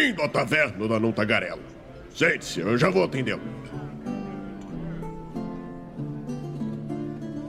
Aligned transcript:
Bem-vindo 0.00 0.22
à 0.22 0.28
taverna 0.30 0.88
da 0.88 0.98
Não 0.98 1.12
Tagarela. 1.12 1.60
Sente-se, 2.14 2.60
eu 2.60 2.78
já 2.78 2.88
vou 2.88 3.04
atendê-lo. 3.04 3.42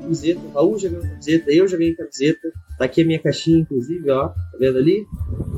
Camiseta, 0.02 0.42
o 0.42 0.52
Raul 0.52 0.78
já 0.78 0.90
camiseta, 0.90 1.50
eu 1.50 1.66
já 1.66 1.78
camiseta. 1.78 2.52
Tá 2.78 2.84
aqui 2.84 3.04
a 3.04 3.06
minha 3.06 3.20
caixinha, 3.22 3.60
inclusive, 3.60 4.12
ó. 4.12 4.28
Tá 4.28 4.58
vendo 4.60 4.80
ali? 4.80 5.08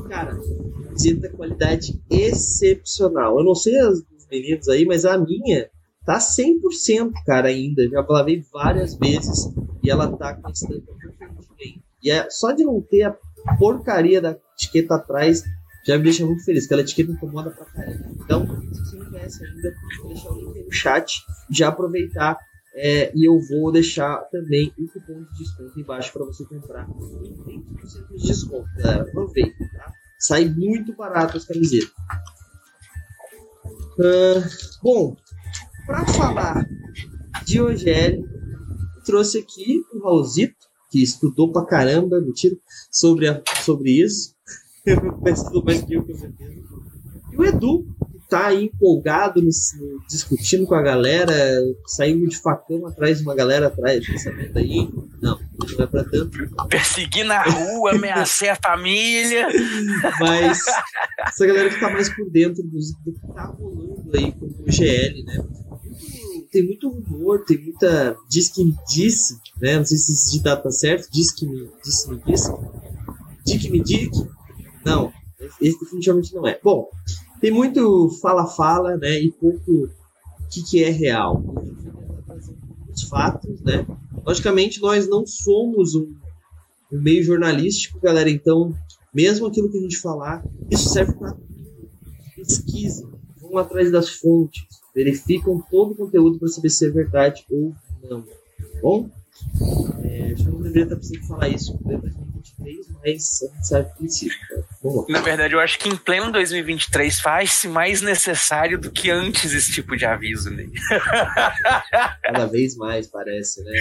Cara, 0.08 0.38
camiseta 0.84 1.30
qualidade 1.30 2.00
excepcional. 2.08 3.40
Eu 3.40 3.44
não 3.44 3.56
sei 3.56 3.76
as 3.80 4.00
dos 4.04 4.28
meninos 4.30 4.68
aí, 4.68 4.86
mas 4.86 5.04
a 5.04 5.18
minha 5.18 5.68
tá 6.06 6.18
100%, 6.18 7.10
cara, 7.26 7.48
ainda. 7.48 7.88
Já 7.88 8.06
lavei 8.08 8.44
várias 8.52 8.94
vezes 8.94 9.52
e 9.82 9.90
ela 9.90 10.16
tá 10.16 10.34
com 10.34 10.46
a 10.46 10.52
estampa 10.52 10.92
perfeitamente 10.96 11.48
bem. 11.58 11.82
E 12.00 12.12
é, 12.12 12.30
só 12.30 12.52
de 12.52 12.62
não 12.62 12.80
ter 12.80 13.02
a 13.02 13.16
porcaria 13.58 14.20
da 14.20 14.38
etiqueta 14.56 14.94
atrás 14.94 15.42
já 15.86 15.98
me 15.98 16.04
deixa 16.04 16.24
muito 16.24 16.44
feliz, 16.44 16.64
aquela 16.64 16.80
etiqueta 16.80 17.12
incomoda 17.12 17.50
pra 17.50 17.64
caramba. 17.66 18.04
Então, 18.12 18.46
se 18.72 18.80
você 18.80 18.96
não 18.96 19.10
conhece 19.10 19.44
ainda, 19.44 19.74
vou 20.00 20.08
deixar 20.08 20.30
o 20.30 20.40
link 20.40 20.58
aí 20.58 20.64
no 20.64 20.72
chat, 20.72 21.22
já 21.50 21.68
aproveitar 21.68 22.38
é, 22.76 23.12
e 23.14 23.28
eu 23.28 23.38
vou 23.40 23.70
deixar 23.70 24.18
também 24.30 24.72
o 24.76 24.88
cupom 24.88 25.22
de 25.22 25.38
desconto 25.38 25.78
embaixo 25.78 26.12
para 26.12 26.24
você 26.24 26.44
comprar 26.44 26.88
20% 26.88 28.08
de 28.16 28.26
desconto, 28.26 28.68
galera. 28.76 29.02
Aproveita, 29.02 29.70
tá? 29.72 29.92
Sai 30.18 30.46
muito 30.46 30.94
barato 30.96 31.36
as 31.36 31.44
camisetas. 31.44 31.92
Uh, 33.96 34.42
bom, 34.82 35.16
para 35.86 36.04
falar 36.06 36.66
de 37.44 37.60
OGL, 37.60 38.26
trouxe 39.04 39.38
aqui 39.38 39.80
o 39.92 40.02
Raulzito, 40.02 40.56
que 40.90 41.00
estudou 41.00 41.52
pra 41.52 41.64
caramba, 41.64 42.20
mentira, 42.20 42.56
sobre, 42.90 43.28
a, 43.28 43.40
sobre 43.62 44.02
isso. 44.02 44.33
Estudou 44.86 45.64
mais 45.64 45.82
que 45.82 45.94
eu, 45.94 46.04
com 46.04 46.14
certeza. 46.14 46.62
E 47.32 47.36
o 47.36 47.44
Edu, 47.44 47.86
que 48.12 48.28
tá 48.28 48.46
aí 48.46 48.64
empolgado, 48.64 49.42
no, 49.42 49.50
discutindo 50.08 50.66
com 50.66 50.74
a 50.74 50.82
galera, 50.82 51.34
saindo 51.86 52.28
de 52.28 52.36
facão 52.36 52.86
atrás 52.86 53.18
de 53.18 53.24
uma 53.24 53.34
galera 53.34 53.68
atrás, 53.68 54.06
pensamento 54.06 54.58
aí. 54.58 54.88
Não, 55.20 55.38
não 55.58 55.84
é 55.84 55.86
pra 55.86 56.04
tanto. 56.04 56.38
Perseguir 56.68 57.24
na 57.24 57.42
rua, 57.42 57.92
ameaçar 57.92 58.50
a 58.50 58.68
família. 58.68 59.48
Mas 60.20 60.60
essa 61.26 61.46
galera 61.46 61.70
que 61.70 61.80
tá 61.80 61.90
mais 61.90 62.08
por 62.14 62.30
dentro 62.30 62.62
do, 62.62 62.78
do 63.04 63.12
que 63.12 63.26
tá 63.32 63.46
rolando 63.46 64.10
aí 64.14 64.32
com 64.32 64.46
o 64.46 64.70
GL, 64.70 65.24
né? 65.24 65.44
tem 66.54 66.64
muito 66.64 66.88
rumor, 66.88 67.44
tem 67.44 67.58
muita 67.58 68.16
diz 68.30 68.48
que 68.48 68.64
me 68.64 68.76
disse, 68.88 69.40
né? 69.60 69.76
Não 69.76 69.84
sei 69.84 69.98
se 69.98 70.12
esse 70.12 70.36
ditado 70.36 70.62
tá 70.62 70.70
certo, 70.70 71.08
diz 71.10 71.32
que 71.32 71.44
me 71.44 71.68
disse 71.84 72.08
me 72.08 72.22
disse. 72.24 72.52
Dick 73.44 73.70
me 73.70 73.82
dick. 73.82 74.12
Não, 74.84 75.12
esse 75.60 75.78
definitivamente 75.78 76.34
não 76.34 76.46
é. 76.46 76.58
Bom, 76.62 76.88
tem 77.40 77.50
muito 77.50 78.10
fala-fala, 78.20 78.96
né? 78.96 79.20
E 79.20 79.30
pouco 79.32 79.70
o 79.70 79.88
que, 80.50 80.62
que 80.62 80.84
é 80.84 80.90
real. 80.90 81.42
Os 82.92 83.02
fatos, 83.02 83.60
né? 83.62 83.86
Logicamente, 84.24 84.80
nós 84.80 85.08
não 85.08 85.26
somos 85.26 85.94
um, 85.94 86.14
um 86.92 87.00
meio 87.00 87.22
jornalístico, 87.22 88.00
galera. 88.00 88.30
Então, 88.30 88.74
mesmo 89.12 89.46
aquilo 89.46 89.70
que 89.70 89.78
a 89.78 89.82
gente 89.82 89.98
falar, 89.98 90.44
isso 90.70 90.88
serve 90.88 91.12
para 91.14 91.36
pesquisa. 92.36 93.08
Vão 93.40 93.58
atrás 93.58 93.90
das 93.90 94.08
fontes 94.08 94.64
verificam 94.94 95.60
todo 95.70 95.92
o 95.92 95.96
conteúdo 95.96 96.38
para 96.38 96.48
saber 96.48 96.70
se 96.70 96.86
é 96.86 96.90
verdade 96.90 97.44
ou 97.50 97.74
não. 98.08 98.22
Tá 98.22 98.80
bom? 98.80 99.10
É, 100.04 100.32
acho 100.32 100.44
que 100.44 100.48
eu 100.48 100.52
não 100.52 100.62
deveria 100.62 100.84
estar 100.84 100.96
precisando 100.96 101.26
falar 101.26 101.48
isso 101.48 101.72
em 101.74 101.98
2023, 101.98 102.88
mas 103.02 103.42
a 103.42 103.54
gente 103.54 103.66
sabe 103.66 103.90
que 103.90 103.98
precisa. 103.98 104.34
Tá? 104.48 104.62
Na 105.08 105.20
verdade, 105.20 105.54
eu 105.54 105.60
acho 105.60 105.78
que 105.78 105.88
em 105.88 105.96
pleno 105.96 106.30
2023 106.30 107.18
faz-se 107.20 107.68
mais 107.68 108.02
necessário 108.02 108.78
do 108.78 108.90
que 108.90 109.10
antes 109.10 109.52
esse 109.52 109.72
tipo 109.72 109.96
de 109.96 110.04
aviso, 110.04 110.50
né? 110.50 110.66
Cada 112.22 112.46
vez 112.46 112.76
mais, 112.76 113.06
parece, 113.06 113.62
né? 113.64 113.72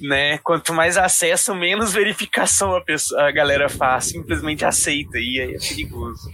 né? 0.00 0.38
Quanto 0.38 0.74
mais 0.74 0.96
acesso, 0.96 1.54
menos 1.54 1.92
verificação 1.92 2.74
a, 2.74 2.80
pessoa, 2.80 3.28
a 3.28 3.30
galera 3.30 3.68
faz, 3.68 4.06
simplesmente 4.06 4.64
aceita, 4.64 5.16
e 5.18 5.40
aí 5.40 5.54
é 5.54 5.58
perigoso. 5.58 6.28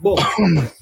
Bom, 0.00 0.16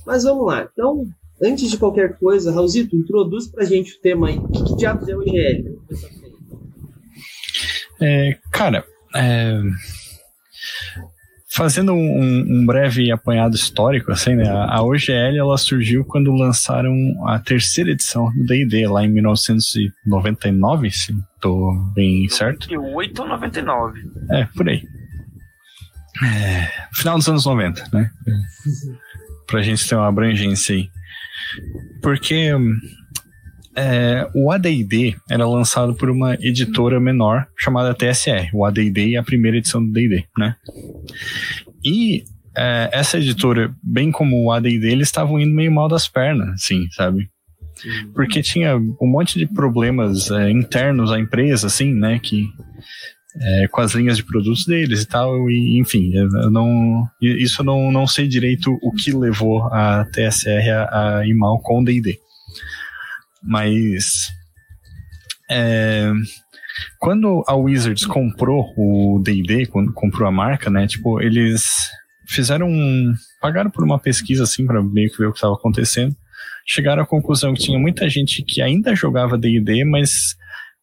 mas 0.06 0.22
vamos 0.22 0.46
lá. 0.46 0.68
Então, 0.72 1.06
Antes 1.42 1.70
de 1.70 1.76
qualquer 1.76 2.16
coisa, 2.16 2.50
Raulzito, 2.50 2.96
introduz 2.96 3.46
pra 3.46 3.64
gente 3.64 3.94
o 3.94 4.00
tema 4.00 4.28
aí. 4.28 4.38
O 4.38 4.48
que, 4.48 4.64
que 4.64 4.76
diabos 4.76 5.06
é 5.06 5.14
o 5.14 5.22
IGL? 5.22 5.78
É, 8.00 8.38
cara, 8.50 8.84
é, 9.14 9.60
fazendo 11.56 11.92
um, 11.92 12.44
um, 12.46 12.66
breve 12.66 13.10
apanhado 13.10 13.56
histórico, 13.56 14.12
assim, 14.12 14.34
né, 14.34 14.46
a, 14.46 14.82
OGL 14.82 15.38
ela 15.38 15.56
surgiu 15.56 16.04
quando 16.04 16.30
lançaram 16.32 16.94
a 17.26 17.38
terceira 17.38 17.90
edição 17.90 18.30
do 18.34 18.44
D&D 18.44 18.86
lá 18.86 19.02
em 19.02 19.08
1999, 19.08 20.90
se 20.90 21.16
tô 21.40 21.72
bem 21.94 22.28
certo. 22.28 22.70
98 22.70 23.22
ou 23.22 23.28
99? 23.28 24.00
É, 24.30 24.44
por 24.54 24.68
aí. 24.68 24.82
É, 26.22 26.70
final 26.94 27.16
dos 27.16 27.28
anos 27.28 27.46
90, 27.46 27.88
né? 27.92 28.10
pra 29.46 29.62
gente 29.62 29.88
ter 29.88 29.94
uma 29.94 30.08
abrangência 30.08 30.74
aí. 30.74 30.90
Porque 32.02 32.52
é, 33.76 34.26
o 34.34 34.50
AD&D 34.50 35.14
era 35.28 35.46
lançado 35.46 35.94
por 35.94 36.08
uma 36.08 36.34
editora 36.34 36.98
menor 36.98 37.46
chamada 37.56 37.94
TSR. 37.94 38.50
O 38.54 38.64
AD&D 38.64 39.14
é 39.14 39.18
a 39.18 39.22
primeira 39.22 39.58
edição 39.58 39.84
do 39.84 39.92
D&D, 39.92 40.24
né? 40.36 40.56
E 41.84 42.24
é, 42.56 42.88
essa 42.92 43.18
editora, 43.18 43.74
bem 43.82 44.10
como 44.10 44.44
o 44.44 44.50
AD&D, 44.50 44.90
eles 44.90 45.08
estavam 45.08 45.38
indo 45.38 45.54
meio 45.54 45.70
mal 45.70 45.88
das 45.88 46.08
pernas, 46.08 46.48
assim, 46.54 46.86
sabe? 46.90 47.28
Porque 48.14 48.40
tinha 48.40 48.76
um 48.76 49.06
monte 49.06 49.38
de 49.38 49.46
problemas 49.46 50.30
é, 50.30 50.50
internos 50.50 51.12
à 51.12 51.20
empresa, 51.20 51.66
assim, 51.66 51.92
né? 51.92 52.18
Que 52.18 52.48
é, 53.38 53.68
com 53.68 53.82
as 53.82 53.92
linhas 53.92 54.16
de 54.16 54.24
produtos 54.24 54.64
deles 54.64 55.02
e 55.02 55.06
tal, 55.06 55.50
e 55.50 55.78
enfim, 55.78 56.10
eu 56.14 56.50
não, 56.50 57.06
isso 57.20 57.60
eu 57.60 57.66
não, 57.66 57.92
não 57.92 58.06
sei 58.06 58.26
direito 58.26 58.72
o 58.82 58.92
que 58.92 59.12
levou 59.12 59.64
a 59.64 60.06
TSR 60.06 60.70
a, 60.70 61.18
a 61.18 61.26
ir 61.26 61.34
mal 61.34 61.60
com 61.60 61.82
o 61.82 61.84
D&D. 61.84 62.18
Mas 63.46 64.28
é, 65.50 66.10
quando 66.98 67.44
a 67.46 67.54
Wizards 67.54 68.04
comprou 68.04 68.72
o 68.76 69.20
D&D, 69.22 69.66
quando 69.66 69.92
comprou 69.92 70.28
a 70.28 70.32
marca, 70.32 70.68
né, 70.68 70.86
tipo, 70.86 71.20
eles 71.20 71.88
fizeram 72.28 72.68
um, 72.68 73.14
pagaram 73.40 73.70
por 73.70 73.84
uma 73.84 73.98
pesquisa 73.98 74.42
assim 74.42 74.66
para 74.66 74.82
meio 74.82 75.10
que 75.10 75.18
ver 75.18 75.26
o 75.26 75.32
que 75.32 75.38
estava 75.38 75.54
acontecendo, 75.54 76.14
chegaram 76.66 77.02
à 77.02 77.06
conclusão 77.06 77.54
que 77.54 77.62
tinha 77.62 77.78
muita 77.78 78.08
gente 78.08 78.42
que 78.42 78.60
ainda 78.60 78.94
jogava 78.94 79.38
D&D, 79.38 79.84
mas 79.84 80.36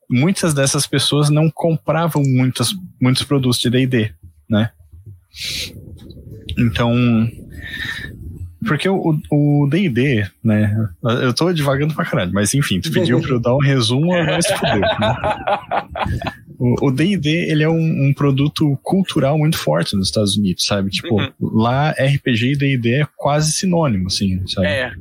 muitas 0.10 0.54
dessas 0.54 0.88
pessoas 0.88 1.30
não 1.30 1.50
compravam 1.52 2.24
muitos, 2.26 2.74
muitos 3.02 3.24
produtos 3.24 3.60
de 3.60 3.70
D&D, 3.70 4.14
né? 4.50 4.72
Então, 6.58 6.94
porque 8.66 8.90
o 8.90 9.68
D&D, 9.70 10.28
né? 10.44 10.90
Eu 11.04 11.34
tô 11.34 11.52
devagando 11.52 11.94
pra 11.94 12.06
caralho, 12.06 12.32
mas 12.34 12.54
enfim, 12.54 12.80
tu 12.80 12.92
pediu 12.92 13.22
pra 13.22 13.32
eu 13.32 13.40
dar 13.40 13.56
um 13.56 13.60
resumo, 13.60 14.08
mas 14.26 14.48
fudeu, 14.48 14.80
né? 14.80 15.16
O 16.60 16.92
D&D, 16.92 17.52
ele 17.52 17.64
é 17.64 17.70
um, 17.70 18.08
um, 18.08 18.14
produto 18.14 18.78
cultural 18.82 19.38
muito 19.38 19.58
forte 19.58 19.96
nos 19.96 20.08
Estados 20.08 20.38
Unidos, 20.38 20.66
sabe? 20.66 20.90
Tipo, 20.90 21.20
uhum. 21.20 21.32
lá 21.42 21.92
RPG 21.92 22.54
e 22.54 22.58
D&D 22.58 23.02
é 23.02 23.08
quase 23.18 23.52
sinônimo, 23.52 24.08
assim, 24.08 24.46
sabe? 24.48 24.68
É. 24.68 24.94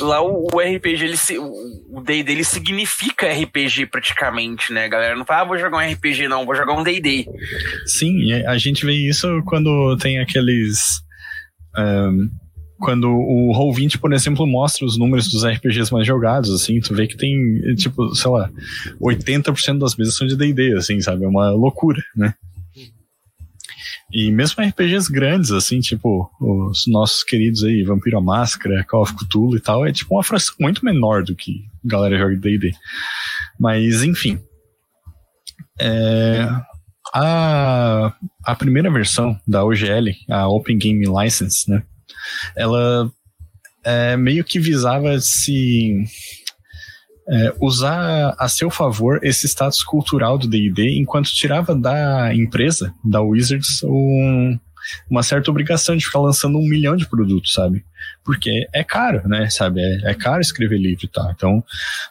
Lá 0.00 0.22
o, 0.22 0.48
o 0.50 0.58
RPG, 0.58 1.04
ele 1.04 1.16
se, 1.16 1.36
o 1.38 2.00
D&D, 2.00 2.32
ele 2.32 2.44
significa 2.44 3.30
RPG 3.30 3.86
praticamente, 3.86 4.72
né? 4.72 4.84
A 4.84 4.88
galera 4.88 5.16
não 5.16 5.26
fala, 5.26 5.42
ah, 5.42 5.44
vou 5.44 5.58
jogar 5.58 5.78
um 5.78 5.92
RPG, 5.92 6.28
não, 6.28 6.46
vou 6.46 6.54
jogar 6.54 6.72
um 6.72 6.82
D&D. 6.82 7.26
Sim, 7.84 8.32
a 8.32 8.56
gente 8.56 8.86
vê 8.86 8.94
isso 8.94 9.42
quando 9.44 9.96
tem 9.98 10.18
aqueles... 10.18 11.02
Um, 11.76 12.30
quando 12.80 13.08
o 13.08 13.52
Roll20, 13.52 13.98
por 13.98 14.12
exemplo, 14.12 14.46
mostra 14.46 14.86
os 14.86 14.98
números 14.98 15.28
dos 15.28 15.44
RPGs 15.44 15.92
mais 15.92 16.06
jogados, 16.06 16.50
assim, 16.50 16.80
tu 16.80 16.94
vê 16.94 17.06
que 17.06 17.16
tem, 17.16 17.74
tipo, 17.76 18.14
sei 18.14 18.30
lá, 18.30 18.50
80% 19.00 19.78
das 19.78 19.94
mesas 19.96 20.16
são 20.16 20.26
de 20.26 20.36
D&D, 20.36 20.74
assim, 20.74 21.00
sabe? 21.00 21.24
É 21.24 21.28
uma 21.28 21.50
loucura, 21.50 22.02
né? 22.16 22.34
E 24.12 24.32
mesmo 24.32 24.64
RPGs 24.64 25.10
grandes, 25.10 25.52
assim, 25.52 25.78
tipo 25.78 26.28
os 26.40 26.84
nossos 26.88 27.22
queridos 27.22 27.62
aí, 27.62 27.84
Vampiro 27.84 28.18
a 28.18 28.20
Máscara, 28.20 28.84
Call 28.84 29.02
of 29.02 29.14
Cthulhu 29.14 29.56
e 29.56 29.60
tal, 29.60 29.86
é 29.86 29.92
tipo 29.92 30.16
uma 30.16 30.24
fração 30.24 30.56
muito 30.58 30.84
menor 30.84 31.22
do 31.22 31.36
que 31.36 31.64
galera 31.84 32.18
joga 32.18 32.34
D&D. 32.36 32.72
Mas, 33.58 34.02
enfim. 34.02 34.40
É, 35.78 36.48
a, 37.14 38.12
a 38.44 38.54
primeira 38.56 38.90
versão 38.90 39.38
da 39.46 39.64
OGL, 39.64 40.10
a 40.28 40.48
Open 40.48 40.76
Game 40.76 41.04
License, 41.06 41.70
né? 41.70 41.82
Ela 42.56 43.10
é, 43.84 44.16
meio 44.16 44.44
que 44.44 44.58
visava 44.58 45.18
se 45.20 46.04
é, 47.28 47.54
usar 47.60 48.34
a 48.38 48.48
seu 48.48 48.70
favor 48.70 49.20
esse 49.22 49.46
status 49.46 49.82
cultural 49.82 50.36
do 50.36 50.48
D&D 50.48 50.98
enquanto 50.98 51.28
tirava 51.28 51.74
da 51.74 52.34
empresa, 52.34 52.92
da 53.04 53.20
Wizards, 53.20 53.82
um, 53.84 54.58
uma 55.08 55.22
certa 55.22 55.50
obrigação 55.50 55.96
de 55.96 56.04
ficar 56.04 56.20
lançando 56.20 56.58
um 56.58 56.68
milhão 56.68 56.96
de 56.96 57.06
produtos, 57.06 57.52
sabe? 57.52 57.84
Porque 58.24 58.66
é 58.72 58.82
caro, 58.82 59.26
né? 59.28 59.48
Sabe? 59.50 59.80
É, 59.80 60.10
é 60.10 60.14
caro 60.14 60.40
escrever 60.40 60.78
livro 60.78 61.04
e 61.04 61.08
tal. 61.08 61.30
Então, 61.30 61.64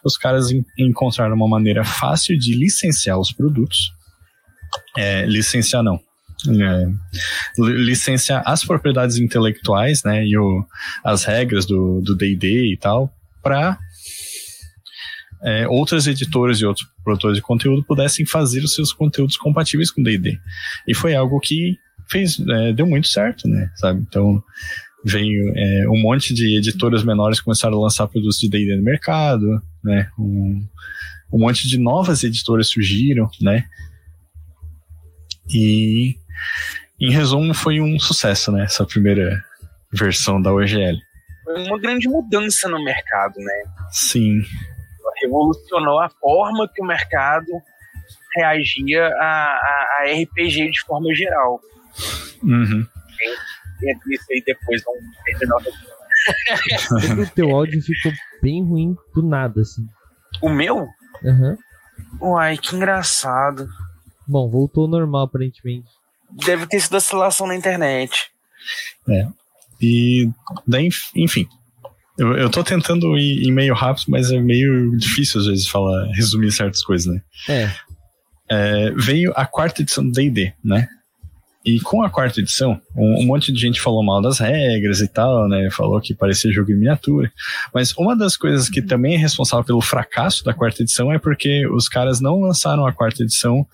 os 0.03 0.17
caras 0.17 0.51
en 0.51 0.63
encontraram 0.77 1.35
uma 1.35 1.47
maneira 1.47 1.83
fácil 1.83 2.37
de 2.37 2.55
licenciar 2.55 3.19
os 3.19 3.31
produtos. 3.31 3.91
É, 4.97 5.25
licenciar 5.25 5.83
não. 5.83 5.99
É, 6.47 6.85
licenciar 7.57 8.41
as 8.45 8.63
propriedades 8.63 9.17
intelectuais, 9.17 10.03
né? 10.03 10.25
E 10.25 10.37
o, 10.37 10.65
as 11.03 11.25
regras 11.25 11.65
do 11.65 12.01
D&D 12.15 12.73
e 12.73 12.77
tal, 12.77 13.13
para 13.43 13.77
é, 15.43 15.67
outras 15.67 16.07
editoras 16.07 16.59
e 16.59 16.65
outros 16.65 16.87
produtores 17.03 17.37
de 17.37 17.41
conteúdo 17.41 17.83
pudessem 17.83 18.25
fazer 18.25 18.63
os 18.63 18.73
seus 18.73 18.93
conteúdos 18.93 19.37
compatíveis 19.37 19.91
com 19.91 20.03
D&D. 20.03 20.39
E 20.87 20.93
foi 20.93 21.15
algo 21.15 21.39
que 21.39 21.77
fez, 22.09 22.39
é, 22.39 22.73
deu 22.73 22.87
muito 22.87 23.07
certo, 23.07 23.47
né, 23.47 23.69
sabe? 23.75 24.01
Então, 24.07 24.43
veio 25.03 25.53
é, 25.55 25.89
um 25.89 26.01
monte 26.01 26.33
de 26.33 26.57
editoras 26.57 27.03
menores 27.03 27.39
começaram 27.39 27.77
a 27.77 27.83
lançar 27.83 28.07
produtos 28.07 28.39
de 28.39 28.49
D&D 28.49 28.75
no 28.75 28.83
mercado, 28.83 29.61
né? 29.83 30.09
Um, 30.17 30.65
um 31.31 31.39
monte 31.39 31.67
de 31.67 31.77
novas 31.77 32.23
editoras 32.23 32.67
surgiram, 32.67 33.29
né? 33.41 33.65
E, 35.53 36.15
em 36.99 37.11
resumo, 37.11 37.53
foi 37.53 37.79
um 37.79 37.99
sucesso, 37.99 38.51
né? 38.51 38.63
Essa 38.63 38.85
primeira 38.85 39.43
versão 39.91 40.41
da 40.41 40.53
OGL. 40.53 40.97
Foi 41.43 41.63
uma 41.67 41.79
grande 41.79 42.07
mudança 42.07 42.67
no 42.67 42.83
mercado, 42.83 43.35
né? 43.37 43.63
Sim. 43.91 44.41
Revolucionou 45.21 45.99
a 45.99 46.09
forma 46.09 46.69
que 46.73 46.81
o 46.81 46.85
mercado 46.85 47.47
reagia 48.35 49.07
a, 49.07 49.23
a, 49.23 49.87
a 49.99 50.21
RPG 50.21 50.71
de 50.71 50.81
forma 50.81 51.13
geral. 51.13 51.59
Uhum. 52.43 52.85
Entre 53.81 54.15
isso 54.15 54.25
aí 54.31 54.43
depois 54.45 54.83
vamos 54.83 55.03
terminar 55.25 55.57
o 57.17 57.29
teu 57.33 57.49
áudio 57.51 57.81
ficou 57.81 58.11
bem 58.41 58.63
ruim 58.63 58.95
do 59.13 59.23
nada, 59.23 59.61
assim. 59.61 59.87
O 60.41 60.49
meu? 60.49 60.87
Uhum. 61.23 61.57
Uai, 62.21 62.57
que 62.57 62.75
engraçado. 62.75 63.67
Bom, 64.27 64.49
voltou 64.49 64.83
ao 64.83 64.89
normal, 64.89 65.23
aparentemente. 65.23 65.89
Deve 66.31 66.67
ter 66.67 66.79
sido 66.79 66.97
oscilação 66.97 67.47
na 67.47 67.55
internet. 67.55 68.29
É. 69.07 69.27
E 69.81 70.29
daí, 70.67 70.89
enfim. 71.15 71.47
Eu, 72.17 72.35
eu 72.35 72.49
tô 72.49 72.63
tentando 72.63 73.17
ir, 73.17 73.47
ir 73.47 73.51
meio 73.51 73.73
rápido, 73.73 74.05
mas 74.09 74.31
é 74.31 74.39
meio 74.39 74.95
difícil 74.97 75.39
às 75.39 75.47
vezes 75.47 75.67
falar, 75.67 76.05
resumir 76.13 76.51
certas 76.51 76.83
coisas, 76.83 77.13
né? 77.13 77.21
É. 77.47 77.71
é 78.49 78.91
veio 78.91 79.31
a 79.35 79.45
quarta 79.45 79.81
edição 79.81 80.03
do 80.03 80.11
D&D, 80.11 80.53
né? 80.63 80.87
E 81.65 81.79
com 81.79 82.01
a 82.01 82.09
quarta 82.09 82.39
edição, 82.39 82.81
um, 82.95 83.21
um, 83.21 83.25
monte 83.25 83.51
de 83.51 83.59
gente 83.59 83.81
falou 83.81 84.03
mal 84.03 84.21
das 84.21 84.39
regras 84.39 85.01
e 85.01 85.07
tal, 85.07 85.47
né? 85.47 85.69
Falou 85.71 85.99
que 85.99 86.13
parecia 86.13 86.51
jogo 86.51 86.71
em 86.71 86.75
miniatura. 86.75 87.31
Mas 87.73 87.93
uma 87.97 88.15
das 88.15 88.37
coisas 88.37 88.69
que 88.69 88.81
também 88.81 89.15
é 89.15 89.17
responsável 89.17 89.65
pelo 89.65 89.81
fracasso 89.81 90.43
da 90.43 90.53
quarta 90.53 90.81
edição 90.81 91.11
é 91.11 91.19
porque 91.19 91.67
os 91.67 91.89
caras 91.89 92.21
não 92.21 92.39
lançaram 92.41 92.85
a 92.85 92.93
quarta 92.93 93.23
edição 93.23 93.67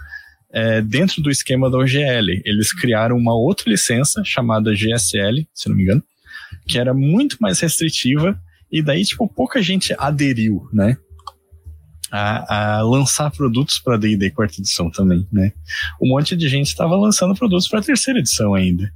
é, 0.51 0.81
dentro 0.81 1.21
do 1.21 1.29
esquema 1.29 1.69
da 1.69 1.77
OGL. 1.77 2.41
Eles 2.43 2.73
criaram 2.73 3.17
uma 3.17 3.35
outra 3.35 3.69
licença 3.69 4.23
chamada 4.23 4.73
GSL, 4.73 5.47
se 5.53 5.69
não 5.69 5.75
me 5.75 5.83
engano, 5.83 6.03
que 6.67 6.77
era 6.77 6.93
muito 6.93 7.37
mais 7.39 7.59
restritiva 7.59 8.39
e 8.71 8.81
daí, 8.81 9.03
tipo, 9.03 9.27
pouca 9.27 9.61
gente 9.61 9.95
aderiu, 9.97 10.67
né? 10.73 10.97
a, 12.11 12.77
a 12.77 12.81
lançar 12.81 13.29
produtos 13.31 13.79
para 13.79 13.97
D&D 13.97 14.31
quarta 14.31 14.59
edição 14.59 14.89
também, 14.89 15.27
né? 15.31 15.51
Um 16.01 16.09
monte 16.09 16.35
de 16.35 16.47
gente 16.47 16.67
estava 16.67 16.95
lançando 16.95 17.35
produtos 17.35 17.67
para 17.67 17.81
terceira 17.81 18.19
edição 18.19 18.53
ainda. 18.53 18.91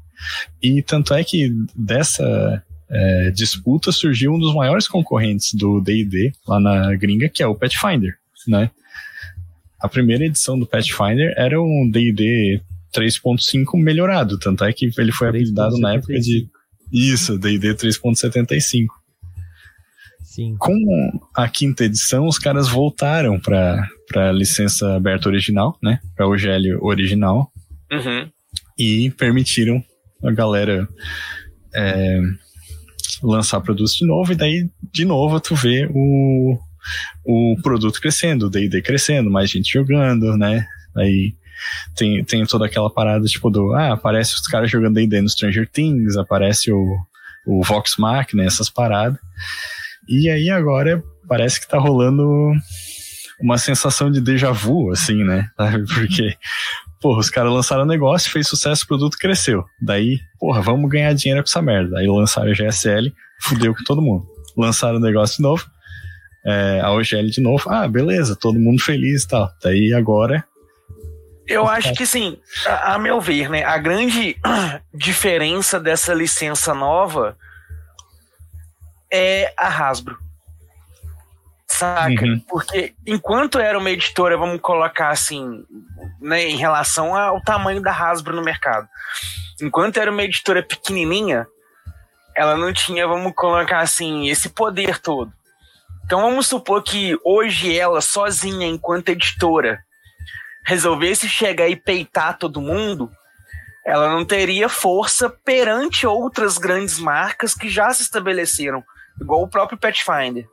E 0.61 0.81
tanto 0.81 1.13
é 1.13 1.23
que 1.23 1.51
dessa 1.75 2.63
é, 2.89 3.31
disputa 3.31 3.91
surgiu 3.91 4.33
um 4.33 4.39
dos 4.39 4.53
maiores 4.53 4.87
concorrentes 4.87 5.53
do 5.53 5.81
D&D 5.81 6.31
lá 6.47 6.59
na 6.59 6.95
gringa, 6.95 7.29
que 7.29 7.43
é 7.43 7.47
o 7.47 7.55
Pathfinder, 7.55 8.15
né? 8.47 8.71
A 9.79 9.87
primeira 9.87 10.25
edição 10.25 10.59
do 10.59 10.67
Pathfinder 10.67 11.33
era 11.37 11.61
um 11.61 11.89
D&D 11.89 12.61
3.5 12.93 13.81
melhorado, 13.81 14.37
tanto 14.39 14.63
é 14.63 14.73
que 14.73 14.89
ele 14.97 15.11
foi 15.11 15.29
apelidado 15.29 15.77
na 15.79 15.93
época 15.93 16.19
de 16.19 16.49
isso, 16.91 17.37
D&D 17.37 17.75
3.75. 17.75 18.87
Sim. 20.23 20.55
Com 20.57 20.75
a 21.35 21.47
quinta 21.47 21.83
edição, 21.83 22.25
os 22.27 22.39
caras 22.39 22.67
voltaram 22.67 23.39
para 23.39 23.87
a 24.15 24.31
licença 24.31 24.95
aberta 24.95 25.27
original, 25.27 25.77
né? 25.83 25.99
Para 26.15 26.27
o 26.27 26.31
OGL 26.31 26.77
original. 26.81 27.51
Uhum. 27.91 28.29
E 28.77 29.09
permitiram 29.11 29.83
a 30.23 30.31
galera 30.31 30.87
é, 31.75 32.21
lançar 33.21 33.59
produtos 33.61 33.95
de 33.95 34.05
novo. 34.05 34.31
E 34.31 34.35
daí, 34.35 34.69
de 34.93 35.05
novo, 35.05 35.39
tu 35.39 35.55
vê 35.55 35.89
o, 35.91 36.57
o 37.25 37.55
produto 37.61 37.99
crescendo, 37.99 38.47
o 38.47 38.49
D&D 38.49 38.81
crescendo, 38.81 39.29
mais 39.29 39.49
gente 39.49 39.73
jogando, 39.73 40.37
né? 40.37 40.65
Aí 40.95 41.33
tem, 41.95 42.23
tem 42.23 42.45
toda 42.45 42.65
aquela 42.65 42.89
parada, 42.89 43.25
tipo, 43.25 43.49
do... 43.49 43.73
Ah, 43.73 43.93
aparece 43.93 44.35
os 44.35 44.47
caras 44.47 44.71
jogando 44.71 44.95
D&D 44.95 45.21
no 45.21 45.29
Stranger 45.29 45.69
Things, 45.69 46.17
aparece 46.17 46.71
o, 46.71 46.97
o 47.45 47.63
Vox 47.63 47.97
Machina, 47.97 48.43
essas 48.43 48.69
paradas. 48.69 49.19
E 50.07 50.29
aí 50.29 50.49
agora 50.49 51.03
parece 51.27 51.59
que 51.59 51.67
tá 51.67 51.77
rolando 51.77 52.25
uma 53.39 53.57
sensação 53.57 54.11
de 54.11 54.19
déjà 54.19 54.51
vu, 54.51 54.91
assim, 54.91 55.23
né? 55.23 55.49
Porque, 55.93 56.35
porra, 57.01 57.19
os 57.19 57.29
caras 57.29 57.51
lançaram 57.51 57.83
um 57.83 57.87
negócio, 57.87 58.31
fez 58.31 58.47
sucesso, 58.47 58.83
o 58.83 58.87
produto 58.87 59.17
cresceu. 59.17 59.63
Daí, 59.81 60.19
porra, 60.39 60.61
vamos 60.61 60.89
ganhar 60.89 61.13
dinheiro 61.13 61.41
com 61.41 61.47
essa 61.47 61.61
merda. 61.61 61.99
Aí 61.99 62.07
lançaram 62.07 62.51
a 62.51 62.53
GSL, 62.53 63.13
fudeu 63.39 63.73
com 63.73 63.83
todo 63.83 64.01
mundo. 64.01 64.25
Lançaram 64.57 64.97
o 64.97 65.01
negócio 65.01 65.37
de 65.37 65.43
novo, 65.43 65.65
é, 66.45 66.79
a 66.81 66.91
OGL 66.91 67.29
de 67.29 67.41
novo. 67.41 67.69
Ah, 67.69 67.87
beleza, 67.87 68.35
todo 68.35 68.59
mundo 68.59 68.81
feliz 68.81 69.23
e 69.23 69.27
tal. 69.27 69.49
Daí 69.63 69.93
agora 69.93 70.45
eu 71.49 71.67
acho 71.67 71.93
que 71.95 72.05
sim, 72.05 72.39
a, 72.63 72.93
a, 72.93 72.99
meu 72.99 73.19
ver, 73.19 73.49
né, 73.49 73.63
a 73.63 73.75
grande 73.79 74.37
diferença 74.93 75.79
dessa 75.79 76.13
licença 76.13 76.75
nova 76.75 77.35
é 79.11 79.51
a 79.57 79.67
Hasbro. 79.67 80.15
Saca? 81.67 82.23
Uhum. 82.23 82.39
Porque 82.47 82.93
enquanto 83.05 83.57
era 83.57 83.79
uma 83.79 83.89
editora, 83.89 84.37
vamos 84.37 84.61
colocar 84.61 85.09
assim, 85.09 85.65
né, 86.21 86.43
em 86.43 86.55
relação 86.55 87.15
ao 87.15 87.41
tamanho 87.41 87.81
da 87.81 87.91
Hasbro 87.91 88.35
no 88.35 88.43
mercado. 88.43 88.87
Enquanto 89.59 89.97
era 89.97 90.11
uma 90.11 90.23
editora 90.23 90.61
pequenininha, 90.61 91.47
ela 92.35 92.55
não 92.55 92.71
tinha, 92.71 93.07
vamos 93.07 93.33
colocar 93.35 93.79
assim, 93.79 94.29
esse 94.29 94.49
poder 94.49 94.99
todo. 94.99 95.33
Então 96.09 96.21
vamos 96.21 96.47
supor 96.47 96.81
que 96.81 97.15
hoje 97.23 97.77
ela, 97.77 98.01
sozinha, 98.01 98.65
enquanto 98.65 99.09
editora, 99.09 99.77
resolvesse 100.65 101.29
chegar 101.29 101.69
e 101.69 101.75
peitar 101.75 102.35
todo 102.35 102.59
mundo, 102.59 103.11
ela 103.85 104.09
não 104.09 104.25
teria 104.25 104.67
força 104.67 105.29
perante 105.29 106.07
outras 106.07 106.57
grandes 106.57 106.97
marcas 106.97 107.53
que 107.53 107.69
já 107.69 107.93
se 107.93 108.01
estabeleceram 108.01 108.83
igual 109.21 109.43
o 109.43 109.47
próprio 109.47 109.77
Pathfinder, 109.77 110.49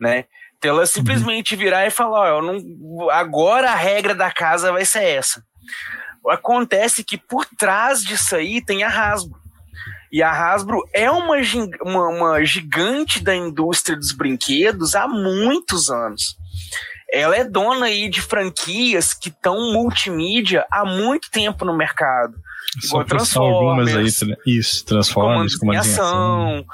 né? 0.00 0.24
Então 0.56 0.72
ela 0.72 0.84
simplesmente 0.84 1.54
virar 1.54 1.86
e 1.86 1.90
falar, 1.90 2.34
ó, 2.34 2.42
não, 2.42 3.08
agora 3.10 3.70
a 3.70 3.76
regra 3.76 4.16
da 4.16 4.32
casa 4.32 4.72
vai 4.72 4.84
ser 4.84 5.04
essa. 5.04 5.44
Acontece 6.28 7.04
que 7.04 7.16
por 7.16 7.46
trás 7.46 8.02
disso 8.02 8.34
aí 8.34 8.60
tem 8.60 8.82
a 8.82 8.88
Hasbro. 8.88 9.40
E 10.12 10.22
a 10.22 10.30
Hasbro 10.30 10.82
é 10.94 11.10
uma, 11.10 11.36
uma, 11.82 12.08
uma 12.08 12.44
gigante 12.44 13.22
da 13.22 13.34
indústria 13.34 13.96
dos 13.96 14.12
brinquedos 14.12 14.94
há 14.94 15.06
muitos 15.06 15.90
anos. 15.90 16.36
Ela 17.10 17.36
é 17.36 17.44
dona 17.44 17.86
aí 17.86 18.08
de 18.08 18.20
franquias 18.20 19.14
que 19.14 19.28
estão 19.28 19.72
multimídia 19.72 20.66
há 20.70 20.84
muito 20.84 21.30
tempo 21.30 21.64
no 21.64 21.76
mercado. 21.76 22.34
Só 22.82 23.02
algumas 23.40 23.94
aí, 23.94 24.06
isso, 24.46 24.84
Transformers, 24.84 25.56
Comandos 25.56 25.86
em 25.86 25.90
Ação. 25.90 26.64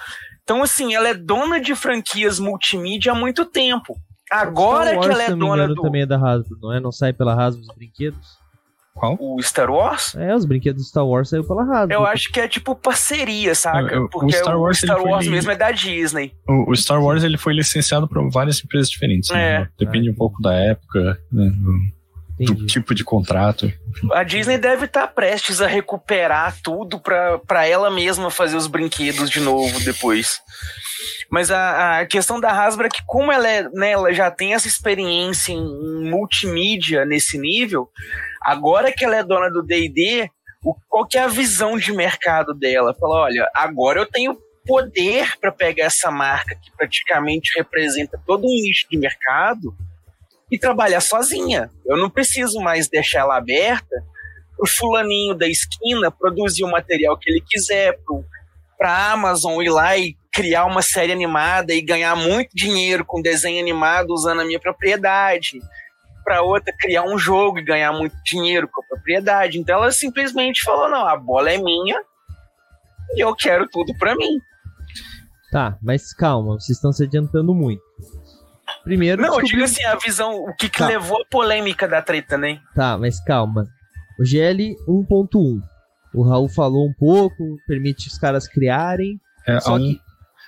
Então, 0.42 0.62
assim, 0.62 0.94
ela 0.94 1.08
é 1.08 1.14
dona 1.14 1.60
de 1.60 1.74
franquias 1.74 2.38
multimídia 2.38 3.12
há 3.12 3.14
muito 3.14 3.44
tempo. 3.44 3.96
Agora 4.30 4.98
que 4.98 5.06
ela 5.06 5.22
é 5.22 5.34
dona 5.34 5.68
do. 5.68 5.80
também 5.80 6.02
é 6.02 6.06
da 6.06 6.16
Hasbro, 6.16 6.58
não 6.60 6.72
é? 6.72 6.80
Não 6.80 6.90
sai 6.90 7.12
pela 7.12 7.34
Hasbro 7.34 7.62
os 7.62 7.74
brinquedos? 7.74 8.43
Qual? 8.94 9.16
O 9.20 9.42
Star 9.42 9.70
Wars? 9.70 10.14
É, 10.14 10.34
os 10.34 10.44
brinquedos 10.44 10.84
do 10.84 10.88
Star 10.88 11.06
Wars 11.06 11.28
saiu 11.28 11.44
pela 11.44 11.62
Hasbro. 11.62 11.92
Eu 11.92 12.06
acho 12.06 12.30
que 12.30 12.38
é 12.38 12.46
tipo 12.46 12.76
parceria, 12.76 13.52
saca? 13.54 14.08
Porque 14.08 14.36
o 14.36 14.38
Star 14.38 14.58
Wars, 14.58 14.78
o 14.78 14.86
Star 14.86 15.02
Wars 15.02 15.26
mesmo 15.26 15.50
é 15.50 15.56
da 15.56 15.72
Disney. 15.72 16.32
O, 16.48 16.70
o, 16.70 16.76
Star 16.76 17.02
Wars 17.02 17.24
ele 17.24 17.36
foi 17.36 17.54
licenciado 17.54 18.06
para 18.06 18.22
várias 18.30 18.62
empresas 18.62 18.88
diferentes. 18.88 19.30
Né? 19.30 19.62
É. 19.62 19.68
Depende 19.76 20.08
um 20.08 20.14
pouco 20.14 20.40
da 20.40 20.54
época, 20.54 21.18
né? 21.32 21.50
Entendi. 22.38 22.62
do 22.62 22.66
tipo 22.66 22.94
de 22.94 23.04
contrato. 23.04 23.72
A 24.12 24.24
Disney 24.24 24.58
deve 24.58 24.86
estar 24.86 25.06
tá 25.06 25.08
prestes 25.08 25.60
a 25.60 25.66
recuperar 25.66 26.56
tudo 26.62 27.00
para 27.00 27.66
ela 27.66 27.90
mesma 27.90 28.30
fazer 28.30 28.56
os 28.56 28.66
brinquedos 28.66 29.30
de 29.30 29.40
novo 29.40 29.78
depois. 29.80 30.40
Mas 31.30 31.50
a, 31.50 32.00
a 32.00 32.06
questão 32.06 32.40
da 32.40 32.50
Hasbro 32.50 32.86
é 32.86 32.90
que, 32.90 33.02
como 33.06 33.30
ela, 33.30 33.48
é, 33.48 33.68
né, 33.70 33.92
ela 33.92 34.12
já 34.12 34.30
tem 34.30 34.54
essa 34.54 34.66
experiência 34.66 35.52
em, 35.52 35.58
em 35.58 36.10
multimídia 36.10 37.04
nesse 37.04 37.38
nível, 37.38 37.88
agora 38.40 38.92
que 38.92 39.04
ela 39.04 39.16
é 39.16 39.22
dona 39.22 39.48
do 39.48 39.62
DD, 39.62 40.28
o, 40.64 40.74
qual 40.88 41.06
que 41.06 41.18
é 41.18 41.22
a 41.22 41.28
visão 41.28 41.76
de 41.78 41.92
mercado 41.92 42.52
dela. 42.54 42.94
Fala, 42.98 43.24
olha, 43.24 43.48
agora 43.54 44.00
eu 44.00 44.06
tenho 44.06 44.36
poder 44.66 45.38
para 45.38 45.52
pegar 45.52 45.84
essa 45.84 46.10
marca 46.10 46.56
que 46.56 46.70
praticamente 46.76 47.52
representa 47.56 48.20
todo 48.26 48.44
um 48.44 48.62
nicho 48.62 48.86
de 48.90 48.98
mercado 48.98 49.74
e 50.54 50.58
trabalhar 50.58 51.00
sozinha. 51.00 51.68
Eu 51.84 51.96
não 51.96 52.08
preciso 52.08 52.60
mais 52.60 52.88
deixar 52.88 53.20
ela 53.20 53.36
aberta 53.36 54.04
o 54.56 54.68
fulaninho 54.68 55.34
da 55.34 55.48
esquina 55.48 56.12
produzir 56.12 56.62
o 56.62 56.70
material 56.70 57.18
que 57.18 57.28
ele 57.28 57.42
quiser 57.44 57.98
para 58.78 58.92
a 58.92 59.12
Amazon 59.12 59.60
ir 59.60 59.70
lá 59.70 59.96
e 59.96 60.16
criar 60.32 60.66
uma 60.66 60.80
série 60.80 61.10
animada 61.10 61.74
e 61.74 61.82
ganhar 61.82 62.14
muito 62.14 62.50
dinheiro 62.54 63.04
com 63.04 63.20
desenho 63.20 63.60
animado 63.60 64.10
usando 64.10 64.42
a 64.42 64.44
minha 64.44 64.60
propriedade. 64.60 65.58
Para 66.22 66.42
outra 66.42 66.72
criar 66.78 67.02
um 67.02 67.18
jogo 67.18 67.58
e 67.58 67.64
ganhar 67.64 67.92
muito 67.92 68.14
dinheiro 68.24 68.68
com 68.72 68.80
a 68.80 68.86
propriedade. 68.86 69.58
Então 69.58 69.74
ela 69.82 69.90
simplesmente 69.90 70.62
falou: 70.62 70.88
"Não, 70.88 71.04
a 71.04 71.16
bola 71.16 71.50
é 71.50 71.58
minha 71.58 72.00
e 73.16 73.24
eu 73.24 73.34
quero 73.34 73.68
tudo 73.68 73.92
para 73.98 74.14
mim". 74.14 74.38
Tá, 75.50 75.76
mas 75.82 76.14
calma, 76.14 76.54
vocês 76.54 76.76
estão 76.76 76.92
se 76.92 77.02
adiantando 77.02 77.52
muito. 77.52 77.82
Primeiro. 78.84 79.22
Não, 79.22 79.30
descobri... 79.30 79.46
eu 79.46 79.50
digo 79.52 79.64
assim, 79.64 79.84
a 79.84 79.96
visão, 79.96 80.36
o 80.36 80.54
que, 80.54 80.68
que 80.68 80.78
tá. 80.78 80.86
levou 80.86 81.20
a 81.20 81.26
polêmica 81.26 81.88
da 81.88 82.02
treta, 82.02 82.36
né? 82.36 82.60
Tá, 82.74 82.96
mas 82.98 83.18
calma. 83.24 83.66
O 84.20 84.24
GL 84.24 84.76
1.1. 84.86 85.60
O 86.14 86.22
Raul 86.22 86.48
falou 86.48 86.86
um 86.86 86.92
pouco, 86.92 87.56
permite 87.66 88.06
os 88.06 88.18
caras 88.18 88.46
criarem. 88.46 89.18
É, 89.46 89.58
só 89.58 89.72
a, 89.72 89.74
um, 89.74 89.78
que... 89.80 90.00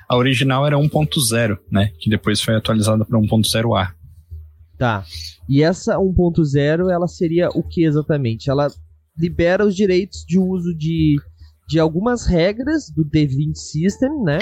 a 0.08 0.16
original 0.16 0.66
era 0.66 0.76
1.0, 0.76 1.58
né? 1.72 1.90
Que 1.98 2.08
depois 2.08 2.40
foi 2.40 2.54
atualizada 2.54 3.04
para 3.04 3.18
1.0A. 3.18 3.92
Tá. 4.78 5.04
E 5.48 5.62
essa 5.62 5.96
1.0, 5.96 6.90
ela 6.90 7.08
seria 7.08 7.48
o 7.48 7.62
que 7.62 7.84
exatamente? 7.84 8.50
Ela 8.50 8.68
libera 9.18 9.64
os 9.64 9.74
direitos 9.74 10.24
de 10.26 10.38
uso 10.38 10.76
de, 10.76 11.16
de 11.66 11.80
algumas 11.80 12.26
regras 12.26 12.90
do 12.94 13.04
D20 13.04 13.54
System, 13.54 14.10
né? 14.22 14.38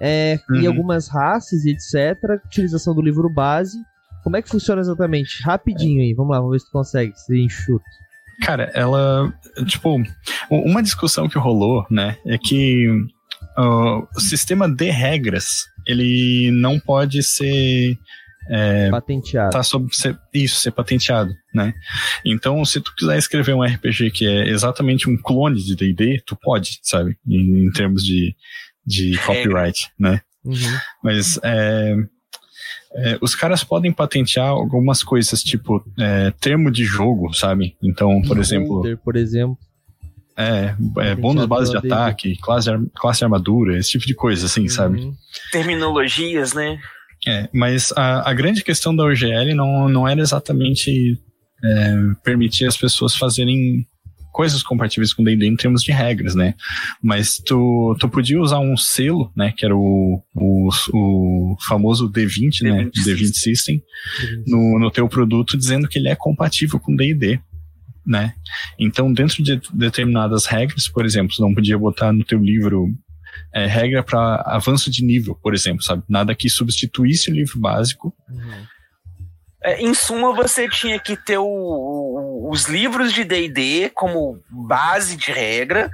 É, 0.00 0.38
uhum. 0.48 0.60
E 0.60 0.66
algumas 0.66 1.08
raças 1.08 1.64
e 1.64 1.70
etc. 1.70 2.16
Utilização 2.46 2.94
do 2.94 3.02
livro 3.02 3.28
base. 3.28 3.76
Como 4.24 4.36
é 4.36 4.42
que 4.42 4.48
funciona 4.48 4.80
exatamente? 4.80 5.42
Rapidinho 5.42 6.00
aí, 6.00 6.14
vamos 6.14 6.32
lá, 6.32 6.38
vamos 6.38 6.52
ver 6.52 6.60
se 6.60 6.66
tu 6.66 6.72
consegue, 6.72 7.12
se 7.18 7.38
enxuto. 7.38 7.84
Cara, 8.42 8.70
ela. 8.74 9.32
Tipo, 9.66 10.02
uma 10.50 10.82
discussão 10.82 11.28
que 11.28 11.38
rolou, 11.38 11.86
né, 11.90 12.16
é 12.26 12.38
que 12.38 12.88
uh, 13.58 14.06
o 14.16 14.20
sistema 14.20 14.68
de 14.68 14.90
regras 14.90 15.64
ele 15.86 16.50
não 16.52 16.78
pode 16.78 17.22
ser. 17.22 17.98
É, 18.52 18.90
patenteado. 18.90 19.50
Tá 19.50 19.62
sobre 19.62 19.94
ser, 19.94 20.18
isso, 20.34 20.60
ser 20.60 20.72
patenteado, 20.72 21.32
né? 21.54 21.72
Então, 22.24 22.64
se 22.64 22.80
tu 22.80 22.92
quiser 22.96 23.16
escrever 23.16 23.54
um 23.54 23.62
RPG 23.62 24.10
que 24.10 24.26
é 24.26 24.48
exatamente 24.48 25.08
um 25.08 25.16
clone 25.16 25.62
de 25.62 25.76
D&D, 25.76 26.22
tu 26.26 26.34
pode, 26.34 26.80
sabe? 26.82 27.16
Em, 27.28 27.66
em 27.66 27.70
termos 27.70 28.02
de, 28.02 28.34
de 28.86 29.18
copyright, 29.18 29.90
né? 29.98 30.20
Uhum. 30.44 30.54
Mas 31.02 31.38
é, 31.42 31.96
é, 32.94 33.18
os 33.20 33.34
caras 33.34 33.62
podem 33.62 33.92
patentear 33.92 34.48
algumas 34.48 35.02
coisas, 35.02 35.42
tipo 35.42 35.84
é, 35.98 36.32
termo 36.40 36.70
de 36.70 36.84
jogo, 36.84 37.32
sabe? 37.32 37.76
Então, 37.82 38.20
por 38.22 38.38
exemplo. 38.38 38.98
por 39.04 39.16
exemplo. 39.16 39.58
É, 40.36 40.74
é 41.00 41.14
bônus 41.14 41.44
base 41.44 41.70
de 41.70 41.76
ataque, 41.76 42.36
classe, 42.40 42.70
classe 42.94 43.22
armadura, 43.22 43.76
esse 43.76 43.90
tipo 43.90 44.06
de 44.06 44.14
coisa, 44.14 44.46
assim, 44.46 44.62
uhum. 44.62 44.68
sabe? 44.68 45.12
Terminologias, 45.52 46.54
né? 46.54 46.78
É, 47.26 47.48
mas 47.52 47.92
a, 47.94 48.30
a 48.30 48.32
grande 48.32 48.64
questão 48.64 48.96
da 48.96 49.04
OGL 49.04 49.54
não, 49.54 49.88
não 49.88 50.08
era 50.08 50.20
exatamente 50.20 51.20
é, 51.62 51.94
permitir 52.24 52.66
as 52.66 52.76
pessoas 52.76 53.14
fazerem 53.14 53.86
coisas 54.30 54.62
compatíveis 54.62 55.12
com 55.12 55.24
D&D 55.24 55.46
em 55.46 55.56
termos 55.56 55.82
de 55.82 55.92
regras, 55.92 56.34
né? 56.34 56.54
Mas 57.02 57.36
tu, 57.36 57.96
tu 57.98 58.08
podia 58.08 58.40
usar 58.40 58.58
um 58.60 58.76
selo, 58.76 59.30
né? 59.36 59.52
Que 59.56 59.64
era 59.64 59.76
o, 59.76 60.22
o, 60.34 60.68
o 60.92 61.56
famoso 61.66 62.10
D20, 62.10 62.62
D20 62.62 62.62
né? 62.62 62.90
D20 63.04 63.32
System, 63.34 63.82
no, 64.46 64.78
no 64.78 64.90
teu 64.90 65.08
produto, 65.08 65.56
dizendo 65.56 65.88
que 65.88 65.98
ele 65.98 66.08
é 66.08 66.14
compatível 66.14 66.78
com 66.78 66.94
D&D. 66.94 67.40
Né? 68.06 68.34
Então, 68.78 69.12
dentro 69.12 69.42
de 69.42 69.60
determinadas 69.72 70.46
regras, 70.46 70.88
por 70.88 71.04
exemplo, 71.04 71.34
você 71.34 71.42
não 71.42 71.54
podia 71.54 71.78
botar 71.78 72.12
no 72.12 72.24
teu 72.24 72.38
livro 72.38 72.88
é, 73.54 73.66
regra 73.66 74.02
para 74.02 74.42
avanço 74.46 74.90
de 74.90 75.04
nível, 75.04 75.34
por 75.34 75.54
exemplo, 75.54 75.82
sabe? 75.82 76.02
Nada 76.08 76.34
que 76.34 76.48
substituísse 76.48 77.30
o 77.30 77.34
livro 77.34 77.60
básico. 77.60 78.12
Uhum 78.28 78.64
é, 79.62 79.80
em 79.82 79.92
suma, 79.92 80.32
você 80.32 80.68
tinha 80.68 80.98
que 80.98 81.16
ter 81.16 81.38
o, 81.38 81.44
o, 81.44 82.50
os 82.50 82.64
livros 82.64 83.12
de 83.12 83.24
DD 83.24 83.90
como 83.94 84.40
base 84.48 85.16
de 85.16 85.30
regra 85.30 85.90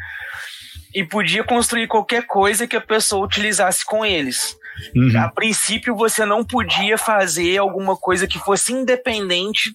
e 0.94 1.04
podia 1.04 1.42
construir 1.42 1.88
qualquer 1.88 2.26
coisa 2.26 2.66
que 2.66 2.76
a 2.76 2.80
pessoa 2.80 3.26
utilizasse 3.26 3.84
com 3.84 4.04
eles. 4.04 4.56
Uhum. 4.94 5.20
A 5.20 5.28
princípio, 5.28 5.96
você 5.96 6.24
não 6.24 6.44
podia 6.44 6.96
fazer 6.96 7.58
alguma 7.58 7.96
coisa 7.96 8.26
que 8.26 8.38
fosse 8.38 8.72
independente 8.72 9.74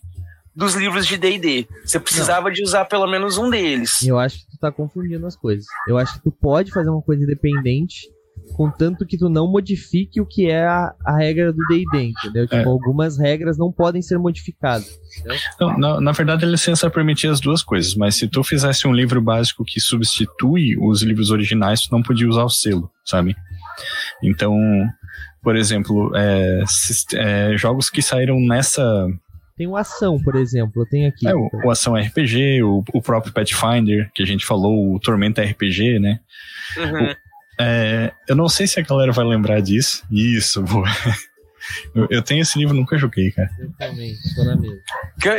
dos 0.56 0.76
livros 0.76 1.06
de 1.06 1.18
D&D. 1.18 1.68
Você 1.86 2.00
precisava 2.00 2.48
não. 2.48 2.54
de 2.54 2.64
usar 2.64 2.86
pelo 2.86 3.08
menos 3.08 3.38
um 3.38 3.50
deles. 3.50 4.04
Eu 4.04 4.20
acho 4.20 4.40
que 4.40 4.52
tu 4.52 4.58
tá 4.60 4.72
confundindo 4.72 5.26
as 5.26 5.36
coisas. 5.36 5.66
Eu 5.88 5.98
acho 5.98 6.14
que 6.16 6.24
tu 6.24 6.32
pode 6.32 6.72
fazer 6.72 6.90
uma 6.90 7.02
coisa 7.02 7.24
independente 7.24 8.08
contanto 8.62 9.08
que 9.08 9.18
tu 9.18 9.28
não 9.28 9.48
modifique 9.48 10.22
o 10.22 10.26
que 10.26 10.48
é 10.48 10.68
a, 10.68 10.94
a 11.04 11.18
regra 11.18 11.52
do 11.52 11.66
D&D, 11.68 12.04
entendeu? 12.10 12.44
Tipo, 12.46 12.56
é. 12.58 12.64
algumas 12.64 13.18
regras 13.18 13.58
não 13.58 13.72
podem 13.72 14.04
ser 14.04 14.20
modificadas. 14.20 15.00
Não, 15.60 15.80
na, 15.80 16.00
na, 16.00 16.12
verdade, 16.12 16.46
a 16.46 16.48
licença 16.48 16.88
permitia 16.88 17.32
as 17.32 17.40
duas 17.40 17.64
coisas, 17.64 17.96
mas 17.96 18.16
se 18.16 18.28
tu 18.28 18.44
fizesse 18.44 18.88
um 18.88 18.94
livro 18.94 19.20
básico 19.20 19.66
que 19.66 19.80
substitui 19.80 20.78
os 20.80 21.02
livros 21.02 21.32
originais, 21.32 21.82
tu 21.82 21.92
não 21.92 22.04
podia 22.04 22.30
usar 22.30 22.44
o 22.44 22.50
selo, 22.50 22.92
sabe? 23.04 23.36
Então, 24.22 24.56
por 25.42 25.56
exemplo, 25.56 26.12
é, 26.16 26.64
é, 27.16 27.58
jogos 27.58 27.90
que 27.90 28.02
saíram 28.04 28.40
nessa 28.40 29.08
tem 29.58 29.68
o 29.68 29.76
Ação, 29.76 30.18
por 30.20 30.36
exemplo, 30.36 30.86
tem 30.90 31.08
aqui. 31.08 31.28
É, 31.28 31.36
o, 31.36 31.50
o 31.66 31.70
Ação 31.70 31.96
RPG, 31.96 32.64
o, 32.64 32.84
o, 32.94 33.02
próprio 33.02 33.34
Pathfinder, 33.34 34.10
que 34.14 34.24
a 34.24 34.26
gente 34.26 34.46
falou, 34.46 34.96
o 34.96 35.00
Tormenta 35.00 35.44
RPG, 35.44 36.00
né? 36.00 36.20
Uhum. 36.78 37.14
É, 37.64 38.12
eu 38.28 38.36
não 38.36 38.50
sei 38.50 38.66
se 38.66 38.80
a 38.80 38.84
galera 38.84 39.12
vai 39.12 39.24
lembrar 39.24 39.62
disso. 39.62 40.04
Isso, 40.10 40.64
boa. 40.64 40.88
Eu, 41.94 42.08
eu, 42.10 42.22
tenho 42.24 42.42
esse 42.42 42.58
livro, 42.58 42.74
nunca 42.74 42.98
joguei, 42.98 43.32
cara. 43.32 43.50
Eu 43.60 43.72
também, 43.78 44.16
tô 44.36 44.44
na 44.44 44.56
mesma. 44.56 44.78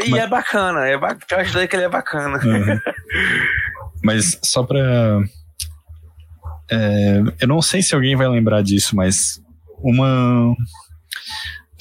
E 0.06 0.10
Mas... 0.10 0.22
é 0.22 0.26
bacana, 0.28 0.86
é 0.86 0.96
ba... 0.96 1.16
eu 1.30 1.38
acho 1.38 1.68
que 1.68 1.76
ele 1.76 1.84
é 1.84 1.88
bacana. 1.88 2.38
Uhum. 2.38 2.80
Mas 4.04 4.38
só 4.42 4.62
pra. 4.62 5.20
É, 6.70 7.22
eu 7.40 7.48
não 7.48 7.60
sei 7.60 7.82
se 7.82 7.94
alguém 7.94 8.14
vai 8.14 8.28
lembrar 8.28 8.62
disso, 8.62 8.94
mas 8.94 9.42
uma 9.78 10.54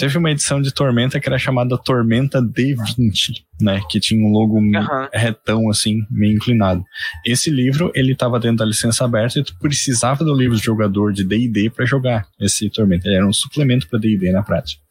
teve 0.02 0.18
uma 0.18 0.32
edição 0.32 0.60
de 0.60 0.74
Tormenta 0.74 1.20
que 1.20 1.30
era 1.30 1.38
chamada 1.38 1.78
Tormenta 1.78 2.42
D20, 2.42 3.44
né? 3.62 3.80
Que 3.88 4.00
tinha 4.00 4.20
um 4.20 4.32
logo 4.32 4.58
uhum. 4.58 4.72
retão, 5.14 5.70
assim, 5.70 6.00
meio 6.10 6.34
inclinado. 6.34 6.84
Esse 7.24 7.52
livro, 7.52 7.92
ele 7.94 8.16
tava 8.16 8.40
dentro 8.40 8.58
da 8.58 8.66
licença 8.66 9.06
aberta 9.06 9.40
e 9.40 9.44
tu 9.44 9.56
precisava 9.60 10.24
do 10.24 10.34
livro 10.34 10.58
de 10.58 10.64
jogador 10.64 11.14
de 11.14 11.24
D&D 11.24 11.70
para 11.70 11.86
jogar 11.86 12.26
esse 12.40 12.68
Tormenta. 12.72 13.08
Ele 13.08 13.18
era 13.18 13.28
um 13.28 13.32
suplemento 13.32 13.88
para 13.88 14.00
D&D 14.00 14.32
na 14.32 14.42
prática. 14.42 14.82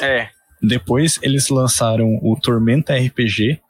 É. 0.00 0.28
Depois 0.62 1.18
eles 1.22 1.48
lançaram 1.48 2.20
o 2.22 2.38
Tormenta 2.40 2.94
RPG, 2.94 3.60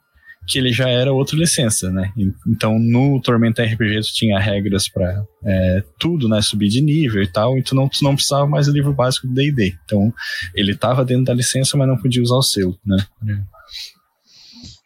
que 0.47 0.59
ele 0.59 0.73
já 0.73 0.89
era 0.89 1.13
outra 1.13 1.37
licença, 1.37 1.89
né? 1.89 2.11
Então 2.47 2.77
no 2.77 3.21
Tormenta 3.21 3.63
RPG 3.63 4.01
tu 4.01 4.13
tinha 4.13 4.39
regras 4.39 4.89
para 4.89 5.23
é, 5.43 5.83
tudo, 5.97 6.27
né? 6.27 6.41
Subir 6.41 6.69
de 6.69 6.81
nível 6.81 7.21
e 7.23 7.27
tal, 7.27 7.57
e 7.57 7.63
tu 7.63 7.73
não, 7.75 7.87
tu 7.87 8.03
não 8.03 8.15
precisava 8.15 8.45
mais 8.45 8.67
do 8.67 8.73
livro 8.73 8.93
básico 8.93 9.27
do 9.27 9.33
D&D. 9.33 9.75
Então 9.85 10.13
ele 10.53 10.75
tava 10.75 11.05
dentro 11.05 11.25
da 11.25 11.33
licença, 11.33 11.77
mas 11.77 11.87
não 11.87 11.97
podia 11.97 12.21
usar 12.21 12.35
o 12.35 12.43
selo, 12.43 12.77
né? 12.85 12.97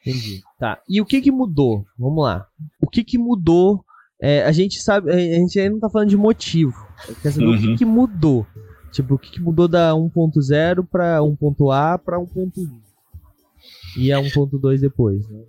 Entendi. 0.01 0.41
Tá. 0.59 0.79
E 0.87 1.01
o 1.01 1.05
que 1.05 1.21
que 1.21 1.31
mudou? 1.31 1.85
Vamos 1.97 2.23
lá. 2.23 2.45
O 2.81 2.87
que 2.87 3.03
que 3.03 3.17
mudou? 3.17 3.83
É, 4.19 4.43
a 4.43 4.51
gente 4.51 4.81
sabe, 4.81 5.11
a 5.11 5.17
gente 5.17 5.59
ainda 5.59 5.73
não 5.73 5.79
tá 5.79 5.89
falando 5.89 6.09
de 6.09 6.17
motivo. 6.17 6.73
Quer 7.21 7.31
saber 7.31 7.45
uhum. 7.45 7.55
o 7.55 7.59
que 7.59 7.77
que 7.77 7.85
mudou? 7.85 8.47
Tipo, 8.91 9.15
o 9.15 9.19
que 9.19 9.31
que 9.31 9.41
mudou 9.41 9.67
da 9.67 9.91
1.0 9.91 10.87
para 10.89 11.19
1.A 11.19 11.97
para 11.97 12.17
1.1? 12.17 12.86
E 13.95 14.11
a 14.11 14.19
1.2 14.19 14.79
depois. 14.79 15.27
Né? 15.29 15.39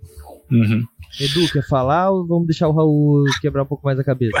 Uhum. 0.51 0.85
Edu, 1.19 1.51
quer 1.51 1.67
falar 1.67 2.11
ou 2.11 2.25
vamos 2.25 2.47
deixar 2.47 2.67
o 2.67 2.71
Raul 2.71 3.23
quebrar 3.41 3.63
um 3.63 3.65
pouco 3.65 3.85
mais 3.85 3.99
a 3.99 4.03
cabeça? 4.03 4.37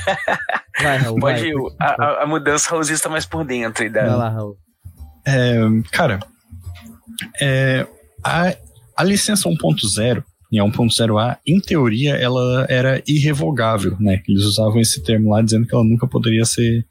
Vai, 0.82 0.98
Raul. 0.98 1.20
Pode 1.20 1.40
vai, 1.40 1.50
ir. 1.50 1.56
A, 1.78 2.22
a, 2.22 2.26
mudança 2.26 2.70
Raulzinho 2.70 2.94
está 2.94 3.08
mais 3.08 3.24
por 3.24 3.44
dentro. 3.44 3.88
Vai 3.92 4.08
lá, 4.08 4.28
Raul. 4.30 4.56
É, 5.24 5.60
cara, 5.92 6.18
é, 7.40 7.86
a, 8.24 8.56
a 8.96 9.04
licença 9.04 9.48
1.0 9.48 10.24
e 10.50 10.58
a 10.58 10.64
1.0A, 10.64 11.38
em 11.46 11.60
teoria, 11.60 12.14
ela 12.16 12.66
era 12.68 13.02
irrevogável, 13.06 13.96
né? 13.98 14.22
Eles 14.28 14.44
usavam 14.44 14.80
esse 14.80 15.02
termo 15.02 15.30
lá 15.30 15.40
dizendo 15.40 15.66
que 15.66 15.74
ela 15.74 15.84
nunca 15.84 16.06
poderia 16.06 16.44
ser 16.44 16.84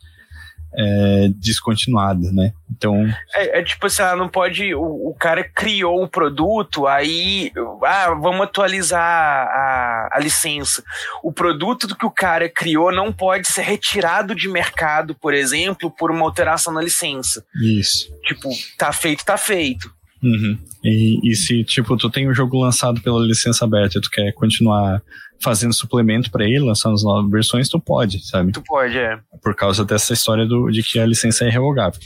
é, 0.73 1.29
descontinuada, 1.35 2.31
né? 2.31 2.53
Então. 2.69 3.05
É, 3.35 3.59
é, 3.59 3.63
tipo 3.63 3.87
assim, 3.87 4.01
ela 4.01 4.15
não 4.15 4.29
pode. 4.29 4.73
O, 4.73 5.09
o 5.09 5.15
cara 5.17 5.43
criou 5.43 6.03
o 6.03 6.07
produto, 6.07 6.87
aí. 6.87 7.51
Ah, 7.83 8.13
vamos 8.13 8.41
atualizar 8.41 9.01
a, 9.01 10.09
a 10.13 10.19
licença. 10.19 10.83
O 11.23 11.31
produto 11.31 11.87
do 11.87 11.95
que 11.95 12.05
o 12.05 12.11
cara 12.11 12.49
criou 12.49 12.91
não 12.91 13.11
pode 13.11 13.47
ser 13.47 13.63
retirado 13.63 14.33
de 14.33 14.47
mercado, 14.47 15.13
por 15.15 15.33
exemplo, 15.33 15.91
por 15.91 16.11
uma 16.11 16.25
alteração 16.25 16.73
na 16.73 16.81
licença. 16.81 17.45
Isso. 17.55 18.11
Tipo, 18.23 18.49
tá 18.77 18.91
feito, 18.91 19.25
tá 19.25 19.37
feito. 19.37 19.91
Uhum. 20.23 20.57
E, 20.83 21.31
e 21.31 21.35
se, 21.35 21.63
tipo, 21.63 21.97
tu 21.97 22.09
tem 22.09 22.27
o 22.27 22.31
um 22.31 22.33
jogo 22.33 22.59
lançado 22.59 23.01
pela 23.01 23.25
licença 23.25 23.65
aberta 23.65 23.97
e 23.97 24.01
tu 24.01 24.09
quer 24.09 24.31
continuar 24.33 25.01
fazendo 25.41 25.73
suplemento 25.73 26.29
para 26.29 26.45
ele, 26.45 26.59
lançando 26.59 26.93
as 26.93 27.03
novas 27.03 27.29
versões, 27.29 27.69
tu 27.69 27.79
pode, 27.79 28.25
sabe? 28.25 28.51
Tu 28.51 28.61
pode, 28.61 28.97
é. 28.97 29.19
Por 29.41 29.55
causa 29.55 29.83
dessa 29.83 30.13
história 30.13 30.45
do, 30.45 30.69
de 30.69 30.83
que 30.83 30.99
a 30.99 31.05
licença 31.05 31.45
é 31.45 31.47
irrevogável. 31.47 31.99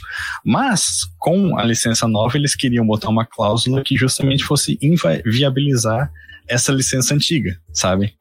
Mas, 0.43 1.05
com 1.19 1.57
a 1.57 1.63
licença 1.63 2.07
nova, 2.07 2.37
eles 2.37 2.55
queriam 2.55 2.85
botar 2.85 3.09
uma 3.09 3.25
cláusula 3.25 3.83
que 3.83 3.95
justamente 3.95 4.43
fosse 4.43 4.77
inviabilizar 4.81 6.11
essa 6.47 6.71
licença 6.71 7.13
antiga, 7.13 7.57
sabe? 7.73 8.13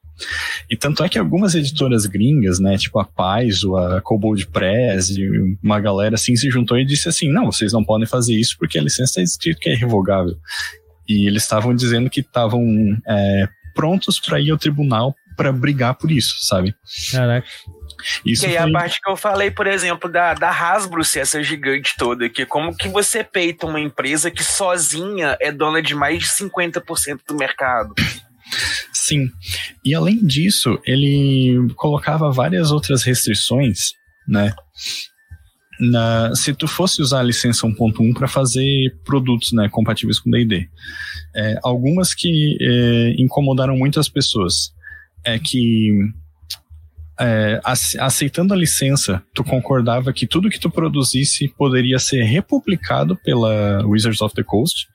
E 0.70 0.76
tanto 0.76 1.02
é 1.02 1.08
que 1.08 1.18
algumas 1.18 1.54
editoras 1.54 2.06
gringas, 2.06 2.60
né, 2.60 2.76
tipo 2.76 2.98
a 2.98 3.04
Paz 3.04 3.64
ou 3.64 3.76
a 3.76 4.00
Cobold 4.00 4.46
Press, 4.46 5.10
e 5.10 5.28
uma 5.62 5.80
galera 5.80 6.14
assim 6.14 6.36
se 6.36 6.48
juntou 6.50 6.78
e 6.78 6.84
disse 6.84 7.08
assim: 7.08 7.30
não, 7.30 7.46
vocês 7.46 7.72
não 7.72 7.84
podem 7.84 8.06
fazer 8.06 8.34
isso 8.34 8.56
porque 8.58 8.78
a 8.78 8.82
licença 8.82 9.20
está 9.20 9.22
escrito 9.22 9.60
que 9.60 9.70
é 9.70 9.72
irrevogável. 9.72 10.36
E 11.08 11.26
eles 11.26 11.42
estavam 11.42 11.74
dizendo 11.74 12.08
que 12.08 12.20
estavam 12.20 12.62
é, 13.06 13.48
prontos 13.74 14.20
para 14.20 14.40
ir 14.40 14.50
ao 14.50 14.58
tribunal 14.58 15.14
para 15.36 15.52
brigar 15.52 15.94
por 15.94 16.10
isso, 16.10 16.36
sabe? 16.46 16.74
Caraca. 17.10 17.46
Isso 18.24 18.46
que 18.46 18.54
é 18.54 18.58
a 18.58 18.70
parte 18.70 19.00
que 19.00 19.10
eu 19.10 19.16
falei, 19.16 19.50
por 19.50 19.66
exemplo, 19.66 20.10
da, 20.10 20.34
da 20.34 20.50
Hasbro 20.50 21.04
ser 21.04 21.20
essa 21.20 21.42
gigante 21.42 21.94
toda, 21.96 22.28
que 22.28 22.44
como 22.46 22.76
que 22.76 22.88
você 22.88 23.24
peita 23.24 23.66
uma 23.66 23.80
empresa 23.80 24.30
que 24.30 24.44
sozinha 24.44 25.36
é 25.40 25.50
dona 25.50 25.82
de 25.82 25.94
mais 25.94 26.20
de 26.20 26.26
50% 26.26 27.20
do 27.26 27.34
mercado. 27.34 27.94
Sim. 28.92 29.28
E 29.84 29.94
além 29.94 30.24
disso, 30.24 30.78
ele 30.84 31.56
colocava 31.76 32.30
várias 32.30 32.70
outras 32.70 33.02
restrições, 33.02 33.92
né? 34.28 34.54
Na, 35.80 36.34
se 36.34 36.54
tu 36.54 36.68
fosse 36.68 37.02
usar 37.02 37.20
a 37.20 37.24
licença 37.24 37.66
1.1 37.66 38.14
para 38.14 38.28
fazer 38.28 38.96
produtos 39.04 39.52
né, 39.52 39.68
compatíveis 39.68 40.20
com 40.20 40.30
D&D. 40.30 40.68
É, 41.34 41.58
algumas 41.64 42.14
que 42.14 42.56
é, 42.60 43.14
incomodaram 43.18 43.76
muitas 43.76 44.08
pessoas 44.08 44.72
é 45.24 45.38
que 45.38 45.90
é, 47.18 47.60
aceitando 47.98 48.54
a 48.54 48.56
licença, 48.56 49.22
tu 49.34 49.44
concordava 49.44 50.12
que 50.12 50.26
tudo 50.26 50.50
que 50.50 50.58
tu 50.58 50.70
produzisse 50.70 51.48
poderia 51.48 51.98
ser 51.98 52.22
republicado 52.22 53.16
pela 53.16 53.84
Wizards 53.86 54.20
of 54.20 54.34
the 54.34 54.42
Coast, 54.42 54.88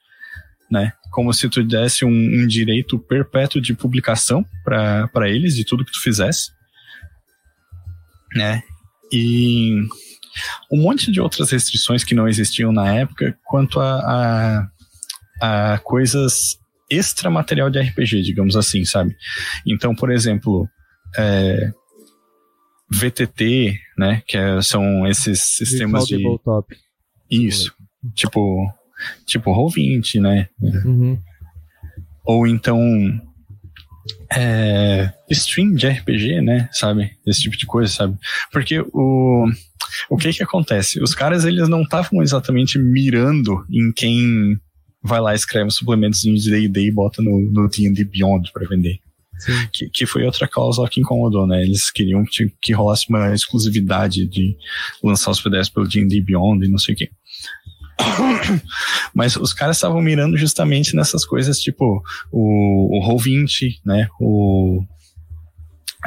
né? 0.69 0.93
Como 1.11 1.33
se 1.33 1.49
tu 1.49 1.63
desse 1.63 2.05
um, 2.05 2.09
um 2.09 2.45
direito 2.45 2.99
perpétuo 2.99 3.61
de 3.61 3.73
publicação 3.73 4.45
para 4.63 5.29
eles 5.29 5.55
de 5.55 5.63
tudo 5.63 5.83
que 5.85 5.91
tu 5.91 6.01
fizesse, 6.01 6.51
né? 8.35 8.61
E 9.11 9.75
um 10.71 10.81
monte 10.81 11.11
de 11.11 11.19
outras 11.19 11.51
restrições 11.51 12.03
que 12.03 12.15
não 12.15 12.27
existiam 12.27 12.71
na 12.71 12.93
época 12.93 13.37
quanto 13.45 13.79
a, 13.79 14.69
a, 15.41 15.73
a 15.73 15.79
coisas 15.79 16.57
extra 16.89 17.29
material 17.29 17.69
de 17.69 17.79
RPG, 17.79 18.23
digamos 18.23 18.55
assim, 18.55 18.83
sabe? 18.83 19.15
Então, 19.65 19.93
por 19.93 20.11
exemplo, 20.11 20.67
é, 21.17 21.71
VTT, 22.89 23.79
né, 23.97 24.23
que 24.27 24.37
é, 24.37 24.61
são 24.61 25.07
esses 25.07 25.41
sistemas 25.41 26.07
de 26.07 26.23
isso, 27.29 27.73
tipo 28.15 28.67
tipo 29.25 29.51
Roll20, 29.51 30.19
né? 30.19 30.49
Uhum. 30.59 31.17
Ou 32.25 32.47
então 32.47 32.79
é, 34.31 35.11
stream 35.29 35.73
de 35.73 35.87
RPG, 35.87 36.41
né? 36.41 36.69
Sabe? 36.71 37.11
Esse 37.25 37.41
tipo 37.41 37.57
de 37.57 37.65
coisa, 37.65 37.91
sabe? 37.91 38.17
Porque 38.51 38.79
o, 38.93 39.45
o 40.09 40.17
que 40.17 40.31
que 40.31 40.43
acontece? 40.43 41.01
Os 41.01 41.13
caras, 41.15 41.45
eles 41.45 41.67
não 41.67 41.81
estavam 41.81 42.21
exatamente 42.21 42.77
mirando 42.77 43.65
em 43.69 43.91
quem 43.91 44.59
vai 45.01 45.21
lá, 45.21 45.33
escreve 45.33 45.71
suplementos 45.71 46.21
de 46.21 46.51
D&D 46.51 46.87
e 46.87 46.91
bota 46.91 47.21
no 47.21 47.67
D&D 47.69 48.03
Beyond 48.03 48.51
para 48.51 48.67
vender. 48.67 48.99
Que, 49.71 49.89
que 49.89 50.05
foi 50.05 50.25
outra 50.25 50.47
cláusula 50.47 50.89
que 50.89 50.99
incomodou, 50.99 51.47
né? 51.47 51.63
Eles 51.63 51.89
queriam 51.89 52.25
que, 52.25 52.51
que 52.61 52.73
rolasse 52.73 53.05
uma 53.09 53.33
exclusividade 53.33 54.27
de 54.27 54.57
lançar 55.01 55.31
os 55.31 55.41
PDFs 55.41 55.69
pelo 55.69 55.87
D&D 55.87 56.21
Beyond 56.21 56.65
e 56.65 56.69
não 56.69 56.77
sei 56.77 56.93
o 56.93 56.97
quê. 56.97 57.09
Mas 59.13 59.35
os 59.35 59.53
caras 59.53 59.77
estavam 59.77 60.01
mirando 60.01 60.37
justamente 60.37 60.95
nessas 60.95 61.25
coisas, 61.25 61.59
tipo 61.59 62.03
o, 62.31 62.97
o 62.97 63.07
Roll20, 63.07 63.79
né? 63.85 64.07
O, 64.19 64.83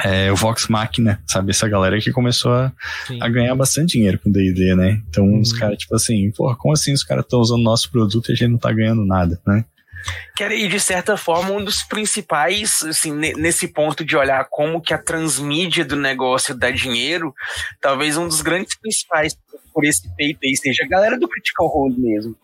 é, 0.04 0.32
o 0.32 0.36
Vox 0.36 0.68
Machina, 0.68 1.22
sabe? 1.26 1.50
Essa 1.50 1.68
galera 1.68 2.00
que 2.00 2.10
começou 2.10 2.52
a, 2.52 2.72
a 3.20 3.28
ganhar 3.28 3.54
bastante 3.54 3.92
dinheiro 3.92 4.18
com 4.18 4.30
D&D, 4.30 4.74
né? 4.74 5.02
Então 5.08 5.24
uhum. 5.24 5.40
os 5.40 5.52
caras, 5.52 5.78
tipo 5.78 5.94
assim, 5.94 6.30
porra, 6.32 6.56
como 6.56 6.72
assim 6.72 6.92
os 6.92 7.04
caras 7.04 7.24
estão 7.24 7.40
usando 7.40 7.62
nosso 7.62 7.90
produto 7.90 8.30
e 8.30 8.32
a 8.32 8.34
gente 8.34 8.50
não 8.50 8.58
tá 8.58 8.72
ganhando 8.72 9.04
nada, 9.04 9.40
né? 9.46 9.64
Que 10.34 10.44
era, 10.44 10.54
e 10.54 10.68
de 10.68 10.80
certa 10.80 11.16
forma, 11.16 11.50
um 11.50 11.64
dos 11.64 11.82
principais, 11.82 12.82
assim, 12.82 13.12
nesse 13.12 13.68
ponto 13.68 14.04
de 14.04 14.16
olhar 14.16 14.46
como 14.50 14.80
que 14.80 14.94
a 14.94 14.98
transmídia 14.98 15.84
do 15.84 15.96
negócio 15.96 16.54
dá 16.54 16.70
dinheiro, 16.70 17.34
talvez 17.80 18.16
um 18.16 18.26
dos 18.26 18.40
grandes 18.40 18.76
principais 18.78 19.36
por 19.72 19.84
esse 19.84 20.08
peito 20.16 20.40
aí 20.44 20.56
seja 20.56 20.84
a 20.84 20.88
galera 20.88 21.18
do 21.18 21.28
Critical 21.28 21.66
Role 21.66 21.98
mesmo. 21.98 22.36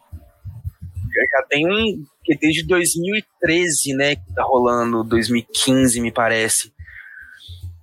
Já, 1.14 1.38
já 1.38 1.46
tem 1.48 1.66
um, 1.66 2.04
que 2.24 2.36
desde 2.36 2.64
2013, 2.64 3.94
né, 3.94 4.16
que 4.16 4.34
tá 4.34 4.42
rolando, 4.42 5.04
2015, 5.04 6.00
me 6.00 6.12
parece. 6.12 6.72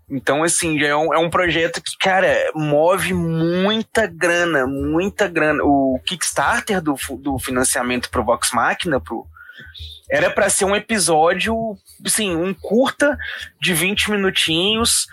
Então, 0.10 0.44
assim, 0.44 0.78
já 0.80 0.88
é 0.88 0.96
um, 0.96 1.14
é 1.14 1.18
um 1.18 1.30
projeto 1.30 1.82
que, 1.82 1.98
cara, 1.98 2.52
move 2.54 3.14
muita 3.14 4.06
grana, 4.06 4.68
muita 4.68 5.28
grana. 5.28 5.64
O 5.64 6.00
Kickstarter 6.06 6.80
do, 6.80 6.96
do 7.18 7.40
financiamento 7.40 8.10
pro 8.10 8.24
Vox 8.24 8.52
Machina, 8.54 9.00
pro, 9.00 9.26
era 10.10 10.30
para 10.30 10.50
ser 10.50 10.66
um 10.66 10.76
episódio, 10.76 11.78
assim, 12.06 12.36
um 12.36 12.54
curta 12.54 13.18
de 13.62 13.74
20 13.74 14.12
minutinhos, 14.12 15.08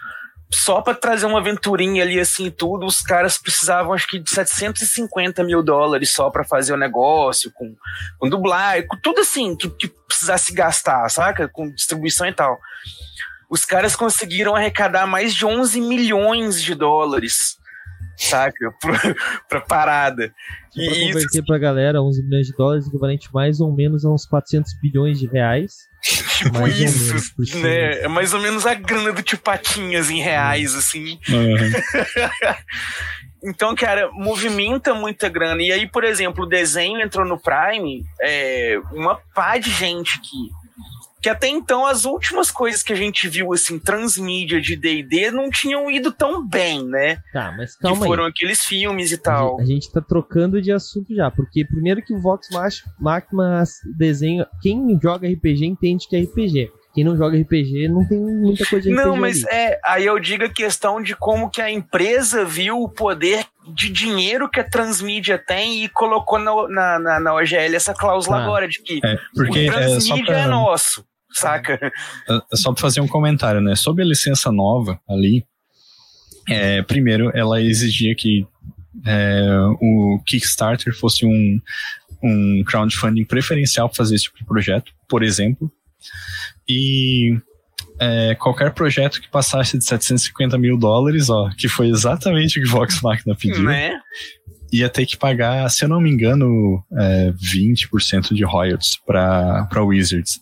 só 0.55 0.83
para 0.83 0.95
trazer 0.95 1.25
uma 1.27 1.39
aventurinha 1.39 2.03
ali 2.03 2.21
assim 2.21 2.51
tudo, 2.51 2.85
os 2.85 3.01
caras 3.01 3.39
precisavam 3.39 3.95
acho 3.95 4.07
que 4.07 4.19
de 4.19 4.29
750 4.29 5.43
mil 5.45 5.63
dólares 5.63 6.13
só 6.13 6.31
para 6.31 6.45
fazer 6.45 6.75
o 6.75 6.77
negócio, 6.77 7.51
com, 7.53 7.75
com 8.19 8.29
dublagem, 8.29 8.87
com 8.87 8.97
tudo 8.99 9.23
assim 9.23 9.57
que, 9.57 9.69
que 9.71 9.89
precisasse 9.89 10.53
gastar, 10.53 11.09
saca? 11.09 11.49
Com 11.49 11.71
distribuição 11.71 12.27
e 12.27 12.35
tal. 12.35 12.59
Os 13.49 13.65
caras 13.65 13.97
conseguiram 13.97 14.55
arrecadar 14.55 15.07
mais 15.07 15.35
de 15.35 15.45
11 15.45 15.81
milhões 15.81 16.63
de 16.63 16.75
dólares 16.75 17.57
saca? 18.25 18.73
pra, 18.81 18.99
pra 19.49 19.61
parada. 19.61 20.33
E 20.77 20.87
pra 20.87 20.95
converter 20.95 21.39
isso... 21.39 21.45
pra 21.45 21.59
galera 21.59 22.03
11 22.03 22.23
milhões 22.25 22.47
de 22.47 22.57
dólares, 22.57 22.87
equivalente 22.87 23.29
mais 23.33 23.61
ou 23.61 23.73
menos 23.75 24.05
a 24.05 24.11
uns 24.11 24.27
400 24.27 24.73
bilhões 24.81 25.19
de 25.19 25.27
reais. 25.27 25.91
Tipo 26.03 26.59
mais 26.59 26.79
isso, 26.79 27.35
menos, 27.39 27.55
né? 27.55 28.01
É 28.01 28.09
mais 28.09 28.35
ou 28.35 28.41
menos 28.41 28.67
a 28.67 28.75
grana 28.75 29.13
do 29.13 29.23
Tio 29.23 29.39
Patinhas 29.39 30.11
em 30.11 30.21
reais, 30.21 30.75
assim. 30.75 31.19
Então, 33.45 33.75
cara, 33.75 34.09
movimenta 34.13 34.95
muita 34.95 35.29
grana. 35.29 35.61
E 35.61 35.73
aí, 35.73 35.89
por 35.89 36.05
exemplo, 36.05 36.45
o 36.45 36.49
desenho 36.49 37.01
entrou 37.01 37.27
no 37.27 37.41
Prime, 37.41 38.05
é, 38.21 38.81
uma 38.93 39.17
pá 39.35 39.59
de 39.59 39.69
gente 39.69 40.21
que 40.21 40.49
que 41.23 41.29
até 41.29 41.47
então 41.47 41.87
as 41.87 42.05
últimas 42.05 42.51
coisas 42.51 42.83
que 42.83 42.93
a 42.93 42.97
gente 42.97 43.29
viu, 43.29 43.53
assim, 43.53 43.79
transmídia 43.79 44.61
de 44.61 44.75
D&D 44.75 45.31
não 45.31 45.49
tinham 45.49 45.89
ido 45.89 46.11
tão 46.11 46.45
bem, 46.45 46.85
né? 46.85 47.19
Tá, 47.33 47.55
mas 47.57 47.77
calma 47.77 48.01
Que 48.01 48.07
foram 48.07 48.25
aí. 48.25 48.31
aqueles 48.31 48.65
filmes 48.65 49.13
e 49.13 49.19
tal. 49.19 49.61
A 49.61 49.65
gente, 49.65 49.91
tá 49.93 50.01
trocando 50.01 50.61
de 50.61 50.73
assunto 50.73 51.15
já, 51.15 51.31
porque 51.31 51.65
primeiro 51.65 52.03
que 52.03 52.13
o 52.13 52.21
Vox 52.21 52.49
Machina 52.51 53.63
desenha... 53.97 54.49
Quem 54.61 54.99
joga 55.01 55.29
RPG 55.29 55.65
entende 55.65 56.09
que 56.09 56.17
é 56.17 56.23
RPG. 56.23 56.73
Quem 56.95 57.05
não 57.05 57.17
joga 57.17 57.39
RPG 57.39 57.89
não 57.89 58.07
tem 58.07 58.19
muita 58.19 58.67
coisa 58.67 58.89
de 58.89 58.93
RPG 58.93 59.05
Não, 59.05 59.17
mas 59.17 59.45
ali. 59.45 59.55
é... 59.55 59.81
Aí 59.85 60.05
eu 60.05 60.19
digo 60.19 60.45
a 60.45 60.49
questão 60.49 61.01
de 61.01 61.15
como 61.15 61.49
que 61.49 61.63
a 61.63 61.71
empresa 61.71 62.45
viu 62.45 62.83
o 62.83 62.89
poder 62.89 63.47
de 63.75 63.91
dinheiro 63.91 64.51
que 64.51 64.61
a 64.61 64.69
Transmídia 64.69 65.39
tem 65.39 65.85
e 65.85 65.89
colocou 65.89 66.39
na, 66.39 66.69
na, 66.69 66.99
na, 66.99 67.21
na 67.21 67.35
OGL 67.35 67.77
essa 67.77 67.95
cláusula 67.95 68.39
tá. 68.39 68.43
agora 68.43 68.69
de 68.69 68.83
que 68.83 69.01
é, 69.05 69.17
porque 69.35 69.69
o 69.69 69.73
Transmídia 69.73 70.33
é, 70.33 70.35
pra... 70.35 70.39
é 70.41 70.47
nosso 70.47 71.05
saca? 71.33 71.79
É, 72.29 72.57
só 72.57 72.73
para 72.73 72.81
fazer 72.81 73.01
um 73.01 73.09
comentário, 73.09 73.61
né? 73.61 73.75
Sobre 73.75 74.03
a 74.03 74.07
licença 74.07 74.51
nova 74.51 75.01
ali, 75.09 75.45
é, 76.49 76.83
primeiro 76.83 77.31
ela 77.35 77.61
exigia 77.61 78.15
que 78.15 78.47
é, 79.07 79.47
o 79.81 80.21
Kickstarter 80.27 80.95
fosse 80.97 81.25
um, 81.25 81.61
um 82.23 82.63
crowdfunding 82.65 83.25
preferencial 83.25 83.89
para 83.89 83.97
fazer 83.97 84.17
esse 84.17 84.25
tipo 84.25 84.39
de 84.39 84.45
projeto, 84.45 84.93
por 85.09 85.23
exemplo. 85.23 85.71
E 86.69 87.37
é, 87.99 88.35
qualquer 88.35 88.73
projeto 88.73 89.21
que 89.21 89.29
passasse 89.29 89.79
de 89.79 89.85
750 89.85 90.59
mil 90.59 90.77
dólares, 90.77 91.31
ó, 91.31 91.51
que 91.57 91.69
foi 91.69 91.89
exatamente 91.89 92.59
o 92.59 92.63
que 92.63 92.69
Vox 92.69 93.01
Machina 93.01 93.35
pediu, 93.35 93.63
Né? 93.63 93.99
ia 94.73 94.89
ter 94.89 95.05
que 95.05 95.19
pagar, 95.19 95.69
se 95.71 95.85
eu 95.85 95.89
não 95.89 96.01
me 96.01 96.11
engano, 96.11 96.83
é, 96.99 97.31
20% 97.33 98.35
de 98.35 98.43
royalties 98.43 98.97
pra 99.05 99.83
Wizards. 99.83 100.41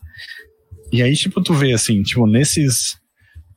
E 0.93 1.03
aí, 1.03 1.15
tipo, 1.15 1.43
tu 1.43 1.55
vê 1.55 1.73
assim, 1.73 2.03
tipo, 2.03 2.27
nesses 2.27 2.99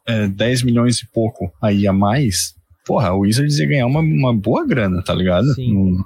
é, 0.07 0.27
10 0.27 0.63
milhões 0.63 0.99
e 0.99 1.07
pouco 1.07 1.51
aí 1.61 1.87
a 1.87 1.93
mais, 1.93 2.53
porra, 2.85 3.09
a 3.09 3.15
Wizards 3.15 3.57
ia 3.57 3.67
ganhar 3.67 3.85
uma, 3.85 3.99
uma 3.99 4.33
boa 4.33 4.65
grana, 4.65 5.01
tá 5.01 5.13
ligado? 5.13 5.53
Sim. 5.53 5.75
Hum. 5.75 6.03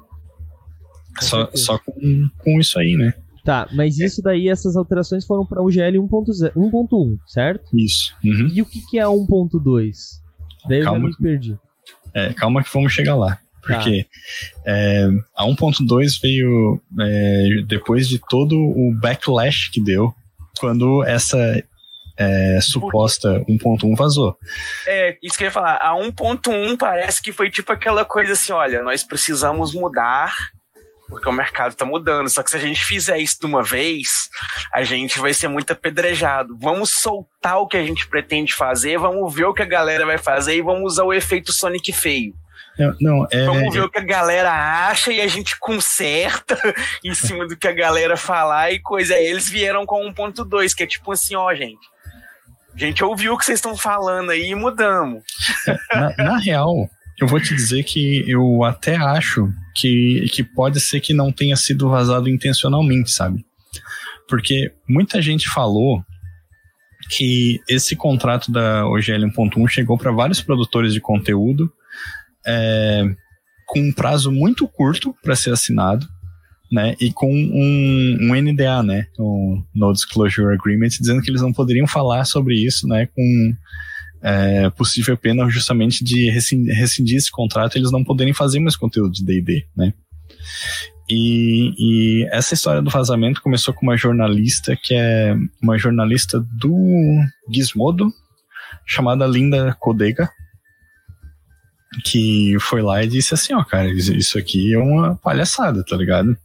Só, 1.20 1.50
só 1.56 1.80
com, 1.80 2.30
com 2.38 2.60
isso 2.60 2.78
aí, 2.78 2.96
né? 2.96 3.14
Tá, 3.44 3.68
mas 3.74 3.98
isso 3.98 4.22
daí, 4.22 4.50
essas 4.50 4.76
alterações 4.76 5.26
foram 5.26 5.46
para 5.46 5.64
o 5.64 5.72
GL 5.72 5.98
1.0 5.98 6.52
1.1, 6.54 7.18
certo? 7.26 7.66
Isso. 7.74 8.14
Uhum. 8.24 8.52
E 8.54 8.62
o 8.62 8.66
que, 8.66 8.82
que 8.82 9.00
é 9.00 9.06
1.2? 9.06 9.96
Daí 10.68 10.80
eu 10.80 10.84
já 10.84 10.92
Calma. 10.92 11.08
me 11.08 11.18
perdi. 11.18 11.58
É, 12.14 12.34
calma 12.34 12.64
que 12.64 12.74
vamos 12.74 12.92
chegar 12.92 13.16
lá. 13.16 13.40
Porque 13.62 14.06
é, 14.66 15.08
a 15.36 15.46
1.2 15.46 16.22
veio 16.22 16.82
é, 17.00 17.50
depois 17.68 18.08
de 18.08 18.20
todo 18.30 18.58
o 18.58 18.94
backlash 19.00 19.70
que 19.72 19.82
deu 19.82 20.14
quando 20.58 21.04
essa 21.04 21.38
é, 22.18 22.60
suposta 22.62 23.44
1.1 23.48 23.96
vazou. 23.96 24.38
É, 24.88 25.18
isso 25.22 25.38
que 25.38 25.44
eu 25.44 25.48
ia 25.48 25.52
falar. 25.52 25.76
A 25.76 25.94
1.1 25.94 26.78
parece 26.78 27.22
que 27.22 27.32
foi 27.32 27.50
tipo 27.50 27.72
aquela 27.72 28.04
coisa 28.04 28.34
assim: 28.34 28.52
olha, 28.52 28.82
nós 28.82 29.04
precisamos 29.04 29.74
mudar. 29.74 30.34
Porque 31.08 31.30
o 31.30 31.32
mercado 31.32 31.74
tá 31.74 31.86
mudando. 31.86 32.28
Só 32.28 32.44
que 32.44 32.50
se 32.50 32.58
a 32.58 32.60
gente 32.60 32.84
fizer 32.84 33.18
isso 33.18 33.40
de 33.40 33.46
uma 33.46 33.64
vez, 33.64 34.28
a 34.74 34.84
gente 34.84 35.20
vai 35.20 35.34
ser 35.34 35.48
muito 35.48 35.72
apedrejado. 35.72 36.58
Vamos 36.60 36.90
soltar 37.00 37.60
o 37.60 37.68
que 37.68 37.78
a 37.78 37.84
gente 37.84 38.10
pretende 38.10 38.54
fazer, 38.54 38.98
vamos 38.98 39.34
ver 39.34 39.46
o 39.46 39.54
que 39.54 39.62
a 39.62 39.66
galera 39.66 40.06
vai 40.06 40.18
fazer 40.18 40.58
e 40.58 40.62
vamos 40.62 40.94
usar 40.94 41.06
o 41.06 41.14
efeito 41.14 41.54
Sonic 41.54 41.94
feio. 41.94 42.34
Não, 42.78 42.96
não, 43.02 43.28
é, 43.32 43.46
Vamos 43.46 43.74
ver 43.74 43.82
o 43.82 43.90
que 43.90 44.00
a 44.00 44.04
galera 44.04 44.52
acha 44.90 45.12
e 45.12 45.20
a 45.20 45.28
gente 45.28 45.58
conserta 45.60 46.58
em 47.04 47.14
cima 47.14 47.48
do 47.48 47.58
que 47.58 47.68
a 47.68 47.74
galera 47.74 48.16
falar 48.16 48.72
e 48.72 48.80
coisa. 48.80 49.16
Aí 49.16 49.26
eles 49.26 49.50
vieram 49.50 49.86
com 49.86 50.06
1.2, 50.12 50.76
que 50.76 50.84
é 50.84 50.88
tipo 50.88 51.12
assim, 51.12 51.36
ó, 51.36 51.54
gente. 51.54 51.88
A 52.74 52.78
gente 52.78 53.04
ouviu 53.04 53.34
o 53.34 53.38
que 53.38 53.46
vocês 53.46 53.58
estão 53.58 53.76
falando 53.76 54.30
aí 54.30 54.52
e 54.52 54.56
mudamos. 54.56 55.24
na, 55.92 56.16
na 56.18 56.38
real, 56.38 56.88
eu 57.20 57.28
vou 57.28 57.40
te 57.40 57.56
dizer 57.56 57.84
que 57.84 58.24
eu 58.30 58.64
até 58.64 58.96
acho 58.96 59.50
que, 59.76 60.28
que 60.32 60.44
pode 60.44 60.80
ser 60.80 61.00
que 61.00 61.14
não 61.14 61.32
tenha 61.32 61.56
sido 61.56 61.90
vazado 61.90 62.30
intencionalmente, 62.30 63.10
sabe? 63.10 63.44
Porque 64.28 64.72
muita 64.88 65.22
gente 65.22 65.50
falou 65.50 66.04
que 67.10 67.60
esse 67.68 67.96
contrato 67.96 68.52
da 68.52 68.86
OGL 68.86 69.26
1.1 69.36 69.68
chegou 69.68 69.98
para 69.98 70.12
vários 70.12 70.42
produtores 70.42 70.94
de 70.94 71.02
conteúdo 71.02 71.72
é, 72.48 73.04
com 73.68 73.80
um 73.80 73.92
prazo 73.92 74.32
muito 74.32 74.68
curto 74.68 75.14
para 75.22 75.36
ser 75.36 75.52
assinado, 75.52 76.08
né? 76.72 76.96
E 77.00 77.12
com 77.12 77.32
um, 77.32 78.18
um 78.22 78.36
NDA, 78.36 78.82
né? 78.82 79.08
Um 79.20 79.64
No 79.76 79.92
Disclosure 79.92 80.54
Agreement, 80.54 80.90
dizendo 80.90 81.22
que 81.22 81.30
eles 81.30 81.42
não 81.42 81.54
poderiam 81.54 81.88
falar 81.88 82.26
sobre 82.26 82.56
isso, 82.56 82.88
né? 82.88 83.08
Com 83.08 83.54
é, 84.22 84.70
possível 84.72 85.18
pena 85.18 85.50
justamente 85.50 86.04
de 86.04 86.30
rescindir, 86.30 87.18
esse 87.18 87.32
contrato, 87.32 87.78
eles 87.78 87.92
não 87.92 88.04
poderem 88.04 88.34
fazer 88.34 88.60
mais 88.60 88.76
conteúdo 88.76 89.12
de 89.12 89.24
D&D, 89.24 89.66
né? 89.76 89.94
E, 91.10 91.74
e 91.78 92.28
essa 92.32 92.54
história 92.54 92.82
do 92.82 92.90
vazamento 92.90 93.42
começou 93.42 93.74
com 93.74 93.86
uma 93.86 93.96
jornalista 93.96 94.78
que 94.82 94.94
é 94.94 95.36
uma 95.62 95.78
jornalista 95.78 96.40
do 96.60 96.76
Gizmodo, 97.50 98.12
chamada 98.86 99.26
Linda 99.26 99.76
Codega, 99.80 100.30
que 102.04 102.58
foi 102.60 102.82
lá 102.82 103.04
e 103.04 103.08
disse 103.08 103.34
assim, 103.34 103.54
ó, 103.54 103.64
cara, 103.64 103.90
isso 103.90 104.38
aqui 104.38 104.74
é 104.74 104.78
uma 104.78 105.16
palhaçada, 105.16 105.84
tá 105.84 105.96
ligado? 105.96 106.38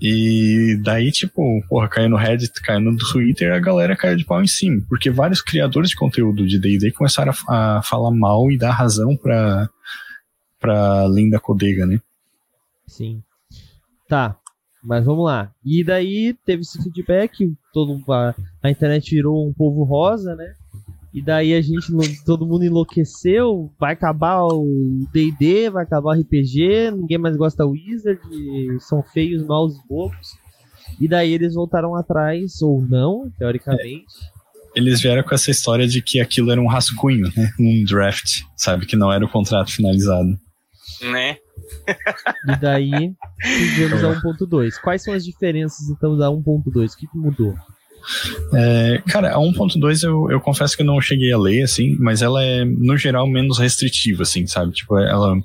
E 0.00 0.78
daí, 0.82 1.10
tipo, 1.10 1.42
porra, 1.68 1.88
caiu 1.88 2.08
no 2.08 2.16
Reddit, 2.16 2.52
caiu 2.62 2.80
no 2.80 2.96
Twitter, 2.96 3.52
a 3.52 3.58
galera 3.58 3.96
caiu 3.96 4.16
de 4.16 4.24
pau 4.24 4.40
em 4.40 4.46
cima. 4.46 4.80
Porque 4.88 5.10
vários 5.10 5.42
criadores 5.42 5.90
de 5.90 5.96
conteúdo 5.96 6.46
de 6.46 6.58
D&D 6.58 6.92
começaram 6.92 7.32
a, 7.48 7.78
a 7.78 7.82
falar 7.82 8.12
mal 8.12 8.50
e 8.50 8.56
dar 8.56 8.70
razão 8.70 9.16
pra, 9.16 9.68
pra 10.60 11.06
Linda 11.08 11.40
Codega, 11.40 11.84
né? 11.84 12.00
Sim. 12.86 13.22
Tá, 14.08 14.36
mas 14.82 15.04
vamos 15.04 15.24
lá. 15.24 15.50
E 15.64 15.82
daí 15.82 16.34
teve 16.46 16.62
esse 16.62 16.80
feedback, 16.82 17.52
todo, 17.72 18.00
a, 18.12 18.34
a 18.62 18.70
internet 18.70 19.14
virou 19.14 19.48
um 19.48 19.52
povo 19.52 19.82
rosa, 19.82 20.36
né? 20.36 20.54
E 21.18 21.22
daí 21.22 21.52
a 21.52 21.60
gente, 21.60 21.90
todo 22.24 22.46
mundo 22.46 22.64
enlouqueceu, 22.64 23.72
vai 23.76 23.92
acabar 23.92 24.44
o 24.44 25.04
D&D, 25.12 25.68
vai 25.68 25.82
acabar 25.82 26.16
o 26.16 26.20
RPG, 26.20 26.92
ninguém 26.92 27.18
mais 27.18 27.36
gosta 27.36 27.64
da 27.64 27.68
Wizard, 27.68 28.20
são 28.78 29.02
feios, 29.02 29.42
maus 29.44 29.74
e 29.74 29.88
bobos. 29.88 30.38
E 31.00 31.08
daí 31.08 31.32
eles 31.32 31.54
voltaram 31.54 31.96
atrás, 31.96 32.62
ou 32.62 32.80
não, 32.80 33.28
teoricamente. 33.36 34.04
Eles 34.76 35.00
vieram 35.00 35.24
com 35.24 35.34
essa 35.34 35.50
história 35.50 35.88
de 35.88 36.00
que 36.00 36.20
aquilo 36.20 36.52
era 36.52 36.60
um 36.60 36.68
rascunho, 36.68 37.28
né? 37.36 37.50
Um 37.58 37.82
draft, 37.82 38.42
sabe? 38.56 38.86
Que 38.86 38.94
não 38.94 39.12
era 39.12 39.24
o 39.24 39.28
contrato 39.28 39.72
finalizado. 39.72 40.38
Né? 41.02 41.36
E 42.46 42.56
daí 42.60 43.12
tivemos 43.74 44.04
a 44.04 44.20
1.2. 44.22 44.80
Quais 44.80 45.02
são 45.02 45.12
as 45.12 45.24
diferenças 45.24 45.88
então 45.88 46.16
da 46.16 46.28
1.2? 46.28 46.92
O 46.92 46.96
que, 46.96 47.08
que 47.08 47.18
mudou? 47.18 47.56
É, 48.54 49.02
cara, 49.08 49.34
a 49.34 49.38
1.2 49.38 50.02
eu, 50.02 50.30
eu 50.30 50.40
confesso 50.40 50.76
que 50.76 50.82
eu 50.82 50.86
não 50.86 51.00
cheguei 51.00 51.32
a 51.32 51.38
ler, 51.38 51.62
assim, 51.62 51.96
mas 51.98 52.22
ela 52.22 52.42
é, 52.42 52.64
no 52.64 52.96
geral, 52.96 53.26
menos 53.26 53.58
restritiva, 53.58 54.22
assim, 54.22 54.46
sabe? 54.46 54.72
Tipo, 54.72 54.98
ela 54.98 55.36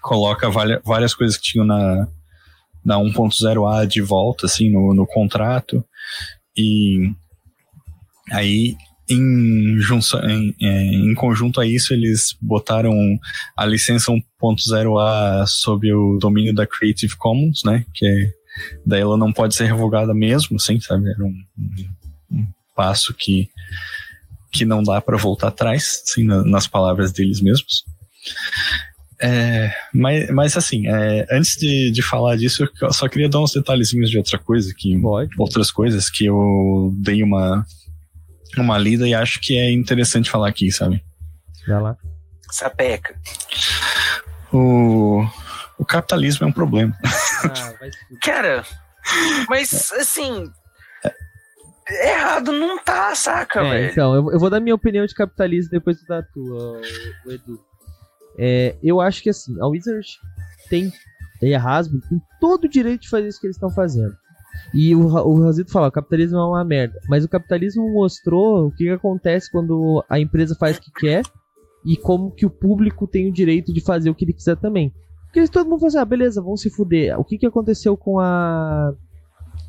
coloca 0.00 0.50
várias, 0.84 1.14
coisas 1.14 1.36
que 1.36 1.44
tinham 1.44 1.66
na, 1.66 2.06
na 2.84 2.96
1.0A 2.96 3.86
de 3.86 4.00
volta, 4.02 4.46
assim, 4.46 4.70
no, 4.70 4.94
no 4.94 5.06
contrato. 5.06 5.84
E 6.56 7.10
aí, 8.30 8.76
em, 9.08 9.78
junção, 9.78 10.20
em, 10.28 10.54
é, 10.60 10.84
em 10.84 11.14
conjunto 11.14 11.60
a 11.60 11.66
isso, 11.66 11.92
eles 11.92 12.36
botaram 12.40 12.92
a 13.56 13.64
licença 13.64 14.12
1.0A 14.12 15.46
sob 15.46 15.92
o 15.92 16.18
domínio 16.18 16.54
da 16.54 16.66
Creative 16.66 17.16
Commons, 17.16 17.62
né? 17.64 17.84
Que 17.94 18.06
é, 18.06 18.32
daí 18.84 19.00
ela 19.00 19.16
não 19.16 19.32
pode 19.32 19.54
ser 19.54 19.66
revogada 19.66 20.14
mesmo, 20.14 20.56
assim, 20.56 20.80
sabe? 20.80 21.10
Era 21.10 21.24
um, 21.24 21.44
um, 21.58 21.88
um 22.32 22.46
passo 22.74 23.14
que, 23.14 23.48
que 24.52 24.64
não 24.64 24.82
dá 24.82 25.00
para 25.00 25.16
voltar 25.16 25.48
atrás, 25.48 26.02
assim, 26.06 26.24
na, 26.24 26.44
nas 26.44 26.66
palavras 26.66 27.12
deles 27.12 27.40
mesmos. 27.40 27.84
É, 29.20 29.72
mas, 29.92 30.28
mas 30.30 30.56
assim, 30.56 30.86
é, 30.88 31.26
antes 31.30 31.56
de, 31.56 31.90
de 31.90 32.02
falar 32.02 32.36
disso, 32.36 32.68
eu 32.80 32.92
só 32.92 33.08
queria 33.08 33.28
dar 33.28 33.40
uns 33.40 33.52
detalhezinhos 33.52 34.10
de 34.10 34.18
outra 34.18 34.38
coisa, 34.38 34.72
que, 34.76 35.00
outras 35.38 35.70
coisas 35.70 36.10
que 36.10 36.26
eu 36.26 36.92
dei 36.96 37.22
uma, 37.22 37.64
uma 38.56 38.76
lida 38.76 39.08
e 39.08 39.14
acho 39.14 39.40
que 39.40 39.56
é 39.56 39.70
interessante 39.70 40.30
falar 40.30 40.48
aqui, 40.48 40.70
sabe? 40.70 41.02
Vai 41.66 41.80
lá. 41.80 41.96
Sapeca. 42.50 43.14
O, 44.52 45.26
o 45.78 45.84
capitalismo 45.84 46.44
é 46.44 46.48
um 46.48 46.52
problema. 46.52 46.96
Ah. 47.44 47.74
Cara, 48.22 48.64
mas 49.48 49.92
assim. 49.92 50.50
Errado 51.86 52.50
não 52.50 52.82
tá, 52.82 53.14
saca, 53.14 53.60
É, 53.60 53.70
velho? 53.70 53.92
então, 53.92 54.14
eu, 54.14 54.32
eu 54.32 54.38
vou 54.38 54.48
dar 54.48 54.58
minha 54.58 54.74
opinião 54.74 55.04
de 55.04 55.14
capitalismo 55.14 55.70
depois 55.70 56.00
tu 56.00 56.06
dá 56.06 56.20
a 56.20 56.22
tua, 56.22 56.80
o, 56.80 57.28
o 57.28 57.32
Edu. 57.32 57.60
É, 58.38 58.74
eu 58.82 59.00
acho 59.02 59.22
que 59.22 59.28
assim, 59.28 59.54
a 59.60 59.66
Wizard 59.66 60.06
tem, 60.70 60.90
e 61.42 61.54
a 61.54 61.62
Hasbro 61.62 62.00
tem 62.08 62.18
todo 62.40 62.64
o 62.64 62.68
direito 62.68 63.02
de 63.02 63.10
fazer 63.10 63.28
isso 63.28 63.38
que 63.38 63.46
eles 63.46 63.56
estão 63.56 63.70
fazendo. 63.70 64.16
E 64.72 64.94
o, 64.94 65.00
o 65.00 65.42
Rosito 65.42 65.70
fala, 65.70 65.88
o 65.88 65.92
capitalismo 65.92 66.38
é 66.38 66.46
uma 66.46 66.64
merda. 66.64 66.98
Mas 67.08 67.24
o 67.24 67.28
capitalismo 67.28 67.92
mostrou 67.92 68.68
o 68.68 68.70
que, 68.70 68.84
que 68.84 68.90
acontece 68.90 69.50
quando 69.50 70.02
a 70.08 70.18
empresa 70.18 70.56
faz 70.58 70.78
o 70.78 70.80
que 70.80 70.90
quer 70.92 71.22
e 71.84 71.96
como 71.96 72.30
que 72.30 72.46
o 72.46 72.50
público 72.50 73.06
tem 73.06 73.28
o 73.28 73.32
direito 73.32 73.72
de 73.74 73.80
fazer 73.82 74.08
o 74.10 74.14
que 74.14 74.24
ele 74.24 74.32
quiser 74.32 74.56
também. 74.56 74.92
Porque 75.34 75.48
todo 75.48 75.68
mundo 75.68 75.80
fala 75.80 75.88
assim, 75.88 75.98
ah, 75.98 76.04
beleza, 76.04 76.40
vão 76.40 76.56
se 76.56 76.70
fuder. 76.70 77.18
O 77.18 77.24
que, 77.24 77.36
que 77.36 77.46
aconteceu 77.46 77.96
com 77.96 78.20
a 78.20 78.94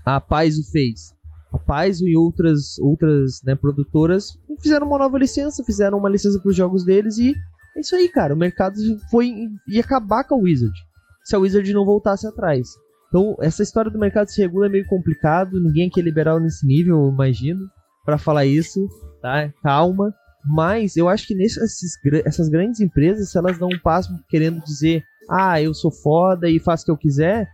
a 0.05 0.21
Paizo 0.21 0.61
fez? 0.71 1.15
A 1.51 1.57
Paizo 1.57 2.07
e 2.07 2.15
outras 2.15 2.77
outras 2.77 3.41
né, 3.43 3.55
produtoras 3.55 4.37
fizeram 4.61 4.85
uma 4.85 4.99
nova 4.99 5.17
licença, 5.17 5.63
fizeram 5.63 5.97
uma 5.97 6.09
licença 6.09 6.39
para 6.39 6.49
os 6.49 6.55
jogos 6.55 6.85
deles 6.85 7.17
e 7.17 7.33
é 7.75 7.79
isso 7.79 7.95
aí, 7.95 8.07
cara. 8.07 8.35
O 8.35 8.37
mercado 8.37 8.75
foi 9.09 9.33
ia 9.67 9.81
acabar 9.81 10.23
com 10.23 10.35
a 10.35 10.37
Wizard 10.37 10.75
se 11.23 11.35
a 11.35 11.39
Wizard 11.39 11.73
não 11.73 11.83
voltasse 11.83 12.27
atrás. 12.27 12.67
Então, 13.07 13.35
essa 13.39 13.63
história 13.63 13.89
do 13.89 13.97
mercado 13.97 14.27
se 14.27 14.39
regula 14.39 14.67
é 14.67 14.69
meio 14.69 14.85
complicado, 14.85 15.59
ninguém 15.59 15.89
quer 15.89 16.01
liberal 16.01 16.39
nesse 16.39 16.65
nível, 16.67 17.05
eu 17.05 17.09
imagino, 17.09 17.61
para 18.05 18.19
falar 18.19 18.45
isso, 18.45 18.87
tá? 19.19 19.51
Calma. 19.63 20.13
Mas 20.47 20.95
eu 20.95 21.09
acho 21.09 21.25
que 21.25 21.33
nessas 21.33 21.79
essas 22.23 22.49
grandes 22.49 22.79
empresas, 22.79 23.31
se 23.31 23.37
elas 23.37 23.57
dão 23.57 23.67
um 23.67 23.79
passo 23.79 24.13
querendo 24.29 24.63
dizer, 24.63 25.03
ah, 25.29 25.61
eu 25.61 25.73
sou 25.73 25.91
foda 25.91 26.49
e 26.49 26.59
faço 26.59 26.83
o 26.83 26.85
que 26.85 26.91
eu 26.91 26.97
quiser, 26.97 27.47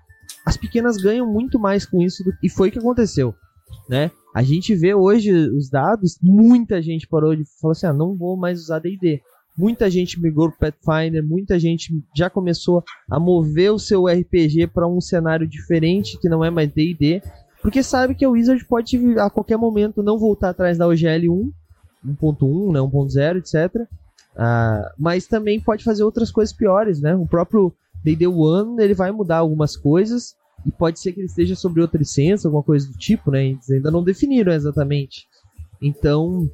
as 0.45 0.57
pequenas 0.57 0.97
ganham 0.97 1.31
muito 1.31 1.59
mais 1.59 1.85
com 1.85 2.01
isso 2.01 2.23
do- 2.23 2.33
e 2.43 2.49
foi 2.49 2.69
o 2.69 2.71
que 2.71 2.79
aconteceu. 2.79 3.33
né? 3.89 4.11
A 4.35 4.43
gente 4.43 4.75
vê 4.75 4.93
hoje 4.93 5.31
os 5.31 5.69
dados, 5.69 6.17
muita 6.21 6.81
gente 6.81 7.07
parou 7.07 7.33
de 7.35 7.43
falar 7.61 7.71
assim, 7.71 7.85
ah, 7.87 7.93
não 7.93 8.15
vou 8.17 8.35
mais 8.35 8.59
usar 8.61 8.79
D&D. 8.79 9.21
Muita 9.57 9.89
gente 9.89 10.21
migrou 10.21 10.51
para 10.51 10.71
Pathfinder, 10.73 11.23
muita 11.25 11.57
gente 11.59 12.03
já 12.15 12.29
começou 12.29 12.83
a 13.09 13.17
mover 13.19 13.71
o 13.71 13.79
seu 13.79 14.07
RPG 14.07 14.67
para 14.67 14.87
um 14.87 14.99
cenário 15.01 15.47
diferente 15.47 16.17
que 16.19 16.27
não 16.29 16.43
é 16.43 16.49
mais 16.49 16.71
D&D, 16.71 17.21
porque 17.61 17.81
sabe 17.83 18.13
que 18.15 18.25
a 18.25 18.29
Wizard 18.29 18.63
pode 18.65 18.97
a 19.19 19.29
qualquer 19.29 19.57
momento 19.57 20.01
não 20.03 20.17
voltar 20.19 20.49
atrás 20.49 20.77
da 20.77 20.87
OGL 20.87 21.29
1, 21.29 21.51
1.1, 22.07 22.73
né, 22.73 22.79
1.0, 22.81 23.37
etc. 23.37 23.87
Ah, 24.37 24.93
mas 24.97 25.27
também 25.27 25.59
pode 25.59 25.83
fazer 25.83 26.03
outras 26.03 26.31
coisas 26.31 26.53
piores, 26.53 27.01
né? 27.01 27.15
O 27.15 27.27
próprio 27.27 27.73
D&D 28.03 28.27
One 28.27 28.81
ele 28.81 28.93
vai 28.93 29.11
mudar 29.11 29.37
algumas 29.37 29.75
coisas 29.75 30.35
e 30.65 30.71
pode 30.71 30.99
ser 30.99 31.11
que 31.11 31.19
ele 31.19 31.27
esteja 31.27 31.55
sobre 31.55 31.81
outra 31.81 31.99
licença, 31.99 32.47
alguma 32.47 32.63
coisa 32.63 32.87
do 32.87 32.97
tipo, 32.97 33.31
né? 33.31 33.47
Eles 33.47 33.69
ainda 33.69 33.91
não 33.91 34.03
definiram 34.03 34.53
exatamente. 34.53 35.27
Então, 35.81 36.49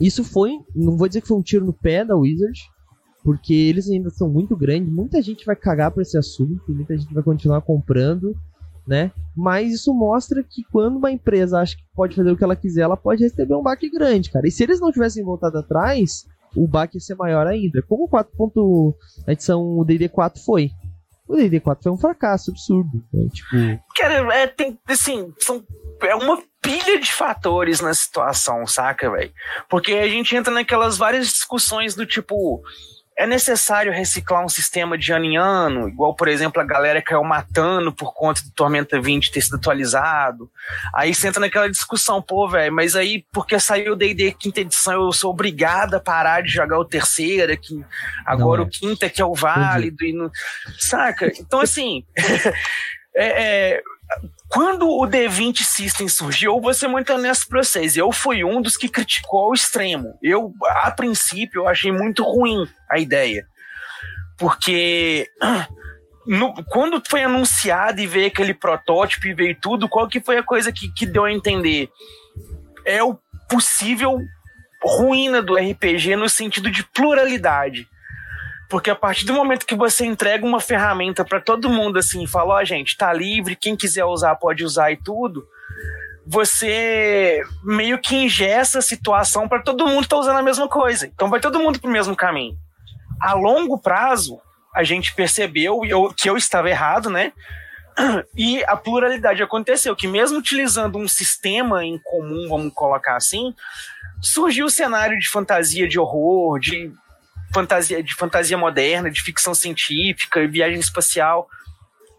isso 0.00 0.24
foi, 0.24 0.58
não 0.74 0.96
vou 0.96 1.08
dizer 1.08 1.20
que 1.20 1.28
foi 1.28 1.36
um 1.36 1.42
tiro 1.42 1.64
no 1.64 1.72
pé 1.72 2.04
da 2.04 2.16
Wizard, 2.16 2.60
porque 3.22 3.54
eles 3.54 3.90
ainda 3.90 4.10
são 4.10 4.28
muito 4.28 4.56
grandes, 4.56 4.92
muita 4.92 5.20
gente 5.20 5.44
vai 5.44 5.56
cagar 5.56 5.90
por 5.90 6.00
esse 6.00 6.16
assunto, 6.16 6.62
muita 6.68 6.96
gente 6.96 7.12
vai 7.12 7.22
continuar 7.22 7.60
comprando, 7.60 8.36
né? 8.86 9.10
Mas 9.36 9.72
isso 9.72 9.92
mostra 9.92 10.42
que 10.42 10.62
quando 10.70 10.96
uma 10.96 11.10
empresa 11.10 11.60
acha 11.60 11.76
que 11.76 11.82
pode 11.94 12.14
fazer 12.14 12.30
o 12.30 12.36
que 12.36 12.44
ela 12.44 12.56
quiser, 12.56 12.82
ela 12.82 12.96
pode 12.96 13.24
receber 13.24 13.54
um 13.54 13.62
baque 13.62 13.90
grande, 13.90 14.30
cara. 14.30 14.46
E 14.46 14.50
se 14.50 14.62
eles 14.62 14.80
não 14.80 14.92
tivessem 14.92 15.24
voltado 15.24 15.58
atrás, 15.58 16.26
o 16.54 16.66
baque 16.68 16.96
ia 16.96 17.00
ser 17.00 17.14
maior 17.14 17.46
ainda. 17.46 17.82
Como 17.88 18.04
o 18.04 18.08
4. 18.08 18.30
a 19.26 19.32
edição 19.32 19.84
D&D 19.84 20.08
4 20.08 20.42
foi. 20.42 20.70
O 21.28 21.36
D&D 21.36 21.60
4 21.60 21.82
foi 21.82 21.92
um 21.92 21.98
fracasso 21.98 22.50
absurdo. 22.50 23.02
Né? 23.12 23.28
Tipo... 23.32 23.84
Cara, 23.96 24.34
é, 24.34 24.46
tem, 24.46 24.78
assim, 24.86 25.32
são, 25.38 25.64
é 26.02 26.14
uma 26.14 26.40
pilha 26.62 27.00
de 27.00 27.12
fatores 27.12 27.80
na 27.80 27.94
situação, 27.94 28.66
saca, 28.66 29.10
velho? 29.10 29.32
Porque 29.68 29.92
a 29.92 30.08
gente 30.08 30.34
entra 30.34 30.52
naquelas 30.52 30.96
várias 30.96 31.28
discussões 31.28 31.94
do 31.94 32.04
tipo 32.04 32.62
é 33.18 33.26
necessário 33.26 33.92
reciclar 33.92 34.44
um 34.44 34.48
sistema 34.48 34.98
de 34.98 35.10
ano 35.10 35.24
em 35.24 35.38
ano, 35.38 35.88
igual, 35.88 36.14
por 36.14 36.28
exemplo, 36.28 36.60
a 36.60 36.64
galera 36.64 37.00
caiu 37.00 37.24
matando 37.24 37.90
por 37.90 38.12
conta 38.12 38.42
do 38.42 38.50
Tormenta 38.50 39.00
20 39.00 39.32
ter 39.32 39.40
sido 39.40 39.56
atualizado. 39.56 40.50
Aí 40.94 41.14
você 41.14 41.28
entra 41.28 41.40
naquela 41.40 41.70
discussão, 41.70 42.20
pô, 42.20 42.46
velho, 42.46 42.74
mas 42.74 42.94
aí 42.94 43.24
porque 43.32 43.58
saiu 43.58 43.94
o 43.94 43.96
D&D 43.96 44.32
quinta 44.32 44.60
edição, 44.60 45.06
eu 45.06 45.12
sou 45.12 45.30
obrigada 45.30 45.96
a 45.96 46.00
parar 46.00 46.42
de 46.42 46.50
jogar 46.50 46.78
o 46.78 46.84
terceira, 46.84 47.56
que 47.56 47.82
agora 48.26 48.60
é. 48.60 48.64
o 48.64 48.68
quinta 48.68 49.08
que 49.08 49.22
é 49.22 49.24
o 49.24 49.34
válido, 49.34 50.04
e 50.04 50.12
não... 50.12 50.30
saca? 50.78 51.32
Então, 51.40 51.60
assim, 51.60 52.04
é, 53.16 53.72
é 53.74 53.82
quando 54.56 54.88
o 54.88 55.06
D20 55.06 55.62
System 55.62 56.08
surgiu, 56.08 56.54
eu 56.54 56.60
vou 56.62 56.72
ser 56.72 56.88
muito 56.88 57.12
honesto 57.12 57.46
pra 57.46 57.62
vocês, 57.62 57.94
eu 57.94 58.10
fui 58.10 58.42
um 58.42 58.62
dos 58.62 58.74
que 58.74 58.88
criticou 58.88 59.40
ao 59.40 59.52
extremo. 59.52 60.18
Eu, 60.22 60.50
a 60.82 60.90
princípio, 60.90 61.60
eu 61.60 61.68
achei 61.68 61.92
muito 61.92 62.24
ruim 62.24 62.66
a 62.90 62.98
ideia. 62.98 63.46
Porque 64.38 65.28
no, 66.26 66.54
quando 66.70 67.02
foi 67.06 67.22
anunciado 67.22 68.00
e 68.00 68.06
veio 68.06 68.28
aquele 68.28 68.54
protótipo 68.54 69.26
e 69.26 69.34
veio 69.34 69.54
tudo, 69.60 69.90
qual 69.90 70.08
que 70.08 70.22
foi 70.22 70.38
a 70.38 70.42
coisa 70.42 70.72
que, 70.72 70.90
que 70.90 71.04
deu 71.04 71.26
a 71.26 71.32
entender? 71.32 71.90
É 72.86 73.04
o 73.04 73.18
possível 73.50 74.18
ruína 74.82 75.42
do 75.42 75.54
RPG 75.54 76.16
no 76.16 76.30
sentido 76.30 76.70
de 76.70 76.82
pluralidade. 76.82 77.86
Porque 78.68 78.90
a 78.90 78.96
partir 78.96 79.24
do 79.24 79.32
momento 79.32 79.66
que 79.66 79.76
você 79.76 80.04
entrega 80.04 80.44
uma 80.44 80.60
ferramenta 80.60 81.24
para 81.24 81.40
todo 81.40 81.68
mundo 81.68 81.98
assim, 81.98 82.26
fala, 82.26 82.54
ó, 82.54 82.60
oh, 82.60 82.64
gente, 82.64 82.96
tá 82.96 83.12
livre, 83.12 83.54
quem 83.54 83.76
quiser 83.76 84.04
usar 84.04 84.34
pode 84.36 84.64
usar 84.64 84.90
e 84.90 84.96
tudo, 84.96 85.46
você 86.26 87.40
meio 87.62 87.98
que 87.98 88.16
ingessa 88.16 88.80
a 88.80 88.82
situação 88.82 89.48
para 89.48 89.62
todo 89.62 89.86
mundo 89.86 90.08
tá 90.08 90.16
usando 90.16 90.38
a 90.38 90.42
mesma 90.42 90.68
coisa. 90.68 91.06
Então 91.06 91.30
vai 91.30 91.38
todo 91.38 91.60
mundo 91.60 91.78
pro 91.78 91.90
mesmo 91.90 92.16
caminho. 92.16 92.56
A 93.20 93.32
longo 93.34 93.78
prazo, 93.78 94.40
a 94.74 94.82
gente 94.82 95.14
percebeu 95.14 95.84
eu, 95.84 96.12
que 96.12 96.28
eu 96.28 96.36
estava 96.36 96.68
errado, 96.68 97.08
né? 97.08 97.32
E 98.36 98.62
a 98.64 98.76
pluralidade 98.76 99.42
aconteceu, 99.42 99.96
que 99.96 100.06
mesmo 100.06 100.38
utilizando 100.38 100.98
um 100.98 101.08
sistema 101.08 101.82
em 101.82 101.98
comum, 101.98 102.46
vamos 102.46 102.74
colocar 102.74 103.16
assim, 103.16 103.54
surgiu 104.20 104.66
o 104.66 104.70
cenário 104.70 105.18
de 105.18 105.28
fantasia, 105.28 105.88
de 105.88 105.98
horror, 105.98 106.58
de 106.58 106.92
fantasia, 107.56 108.02
de 108.02 108.14
fantasia 108.14 108.58
moderna, 108.58 109.10
de 109.10 109.22
ficção 109.22 109.54
científica, 109.54 110.46
viagem 110.46 110.78
espacial. 110.78 111.48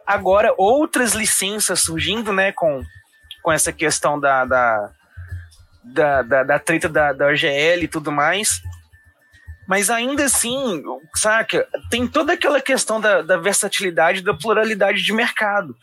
Agora, 0.06 0.54
outras 0.58 1.14
licenças 1.14 1.82
surgindo, 1.82 2.34
né, 2.34 2.52
com, 2.52 2.84
com 3.44 3.52
essa 3.52 3.72
questão 3.72 4.20
da, 4.20 4.46
da, 4.46 4.92
da, 5.84 6.22
da, 6.24 6.44
da 6.44 6.60
treta 6.60 6.90
da, 6.90 7.14
da 7.14 7.28
OGL 7.28 7.84
e 7.84 7.88
tudo 7.88 8.12
mais. 8.12 8.62
Mas 9.68 9.90
ainda 9.90 10.26
assim, 10.26 10.82
saca, 11.14 11.68
tem 11.92 12.08
toda 12.08 12.34
aquela 12.34 12.62
questão 12.62 13.00
da, 13.00 13.22
da 13.22 13.38
versatilidade, 13.38 14.24
da 14.24 14.34
pluralidade 14.34 15.04
de 15.04 15.14
mercado. 15.14 15.76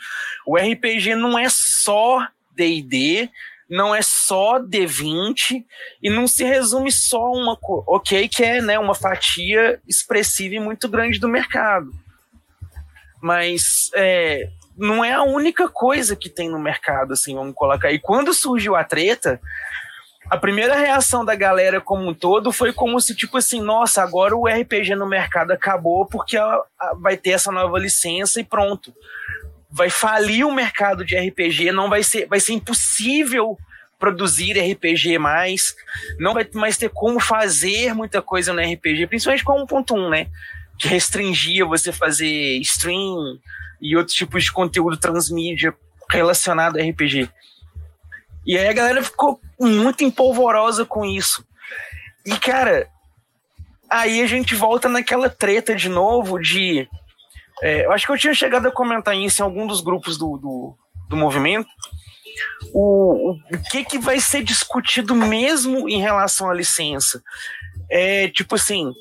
O 0.46 0.56
RPG 0.56 1.14
não 1.14 1.38
é 1.38 1.46
só 1.48 2.26
D&D, 2.56 3.30
não 3.68 3.94
é 3.94 4.02
só 4.02 4.58
D20 4.58 5.64
e 6.02 6.10
não 6.10 6.26
se 6.26 6.44
resume 6.44 6.92
só 6.92 7.32
uma 7.32 7.58
ok, 7.86 8.28
que 8.28 8.44
é 8.44 8.60
né, 8.60 8.78
uma 8.78 8.94
fatia 8.94 9.80
expressiva 9.88 10.54
e 10.56 10.60
muito 10.60 10.88
grande 10.88 11.18
do 11.18 11.28
mercado. 11.28 11.90
Mas 13.22 13.90
é, 13.94 14.50
não 14.76 15.04
é 15.04 15.12
a 15.12 15.22
única 15.22 15.68
coisa 15.68 16.14
que 16.14 16.28
tem 16.28 16.48
no 16.48 16.58
mercado, 16.58 17.12
assim, 17.12 17.34
vamos 17.34 17.54
colocar. 17.54 17.90
E 17.90 17.98
quando 17.98 18.34
surgiu 18.34 18.76
a 18.76 18.84
treta, 18.84 19.40
a 20.30 20.36
primeira 20.36 20.74
reação 20.74 21.24
da 21.24 21.34
galera 21.34 21.80
como 21.80 22.08
um 22.08 22.14
todo 22.14 22.52
foi 22.52 22.72
como 22.72 23.00
se, 23.00 23.14
tipo 23.14 23.38
assim, 23.38 23.62
nossa, 23.62 24.02
agora 24.02 24.36
o 24.36 24.46
RPG 24.46 24.94
no 24.94 25.08
mercado 25.08 25.52
acabou 25.52 26.06
porque 26.06 26.36
vai 27.00 27.16
ter 27.16 27.30
essa 27.30 27.50
nova 27.50 27.78
licença 27.78 28.40
e 28.40 28.44
pronto 28.44 28.92
vai 29.74 29.90
falir 29.90 30.46
o 30.46 30.54
mercado 30.54 31.04
de 31.04 31.16
RPG, 31.16 31.72
não 31.72 31.90
vai 31.90 32.04
ser, 32.04 32.26
vai 32.26 32.38
ser 32.38 32.52
impossível 32.52 33.58
produzir 33.98 34.56
RPG 34.56 35.18
mais, 35.18 35.74
não 36.16 36.32
vai 36.32 36.48
mais 36.54 36.76
ter 36.76 36.90
como 36.90 37.18
fazer 37.18 37.92
muita 37.92 38.22
coisa 38.22 38.52
no 38.52 38.60
RPG, 38.60 39.08
principalmente 39.08 39.42
com 39.44 39.66
1.1, 39.66 40.10
né? 40.10 40.28
Que 40.78 40.86
restringia 40.86 41.66
você 41.66 41.90
fazer 41.90 42.58
stream 42.58 43.38
e 43.80 43.96
outros 43.96 44.16
tipos 44.16 44.44
de 44.44 44.52
conteúdo 44.52 44.96
transmídia 44.96 45.74
relacionado 46.08 46.78
a 46.78 46.82
RPG. 46.82 47.28
E 48.46 48.56
aí 48.56 48.68
a 48.68 48.72
galera 48.72 49.02
ficou 49.02 49.40
muito 49.58 50.04
empolvorosa 50.04 50.84
com 50.84 51.04
isso. 51.04 51.44
E, 52.24 52.36
cara, 52.36 52.88
aí 53.90 54.22
a 54.22 54.26
gente 54.26 54.54
volta 54.54 54.88
naquela 54.88 55.28
treta 55.28 55.74
de 55.74 55.88
novo 55.88 56.38
de 56.38 56.88
é, 57.62 57.86
eu 57.86 57.92
acho 57.92 58.06
que 58.06 58.12
eu 58.12 58.18
tinha 58.18 58.34
chegado 58.34 58.66
a 58.66 58.72
comentar 58.72 59.16
isso 59.16 59.40
em 59.40 59.44
algum 59.44 59.66
dos 59.66 59.80
grupos 59.80 60.18
do, 60.18 60.36
do, 60.38 60.78
do 61.08 61.16
movimento. 61.16 61.68
O, 62.72 63.30
o, 63.30 63.32
o 63.32 63.62
que, 63.70 63.84
que 63.84 63.98
vai 63.98 64.18
ser 64.18 64.42
discutido 64.42 65.14
mesmo 65.14 65.88
em 65.88 66.00
relação 66.00 66.50
à 66.50 66.54
licença? 66.54 67.22
É 67.88 68.28
tipo 68.28 68.56
assim, 68.56 68.92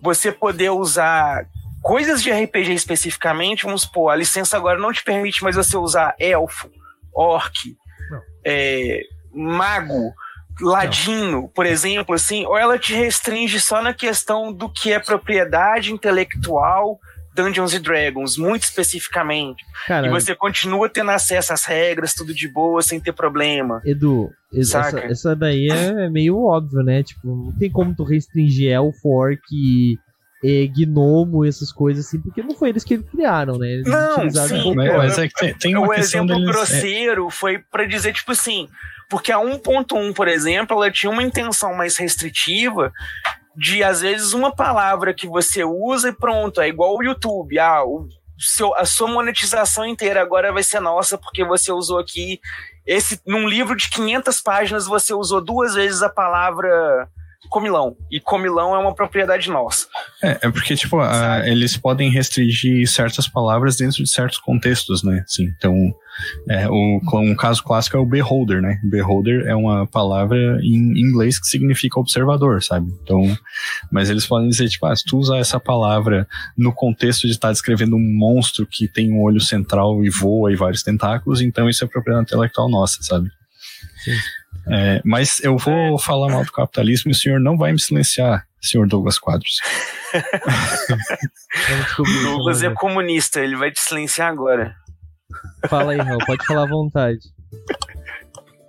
você 0.00 0.32
poder 0.32 0.70
usar 0.70 1.46
coisas 1.82 2.22
de 2.22 2.30
RPG 2.30 2.74
especificamente, 2.74 3.64
vamos 3.64 3.82
supor, 3.82 4.10
a 4.10 4.16
licença 4.16 4.56
agora 4.56 4.78
não 4.78 4.92
te 4.92 5.02
permite 5.02 5.42
mais 5.42 5.56
você 5.56 5.76
usar 5.76 6.14
elfo, 6.18 6.70
orc, 7.14 7.76
é, 8.44 9.02
mago, 9.32 10.12
ladino, 10.60 11.48
por 11.48 11.66
exemplo, 11.66 12.14
assim, 12.14 12.44
ou 12.44 12.58
ela 12.58 12.78
te 12.78 12.92
restringe 12.92 13.60
só 13.60 13.80
na 13.80 13.94
questão 13.94 14.52
do 14.52 14.68
que 14.68 14.92
é 14.92 14.98
propriedade 14.98 15.92
intelectual 15.92 16.98
Dungeons 17.42 17.74
and 17.74 17.80
Dragons, 17.80 18.36
muito 18.36 18.64
especificamente. 18.64 19.64
Caramba. 19.86 20.08
E 20.08 20.20
você 20.20 20.34
continua 20.34 20.88
tendo 20.88 21.10
acesso 21.12 21.52
às 21.52 21.64
regras, 21.64 22.14
tudo 22.14 22.34
de 22.34 22.48
boa, 22.48 22.82
sem 22.82 22.98
ter 22.98 23.12
problema. 23.12 23.80
Edu, 23.84 24.30
essa, 24.52 24.98
essa 25.04 25.36
daí 25.36 25.68
é 25.70 26.10
meio 26.10 26.42
óbvio, 26.42 26.82
né? 26.82 27.02
Tipo, 27.02 27.28
não 27.28 27.52
tem 27.58 27.70
como 27.70 27.94
tu 27.94 28.02
restringir 28.02 28.72
Elf, 28.72 28.96
Orc 29.04 29.40
e 29.52 29.96
gnomo, 30.68 31.44
essas 31.44 31.72
coisas 31.72 32.06
assim, 32.06 32.20
porque 32.20 32.42
não 32.42 32.56
foi 32.56 32.70
eles 32.70 32.84
que 32.84 32.98
criaram, 32.98 33.58
né? 33.58 33.68
Eles 33.68 33.86
não, 33.86 34.30
sim, 34.30 34.74
mas 34.74 35.18
é 35.18 35.28
que 35.28 35.34
tem, 35.34 35.54
tem 35.54 35.76
uma 35.76 35.88
o 35.88 35.94
exemplo 35.94 36.36
deles, 36.36 36.48
é 36.48 36.52
grosseiro 36.52 37.26
é... 37.26 37.30
foi 37.30 37.58
para 37.58 37.86
dizer, 37.86 38.12
tipo 38.12 38.32
assim, 38.32 38.68
porque 39.08 39.32
a 39.32 39.38
1.1, 39.38 40.12
por 40.14 40.28
exemplo, 40.28 40.76
ela 40.76 40.90
tinha 40.90 41.10
uma 41.10 41.22
intenção 41.22 41.74
mais 41.74 41.96
restritiva 41.96 42.92
de 43.58 43.82
às 43.82 44.02
vezes 44.02 44.32
uma 44.34 44.54
palavra 44.54 45.12
que 45.12 45.26
você 45.26 45.64
usa 45.64 46.10
e 46.10 46.12
pronto, 46.12 46.60
é 46.60 46.68
igual 46.68 46.96
o 46.96 47.02
YouTube. 47.02 47.58
Ah, 47.58 47.82
o 47.84 48.08
seu, 48.38 48.72
a 48.76 48.84
sua 48.84 49.08
monetização 49.08 49.84
inteira 49.84 50.22
agora 50.22 50.52
vai 50.52 50.62
ser 50.62 50.78
nossa 50.78 51.18
porque 51.18 51.44
você 51.44 51.72
usou 51.72 51.98
aqui 51.98 52.40
esse 52.86 53.20
num 53.26 53.48
livro 53.48 53.74
de 53.74 53.90
500 53.90 54.40
páginas 54.40 54.86
você 54.86 55.12
usou 55.12 55.40
duas 55.40 55.74
vezes 55.74 56.02
a 56.02 56.08
palavra 56.08 57.10
comilão. 57.48 57.96
E 58.10 58.20
comilão 58.20 58.74
é 58.74 58.78
uma 58.78 58.94
propriedade 58.94 59.48
nossa. 59.50 59.86
É, 60.22 60.46
é 60.46 60.50
porque, 60.50 60.74
tipo, 60.74 60.98
a, 60.98 61.48
eles 61.48 61.76
podem 61.76 62.10
restringir 62.10 62.88
certas 62.88 63.28
palavras 63.28 63.76
dentro 63.76 64.02
de 64.02 64.10
certos 64.10 64.38
contextos, 64.38 65.02
né? 65.02 65.24
Sim, 65.26 65.52
então, 65.56 65.74
é, 66.48 66.68
o, 66.68 67.00
um 67.14 67.34
caso 67.34 67.62
clássico 67.62 67.96
é 67.96 68.00
o 68.00 68.06
beholder, 68.06 68.60
né? 68.60 68.78
Beholder 68.82 69.46
é 69.46 69.54
uma 69.54 69.86
palavra 69.86 70.58
em 70.62 70.98
inglês 70.98 71.38
que 71.38 71.46
significa 71.46 72.00
observador, 72.00 72.62
sabe? 72.62 72.92
Então, 73.02 73.22
mas 73.90 74.10
eles 74.10 74.26
podem 74.26 74.48
dizer, 74.48 74.68
tipo, 74.68 74.86
ah, 74.86 74.96
se 74.96 75.04
tu 75.04 75.18
usar 75.18 75.38
essa 75.38 75.60
palavra 75.60 76.26
no 76.56 76.72
contexto 76.72 77.26
de 77.26 77.32
estar 77.32 77.52
descrevendo 77.52 77.96
um 77.96 78.18
monstro 78.18 78.66
que 78.66 78.88
tem 78.88 79.12
um 79.12 79.22
olho 79.22 79.40
central 79.40 80.04
e 80.04 80.10
voa 80.10 80.52
e 80.52 80.56
vários 80.56 80.82
tentáculos, 80.82 81.40
então 81.40 81.68
isso 81.68 81.84
é 81.84 81.86
propriedade 81.86 82.26
intelectual 82.26 82.68
nossa, 82.68 83.02
sabe? 83.02 83.30
Sim. 84.04 84.12
É, 84.70 85.00
mas 85.04 85.40
eu 85.40 85.56
vou 85.56 85.96
é. 85.96 85.98
falar 85.98 86.30
mal 86.30 86.44
do 86.44 86.52
capitalismo 86.52 87.10
e 87.10 87.12
o 87.12 87.14
senhor 87.14 87.40
não 87.40 87.56
vai 87.56 87.72
me 87.72 87.80
silenciar, 87.80 88.46
senhor 88.60 88.86
Douglas 88.86 89.18
Quadros. 89.18 89.56
Douglas 92.22 92.62
é 92.62 92.70
comunista, 92.74 93.40
ele 93.40 93.56
vai 93.56 93.70
te 93.70 93.80
silenciar 93.80 94.30
agora. 94.30 94.76
Fala 95.68 95.92
aí, 95.92 95.98
Raul, 95.98 96.18
pode 96.26 96.44
falar 96.44 96.64
à 96.64 96.68
vontade. 96.68 97.20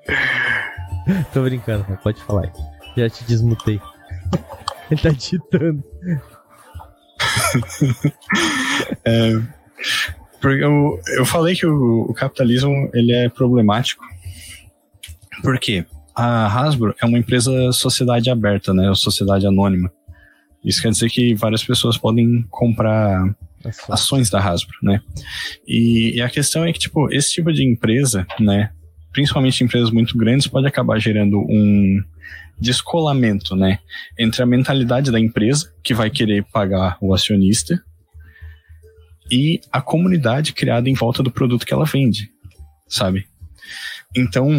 Tô 1.34 1.44
brincando, 1.44 1.84
Raul, 1.84 1.98
pode 1.98 2.24
falar 2.24 2.46
aí. 2.46 2.52
Já 2.98 3.10
te 3.10 3.26
desmutei. 3.26 3.82
Ele 4.90 5.02
tá 5.02 5.10
digitando. 5.10 5.84
é, 9.06 9.34
eu, 10.44 11.00
eu 11.16 11.26
falei 11.26 11.56
que 11.56 11.68
o, 11.68 12.08
o 12.10 12.14
capitalismo 12.16 12.90
ele 12.92 13.12
é 13.12 13.30
problemático 13.30 14.04
por 15.42 15.60
quê? 15.60 15.86
A 16.16 16.48
Hasbro 16.48 16.96
é 17.02 17.06
uma 17.06 17.18
empresa 17.18 17.72
sociedade 17.72 18.30
aberta, 18.30 18.74
né? 18.74 18.90
Ou 18.90 18.96
sociedade 18.96 19.46
anônima. 19.46 19.92
Isso 20.64 20.82
quer 20.82 20.92
dizer 20.92 21.10
que 21.10 21.34
várias 21.36 21.64
pessoas 21.64 21.98
podem 21.98 22.46
comprar 22.50 23.24
ações 23.90 24.30
da 24.30 24.40
Hasbro, 24.40 24.76
né? 24.84 25.02
E, 25.68 26.16
e, 26.16 26.22
a 26.22 26.30
questão 26.30 26.66
é 26.66 26.74
que, 26.74 26.80
tipo, 26.80 27.12
esse 27.14 27.32
tipo 27.32 27.52
de 27.54 27.64
empresa, 27.64 28.28
né? 28.40 28.72
Principalmente 29.12 29.64
empresas 29.64 29.92
muito 29.92 30.18
grandes, 30.18 30.48
pode 30.48 30.68
acabar 30.68 31.00
gerando 31.00 31.40
um 31.40 32.04
descolamento, 32.60 33.56
né? 33.56 33.80
Entre 34.18 34.44
a 34.44 34.46
mentalidade 34.46 35.12
da 35.12 35.20
empresa, 35.20 35.72
que 35.84 35.94
vai 35.94 36.10
querer 36.10 36.44
pagar 36.52 36.98
o 37.02 37.14
acionista, 37.14 37.82
e 39.32 39.62
a 39.72 39.82
comunidade 39.82 40.54
criada 40.54 40.90
em 40.90 40.94
volta 40.94 41.22
do 41.22 41.32
produto 41.32 41.66
que 41.66 41.74
ela 41.74 41.86
vende, 41.86 42.30
sabe? 42.88 43.28
Então, 44.16 44.50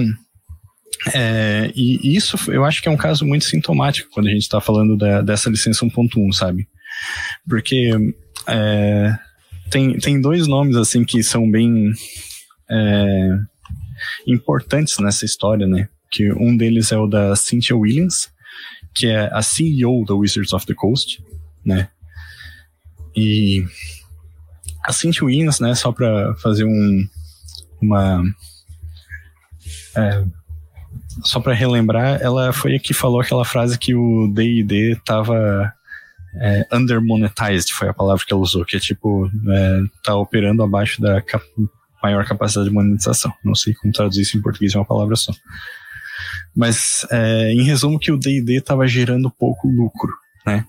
é, 1.14 1.72
e 1.74 2.14
isso 2.16 2.36
eu 2.50 2.64
acho 2.64 2.82
que 2.82 2.88
é 2.88 2.92
um 2.92 2.96
caso 2.96 3.24
muito 3.24 3.44
sintomático 3.44 4.10
quando 4.12 4.26
a 4.26 4.30
gente 4.30 4.42
está 4.42 4.60
falando 4.60 4.96
da, 4.96 5.22
dessa 5.22 5.48
licença 5.48 5.84
1.1, 5.84 6.32
sabe? 6.32 6.68
Porque 7.48 7.90
é, 8.46 9.18
tem, 9.70 9.96
tem 9.98 10.20
dois 10.20 10.46
nomes 10.46 10.76
assim 10.76 11.04
que 11.04 11.22
são 11.22 11.50
bem 11.50 11.90
é, 12.70 13.38
importantes 14.26 14.98
nessa 14.98 15.24
história, 15.24 15.66
né? 15.66 15.88
Que 16.10 16.32
um 16.32 16.56
deles 16.56 16.92
é 16.92 16.98
o 16.98 17.06
da 17.06 17.34
Cynthia 17.34 17.76
Williams, 17.76 18.28
que 18.94 19.06
é 19.06 19.30
a 19.32 19.42
CEO 19.42 20.04
da 20.04 20.14
Wizards 20.14 20.52
of 20.52 20.66
the 20.66 20.74
Coast, 20.74 21.22
né? 21.64 21.88
E 23.16 23.64
a 24.84 24.92
Cynthia 24.92 25.24
Williams, 25.24 25.60
né? 25.60 25.74
Só 25.74 25.92
para 25.92 26.34
fazer 26.36 26.64
um 26.64 27.08
uma 27.80 28.22
é, 29.96 30.24
só 31.24 31.40
para 31.40 31.54
relembrar, 31.54 32.20
ela 32.22 32.52
foi 32.52 32.76
a 32.76 32.78
que 32.78 32.94
falou 32.94 33.20
aquela 33.20 33.44
frase 33.44 33.78
que 33.78 33.94
o 33.94 34.30
D&D 34.32 34.98
tava 35.04 35.72
é, 36.34 36.66
undermonetized, 36.72 37.72
foi 37.72 37.88
a 37.88 37.94
palavra 37.94 38.24
que 38.24 38.32
ela 38.32 38.42
usou, 38.42 38.64
que 38.64 38.76
é 38.76 38.80
tipo, 38.80 39.30
é, 39.48 39.80
tá 40.02 40.14
operando 40.14 40.62
abaixo 40.62 41.00
da 41.00 41.20
cap 41.20 41.44
maior 42.02 42.24
capacidade 42.24 42.68
de 42.68 42.74
monetização. 42.74 43.32
Não 43.44 43.54
sei 43.54 43.74
como 43.74 43.92
traduzir 43.92 44.22
isso 44.22 44.38
em 44.38 44.42
português, 44.42 44.74
é 44.74 44.78
uma 44.78 44.86
palavra 44.86 45.16
só. 45.16 45.32
Mas, 46.54 47.06
é, 47.10 47.52
em 47.52 47.62
resumo, 47.62 47.98
que 47.98 48.10
o 48.10 48.18
D&D 48.18 48.60
tava 48.60 48.86
gerando 48.86 49.30
pouco 49.30 49.68
lucro, 49.68 50.12
né? 50.46 50.64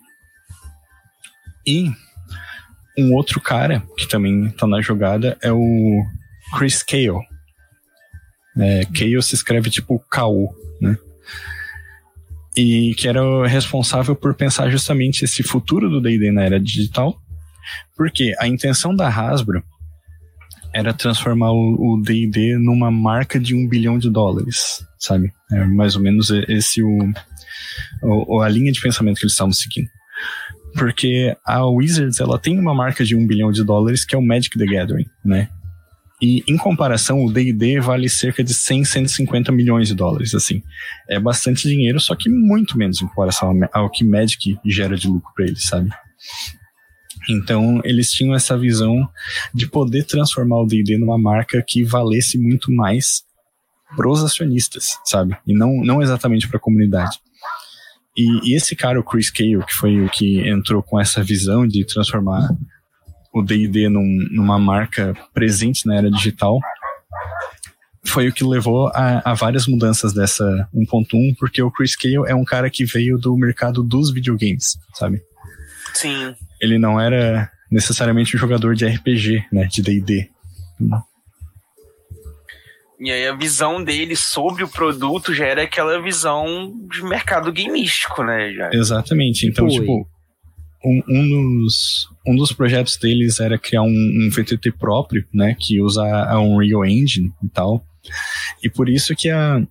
E 1.65 1.89
um 2.97 3.13
outro 3.13 3.39
cara 3.39 3.83
que 3.97 4.07
também 4.07 4.49
tá 4.51 4.67
na 4.67 4.81
jogada 4.81 5.37
é 5.41 5.51
o 5.51 6.03
Chris 6.57 6.83
Cale, 6.83 7.25
é, 8.57 8.83
se 9.21 9.35
escreve 9.35 9.69
tipo 9.69 10.03
KO, 10.11 10.55
né? 10.79 10.97
E 12.55 12.93
que 12.97 13.07
era 13.07 13.21
responsável 13.47 14.15
por 14.15 14.35
pensar 14.35 14.69
justamente 14.69 15.23
esse 15.23 15.41
futuro 15.41 15.89
do 15.89 16.01
D&D 16.01 16.31
na 16.31 16.43
era 16.43 16.59
digital, 16.59 17.17
porque 17.95 18.33
a 18.39 18.47
intenção 18.47 18.93
da 18.93 19.07
Hasbro 19.07 19.63
era 20.73 20.93
transformar 20.93 21.51
o 21.51 22.01
D&D 22.03 22.57
numa 22.57 22.89
marca 22.89 23.39
de 23.39 23.55
um 23.55 23.67
bilhão 23.67 23.97
de 23.97 24.09
dólares, 24.09 24.85
sabe? 24.97 25.31
É 25.51 25.65
mais 25.65 25.95
ou 25.95 26.01
menos 26.01 26.29
esse 26.47 26.81
o, 26.81 27.13
o 28.03 28.41
a 28.41 28.49
linha 28.49 28.71
de 28.71 28.81
pensamento 28.81 29.17
que 29.17 29.23
eles 29.23 29.33
estavam 29.33 29.53
seguindo. 29.53 29.89
Porque 30.73 31.35
a 31.45 31.65
Wizards, 31.65 32.19
ela 32.19 32.39
tem 32.39 32.57
uma 32.57 32.73
marca 32.73 33.03
de 33.03 33.15
um 33.15 33.27
bilhão 33.27 33.51
de 33.51 33.63
dólares 33.63 34.05
que 34.05 34.15
é 34.15 34.17
o 34.17 34.25
Magic 34.25 34.57
the 34.57 34.65
Gathering, 34.65 35.07
né? 35.23 35.49
E 36.21 36.43
em 36.47 36.55
comparação, 36.55 37.25
o 37.25 37.31
D&D 37.31 37.79
vale 37.79 38.07
cerca 38.07 38.43
de 38.43 38.53
100, 38.53 38.85
150 38.85 39.51
milhões 39.51 39.87
de 39.87 39.95
dólares, 39.95 40.35
assim. 40.35 40.61
É 41.09 41.19
bastante 41.19 41.67
dinheiro, 41.67 41.99
só 41.99 42.15
que 42.15 42.29
muito 42.29 42.77
menos 42.77 43.01
em 43.01 43.07
comparação 43.07 43.59
ao 43.73 43.89
que 43.89 44.03
Magic 44.03 44.57
gera 44.65 44.95
de 44.95 45.07
lucro 45.07 45.31
para 45.35 45.45
eles, 45.45 45.63
sabe? 45.63 45.89
Então, 47.29 47.81
eles 47.83 48.11
tinham 48.11 48.35
essa 48.35 48.57
visão 48.57 49.07
de 49.53 49.67
poder 49.67 50.05
transformar 50.05 50.61
o 50.61 50.67
D&D 50.67 50.97
numa 50.97 51.17
marca 51.17 51.63
que 51.65 51.83
valesse 51.83 52.37
muito 52.37 52.71
mais 52.71 53.23
pros 53.95 54.23
acionistas, 54.23 54.99
sabe? 55.03 55.35
E 55.45 55.53
não, 55.53 55.83
não 55.83 56.01
exatamente 56.01 56.47
para 56.47 56.57
a 56.57 56.61
comunidade. 56.61 57.19
E, 58.15 58.51
e, 58.51 58.55
esse 58.55 58.75
cara, 58.75 58.99
o 58.99 59.03
Chris 59.03 59.29
Cale, 59.29 59.63
que 59.65 59.73
foi 59.73 60.01
o 60.01 60.09
que 60.09 60.47
entrou 60.47 60.83
com 60.83 60.99
essa 60.99 61.23
visão 61.23 61.67
de 61.67 61.85
transformar 61.85 62.49
o 63.33 63.41
D&D 63.41 63.89
num, 63.89 64.27
numa 64.31 64.59
marca 64.59 65.15
presente 65.33 65.85
na 65.85 65.95
era 65.95 66.11
digital, 66.11 66.59
foi 68.03 68.27
o 68.27 68.33
que 68.33 68.43
levou 68.43 68.87
a, 68.89 69.31
a 69.31 69.33
várias 69.33 69.67
mudanças 69.67 70.13
dessa 70.13 70.43
1.1, 70.73 71.35
porque 71.37 71.61
o 71.61 71.71
Chris 71.71 71.95
Cale 71.95 72.27
é 72.27 72.35
um 72.35 72.43
cara 72.43 72.69
que 72.69 72.83
veio 72.83 73.17
do 73.17 73.35
mercado 73.37 73.83
dos 73.83 74.11
videogames, 74.11 74.77
sabe? 74.93 75.21
Sim. 75.93 76.35
Ele 76.59 76.77
não 76.77 76.99
era 76.99 77.49
necessariamente 77.71 78.35
um 78.35 78.39
jogador 78.39 78.75
de 78.75 78.85
RPG, 78.85 79.45
né, 79.51 79.65
de 79.65 79.81
D&D. 79.81 80.29
E 82.99 83.11
aí 83.11 83.27
a 83.27 83.35
visão 83.35 83.83
dele 83.83 84.15
sobre 84.15 84.63
o 84.63 84.67
produto 84.67 85.33
já 85.33 85.45
era 85.45 85.63
aquela 85.63 85.99
visão 86.01 86.71
de 86.91 87.03
mercado 87.03 87.51
gameístico, 87.51 88.23
né? 88.23 88.53
Já. 88.53 88.69
Exatamente. 88.73 89.47
Então, 89.47 89.67
Foi. 89.67 89.79
tipo, 89.79 90.07
um, 90.83 91.01
um, 91.07 91.59
dos, 91.59 92.07
um 92.25 92.35
dos 92.35 92.51
projetos 92.51 92.97
deles 92.97 93.39
era 93.39 93.57
criar 93.57 93.83
um, 93.83 93.87
um 93.87 94.29
VTT 94.31 94.71
próprio, 94.73 95.25
né, 95.33 95.55
que 95.59 95.81
usa 95.81 96.03
a 96.03 96.39
Unreal 96.41 96.85
Engine 96.85 97.31
e 97.43 97.49
tal. 97.49 97.85
E 98.63 98.69
por 98.69 98.89
isso 98.89 99.15
que 99.15 99.29
a, 99.29 99.61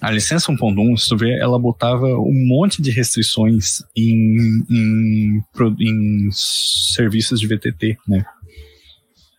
a 0.00 0.10
licença 0.10 0.52
1.1, 0.52 0.96
se 0.96 1.08
tu 1.08 1.16
vê, 1.16 1.38
ela 1.38 1.58
botava 1.58 2.06
um 2.06 2.46
monte 2.46 2.80
de 2.80 2.90
restrições 2.90 3.82
em, 3.96 4.62
em, 4.70 5.42
em 5.80 6.28
serviços 6.30 7.40
de 7.40 7.46
VTT, 7.46 7.96
né? 8.06 8.24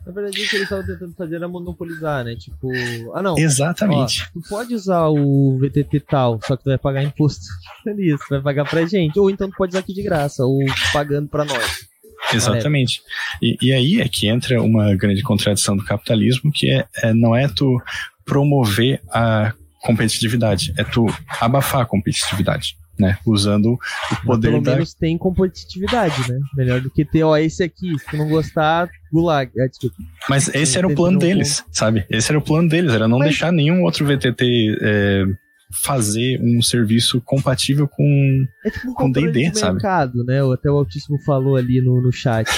Na 0.08 0.13
verdade, 0.13 0.41
o 0.41 0.50
que 0.50 0.56
eles 0.56 0.63
estavam 0.63 0.86
tentando 0.86 1.13
fazer 1.15 1.36
era 1.36 1.50
monopolizar, 1.50 2.24
né? 2.24 2.34
Tipo, 2.38 2.72
ah 3.13 3.22
não. 3.22 3.38
Exatamente. 3.38 4.24
Ó, 4.24 4.39
tu 4.39 4.48
pode 4.48 4.74
usar 4.74 5.08
o 5.10 5.60
VTT 5.60 6.00
tal, 6.00 6.39
só 6.41 6.56
que 6.56 6.63
tu 6.63 6.70
vai 6.70 6.78
pagar 6.78 7.04
imposto 7.04 7.46
nisso, 7.86 8.24
vai 8.30 8.41
pagar 8.41 8.63
pra 8.63 8.86
gente. 8.86 9.20
Ou 9.20 9.30
então 9.30 9.50
tu 9.50 9.58
pode 9.58 9.72
usar 9.72 9.80
aqui 9.80 9.93
de 9.93 10.02
graça, 10.02 10.46
ou 10.46 10.60
pagando 10.93 11.28
pra 11.28 11.43
nós. 11.43 11.86
Exatamente. 12.34 13.02
E, 13.41 13.58
e, 13.62 13.74
aí 13.74 14.00
é 14.00 14.08
que 14.08 14.28
entra 14.28 14.62
uma 14.62 14.96
grande 14.96 15.22
contradição 15.22 15.76
do 15.76 15.84
capitalismo, 15.84 16.52
que 16.54 16.72
é, 16.72 16.88
é 17.04 17.13
não 17.13 17.36
é 17.36 17.50
tu 17.50 17.82
promover 18.26 19.02
a 19.10 19.54
competitividade, 19.82 20.74
é 20.78 20.86
tu 20.86 21.06
abafar 21.41 21.82
a 21.82 21.86
competitividade 21.86 22.78
né? 22.99 23.17
Usando 23.25 23.73
o 23.73 24.25
poder 24.25 24.51
Mas 24.51 24.51
pelo 24.51 24.62
da... 24.62 24.71
menos 24.73 24.93
tem 24.93 25.17
competitividade, 25.17 26.32
né? 26.32 26.39
Melhor 26.55 26.82
do 26.82 26.89
que 26.89 27.05
ter, 27.05 27.24
ó, 27.24 27.38
esse 27.38 27.63
aqui, 27.63 27.97
se 27.97 28.05
tu 28.05 28.17
não 28.17 28.28
gostar, 28.28 28.89
gulag. 29.11 29.51
É, 29.57 29.67
desculpa. 29.67 29.95
Mas 30.30 30.47
esse 30.53 30.78
era 30.78 30.88
o 30.88 30.95
plano 30.95 31.19
deles, 31.19 31.61
ponto. 31.61 31.78
sabe? 31.78 32.05
Esse 32.09 32.32
era 32.32 32.39
o 32.39 32.41
plano 32.41 32.69
deles, 32.69 32.93
era 32.93 33.07
não 33.07 33.19
Mas... 33.19 33.30
deixar 33.30 33.51
nenhum 33.51 33.84
outro 33.84 34.05
VTT 34.05 34.78
é, 34.82 35.26
fazer 35.72 36.39
um 36.41 36.61
serviço 36.61 37.22
compatível 37.22 37.88
com 37.88 38.47
é 38.65 38.69
tipo 38.69 38.89
um 38.89 38.93
com 38.93 39.11
D&D, 39.11 39.53
sabe? 39.53 39.74
mercado, 39.74 40.24
né? 40.24 40.39
Até 40.53 40.69
o 40.69 40.78
Altíssimo 40.78 41.19
falou 41.24 41.55
ali 41.55 41.82
no, 41.82 42.01
no 42.01 42.11
chat. 42.11 42.49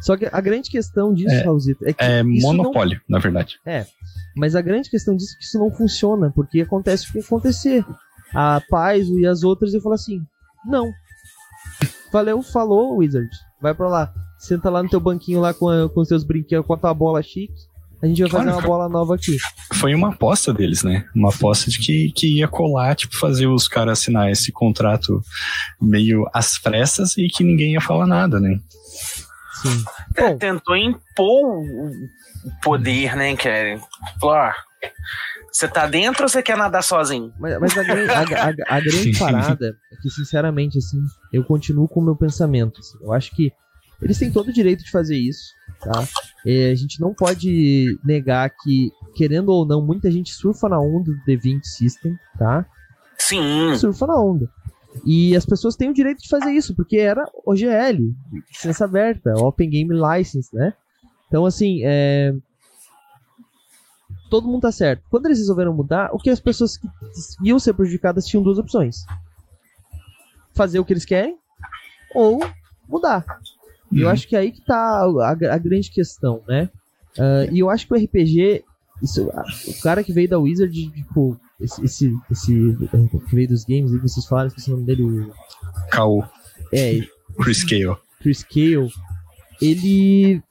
Só 0.00 0.16
que 0.16 0.28
a 0.30 0.40
grande 0.40 0.68
questão 0.68 1.14
disso, 1.14 1.32
é, 1.32 1.42
Raulzito, 1.42 1.88
é 1.88 1.92
que. 1.92 2.02
É 2.02 2.22
monopólio, 2.24 3.00
não... 3.08 3.16
na 3.16 3.22
verdade. 3.22 3.60
É. 3.64 3.86
Mas 4.36 4.56
a 4.56 4.60
grande 4.60 4.90
questão 4.90 5.16
disso 5.16 5.34
é 5.34 5.38
que 5.38 5.44
isso 5.44 5.58
não 5.58 5.70
funciona, 5.70 6.30
porque 6.34 6.60
acontece 6.60 7.08
o 7.08 7.12
que 7.12 7.20
acontecer. 7.20 7.84
A 8.34 8.60
Paizo 8.68 9.18
e 9.18 9.26
as 9.26 9.42
outras, 9.42 9.74
eu 9.74 9.80
falo 9.80 9.94
assim: 9.94 10.20
não. 10.66 10.90
Valeu, 12.12 12.42
falou, 12.42 12.96
Wizard. 12.98 13.30
Vai 13.60 13.74
pra 13.74 13.88
lá. 13.88 14.12
Senta 14.38 14.68
lá 14.68 14.82
no 14.82 14.88
teu 14.88 15.00
banquinho 15.00 15.40
lá 15.40 15.54
com, 15.54 15.68
a, 15.68 15.88
com 15.88 16.00
os 16.00 16.08
teus 16.08 16.24
brinquedos, 16.24 16.66
com 16.66 16.74
a 16.74 16.76
tua 16.76 16.92
bola 16.92 17.22
chique. 17.22 17.54
A 18.02 18.06
gente 18.06 18.20
vai 18.22 18.30
fazer 18.30 18.42
Olha, 18.44 18.52
uma 18.54 18.60
foi- 18.60 18.68
bola 18.70 18.88
nova 18.88 19.14
aqui. 19.14 19.36
Foi 19.74 19.94
uma 19.94 20.08
aposta 20.08 20.52
deles, 20.52 20.82
né? 20.82 21.06
Uma 21.14 21.30
aposta 21.30 21.70
de 21.70 21.78
que, 21.78 22.10
que 22.12 22.38
ia 22.38 22.48
colar, 22.48 22.96
tipo, 22.96 23.16
fazer 23.16 23.46
os 23.46 23.68
caras 23.68 24.00
assinar 24.00 24.28
esse 24.30 24.50
contrato 24.50 25.22
meio 25.80 26.28
às 26.34 26.58
pressas 26.58 27.16
e 27.16 27.28
que 27.28 27.44
ninguém 27.44 27.72
ia 27.74 27.80
falar 27.80 28.06
nada, 28.06 28.40
né? 28.40 28.58
Sim. 29.62 29.84
É, 30.16 30.28
Bom, 30.30 30.36
tentou 30.38 30.76
impor 30.76 31.60
o 31.62 31.92
poder, 32.60 33.14
né, 33.16 33.36
Kelly? 33.36 33.80
Falou, 34.20 34.34
ó, 34.36 34.52
você 35.52 35.68
tá 35.68 35.86
dentro 35.86 36.22
ou 36.22 36.28
você 36.28 36.42
quer 36.42 36.56
nadar 36.56 36.82
sozinho? 36.82 37.32
Mas, 37.38 37.58
mas 37.60 37.76
a, 37.76 37.82
a- 37.82 38.48
a- 38.48 38.76
a 38.76 38.80
grande 38.80 39.12
Sim. 39.14 39.18
parada 39.18 39.76
é 39.92 39.96
que, 40.00 40.08
sinceramente, 40.10 40.78
assim, 40.78 40.98
eu 41.32 41.44
continuo 41.44 41.86
com 41.86 42.00
o 42.00 42.04
meu 42.04 42.16
pensamento. 42.16 42.80
assim. 42.80 42.98
eu 43.02 43.12
acho 43.12 43.30
que 43.36 43.52
eles 44.00 44.18
têm 44.18 44.32
todo 44.32 44.48
o 44.48 44.52
direito 44.52 44.82
de 44.82 44.90
fazer 44.90 45.16
isso, 45.16 45.52
tá? 45.80 46.04
É, 46.44 46.70
a 46.70 46.74
gente 46.74 47.00
não 47.00 47.14
pode 47.14 47.96
negar 48.04 48.50
que, 48.50 48.90
querendo 49.14 49.50
ou 49.50 49.64
não, 49.64 49.80
muita 49.84 50.10
gente 50.10 50.32
surfa 50.32 50.68
na 50.68 50.80
onda 50.80 51.12
do 51.12 51.18
D20 51.24 51.60
System, 51.62 52.16
tá? 52.36 52.66
Sim. 53.16 53.76
Surfa 53.76 54.06
na 54.08 54.20
onda. 54.20 54.48
E 55.04 55.36
as 55.36 55.46
pessoas 55.46 55.76
têm 55.76 55.88
o 55.90 55.94
direito 55.94 56.20
de 56.22 56.28
fazer 56.28 56.50
isso, 56.50 56.74
porque 56.74 56.96
era 56.96 57.24
OGL, 57.46 58.12
licença 58.50 58.84
aberta, 58.86 59.32
Open 59.36 59.70
Game 59.70 59.94
License, 59.94 60.48
né? 60.52 60.72
Então, 61.28 61.46
assim, 61.46 61.80
é... 61.84 62.34
todo 64.32 64.48
mundo 64.48 64.62
tá 64.62 64.72
certo. 64.72 65.02
Quando 65.10 65.26
eles 65.26 65.36
resolveram 65.38 65.74
mudar, 65.74 66.08
o 66.10 66.18
que 66.18 66.30
as 66.30 66.40
pessoas 66.40 66.78
que 66.78 66.88
iam 67.44 67.58
ser 67.58 67.74
prejudicadas 67.74 68.24
tinham 68.26 68.42
duas 68.42 68.56
opções: 68.58 69.04
fazer 70.54 70.78
o 70.78 70.84
que 70.86 70.92
eles 70.94 71.04
querem 71.04 71.36
ou 72.14 72.40
mudar. 72.88 73.24
E 73.90 74.00
eu 74.00 74.06
Uhum. 74.06 74.12
acho 74.12 74.26
que 74.26 74.34
é 74.34 74.38
aí 74.38 74.50
que 74.50 74.64
tá 74.64 74.74
a, 75.04 75.30
a 75.30 75.58
grande 75.58 75.90
questão, 75.90 76.42
né? 76.48 76.70
Ah, 77.18 77.46
e 77.52 77.58
eu 77.58 77.68
acho 77.68 77.86
que 77.86 77.92
o 77.92 77.96
RPG, 78.02 78.64
isso, 79.02 79.28
o 79.68 79.82
cara 79.82 80.02
que 80.02 80.14
veio 80.14 80.30
da 80.30 80.38
Wizard, 80.38 80.72
tipo, 80.92 81.38
esse, 81.60 81.84
esse, 81.84 82.14
esse 82.30 82.76
que 83.28 83.34
veio 83.34 83.48
dos 83.48 83.64
games, 83.64 83.92
aí 83.92 83.98
que 84.00 84.08
vocês 84.08 84.24
falaram, 84.26 84.48
esqueci 84.48 84.70
o 84.70 84.74
nome 84.76 84.86
dele, 84.86 85.02
o- 85.02 86.24
é, 86.72 87.00
Chris 87.38 87.62
Cale. 87.64 87.96
Chris 88.20 88.42
Cale, 88.42 88.88
ele 89.60 90.42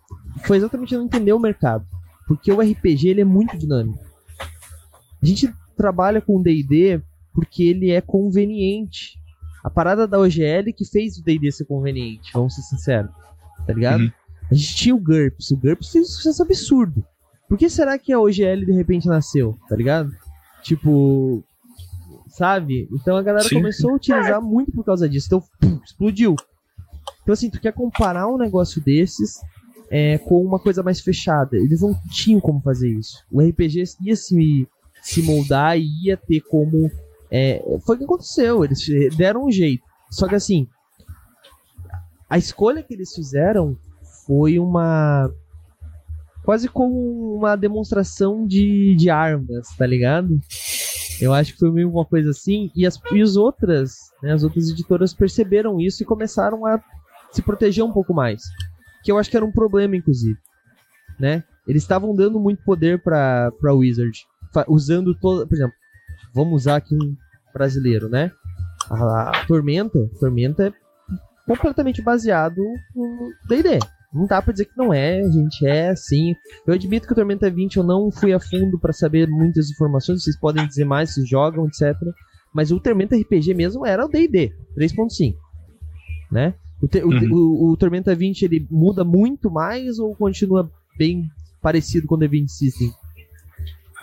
foi 0.45 0.57
exatamente 0.57 0.95
não 0.95 1.05
entender 1.05 1.33
o 1.33 1.39
mercado. 1.39 1.83
Porque 2.31 2.49
o 2.49 2.61
RPG 2.61 3.09
ele 3.09 3.19
é 3.19 3.25
muito 3.25 3.57
dinâmico. 3.57 3.99
A 5.21 5.25
gente 5.25 5.53
trabalha 5.75 6.21
com 6.21 6.37
o 6.37 6.41
D&D 6.41 7.01
porque 7.33 7.61
ele 7.63 7.91
é 7.91 7.99
conveniente. 7.99 9.19
A 9.61 9.69
parada 9.69 10.07
da 10.07 10.17
OGL 10.17 10.71
que 10.73 10.85
fez 10.85 11.17
o 11.17 11.23
D&D 11.25 11.51
ser 11.51 11.65
conveniente, 11.65 12.31
vamos 12.33 12.55
ser 12.55 12.61
sinceros. 12.61 13.11
Tá 13.67 13.73
ligado? 13.73 14.03
Uhum. 14.03 14.11
A 14.49 14.53
gente 14.53 14.75
tinha 14.75 14.95
o 14.95 14.97
GURPS. 14.97 15.51
O 15.51 15.57
GURPS 15.57 15.91
fez 15.91 16.07
um 16.07 16.11
sucesso 16.13 16.41
absurdo. 16.41 17.05
Por 17.49 17.57
que 17.57 17.69
será 17.69 17.99
que 17.99 18.13
a 18.13 18.19
OGL 18.21 18.65
de 18.65 18.71
repente 18.71 19.09
nasceu? 19.09 19.59
Tá 19.67 19.75
ligado? 19.75 20.09
Tipo... 20.63 21.43
Sabe? 22.29 22.87
Então 22.93 23.17
a 23.17 23.21
galera 23.21 23.43
Sim. 23.43 23.55
começou 23.55 23.91
a 23.91 23.95
utilizar 23.95 24.41
muito 24.41 24.71
por 24.71 24.85
causa 24.85 25.09
disso. 25.09 25.27
Então, 25.27 25.43
pum, 25.59 25.81
explodiu. 25.83 26.37
Então, 27.23 27.33
assim, 27.33 27.49
tu 27.49 27.59
quer 27.59 27.73
comparar 27.73 28.29
um 28.29 28.37
negócio 28.37 28.81
desses 28.81 29.41
é, 29.91 30.17
com 30.17 30.41
uma 30.41 30.57
coisa 30.57 30.81
mais 30.81 31.01
fechada. 31.01 31.57
Eles 31.57 31.81
não 31.81 31.93
tinham 32.09 32.39
como 32.39 32.61
fazer 32.61 32.89
isso. 32.89 33.17
O 33.29 33.41
RPG 33.41 33.83
ia 34.01 34.15
se, 34.15 34.67
se 35.03 35.21
moldar 35.21 35.77
e 35.77 36.05
ia 36.05 36.15
ter 36.15 36.39
como. 36.49 36.89
é, 37.29 37.61
foi 37.85 37.95
o 37.95 37.99
que 37.99 38.05
aconteceu. 38.05 38.63
Eles 38.63 38.79
deram 39.17 39.45
um 39.45 39.51
jeito. 39.51 39.83
Só 40.09 40.29
que, 40.29 40.35
assim, 40.35 40.65
a 42.29 42.37
escolha 42.37 42.81
que 42.81 42.93
eles 42.93 43.13
fizeram 43.13 43.77
foi 44.25 44.57
uma. 44.57 45.29
Quase 46.45 46.69
como 46.69 47.35
uma 47.35 47.55
demonstração 47.55 48.47
de, 48.47 48.95
de 48.95 49.09
armas, 49.09 49.67
tá 49.77 49.85
ligado? 49.85 50.39
Eu 51.21 51.33
acho 51.33 51.53
que 51.53 51.59
foi 51.59 51.71
meio 51.71 51.91
uma 51.91 52.05
coisa 52.05 52.31
assim. 52.31 52.71
E 52.73 52.87
as, 52.87 52.99
e 53.11 53.21
as 53.21 53.35
outras, 53.35 53.95
né, 54.23 54.31
as 54.31 54.43
outras 54.43 54.69
editoras 54.69 55.13
perceberam 55.13 55.79
isso 55.79 56.01
e 56.01 56.05
começaram 56.05 56.65
a 56.65 56.81
se 57.31 57.41
proteger 57.43 57.83
um 57.83 57.91
pouco 57.91 58.13
mais. 58.13 58.41
Que 59.03 59.11
eu 59.11 59.17
acho 59.17 59.29
que 59.29 59.37
era 59.37 59.45
um 59.45 59.51
problema, 59.51 59.95
inclusive. 59.95 60.37
Né? 61.19 61.43
Eles 61.67 61.83
estavam 61.83 62.15
dando 62.15 62.39
muito 62.39 62.63
poder 62.63 63.01
pra, 63.01 63.51
pra 63.59 63.73
Wizard. 63.73 64.25
Usando 64.67 65.15
todo. 65.15 65.47
Por 65.47 65.55
exemplo, 65.55 65.75
vamos 66.33 66.61
usar 66.61 66.77
aqui 66.77 66.95
um 66.95 67.15
brasileiro, 67.53 68.09
né? 68.09 68.31
A, 68.89 69.29
a 69.29 69.45
Tormenta. 69.45 69.99
Tormenta 70.19 70.67
é 70.67 70.73
completamente 71.45 72.01
baseado 72.01 72.61
no 72.95 73.31
DD. 73.47 73.79
Não 74.13 74.25
dá 74.25 74.41
pra 74.41 74.51
dizer 74.51 74.65
que 74.65 74.77
não 74.77 74.93
é, 74.93 75.23
gente 75.23 75.65
é 75.65 75.89
assim. 75.89 76.35
Eu 76.67 76.73
admito 76.73 77.07
que 77.07 77.13
o 77.13 77.15
Tormenta 77.15 77.49
20 77.49 77.77
eu 77.77 77.83
não 77.83 78.11
fui 78.11 78.33
a 78.33 78.39
fundo 78.39 78.77
pra 78.77 78.91
saber 78.91 79.27
muitas 79.29 79.69
informações, 79.69 80.23
vocês 80.23 80.37
podem 80.37 80.67
dizer 80.67 80.83
mais, 80.83 81.13
se 81.13 81.25
jogam, 81.25 81.65
etc. 81.65 81.95
Mas 82.53 82.71
o 82.71 82.79
Tormenta 82.79 83.15
RPG 83.15 83.53
mesmo 83.53 83.85
era 83.85 84.05
o 84.05 84.09
D&D 84.09 84.53
3.5, 84.77 85.35
né? 86.29 86.53
O, 86.81 86.87
te- 86.87 87.03
o, 87.03 87.09
Uhum. 87.09 87.31
o- 87.33 87.71
o 87.71 87.77
Tormenta 87.77 88.15
20 88.15 88.43
ele 88.43 88.65
muda 88.71 89.03
muito 89.03 89.49
mais 89.51 89.99
ou 89.99 90.15
continua 90.15 90.69
bem 90.97 91.29
parecido 91.61 92.07
com 92.07 92.15
o 92.15 92.17
D20 92.17 92.47
System? 92.49 92.91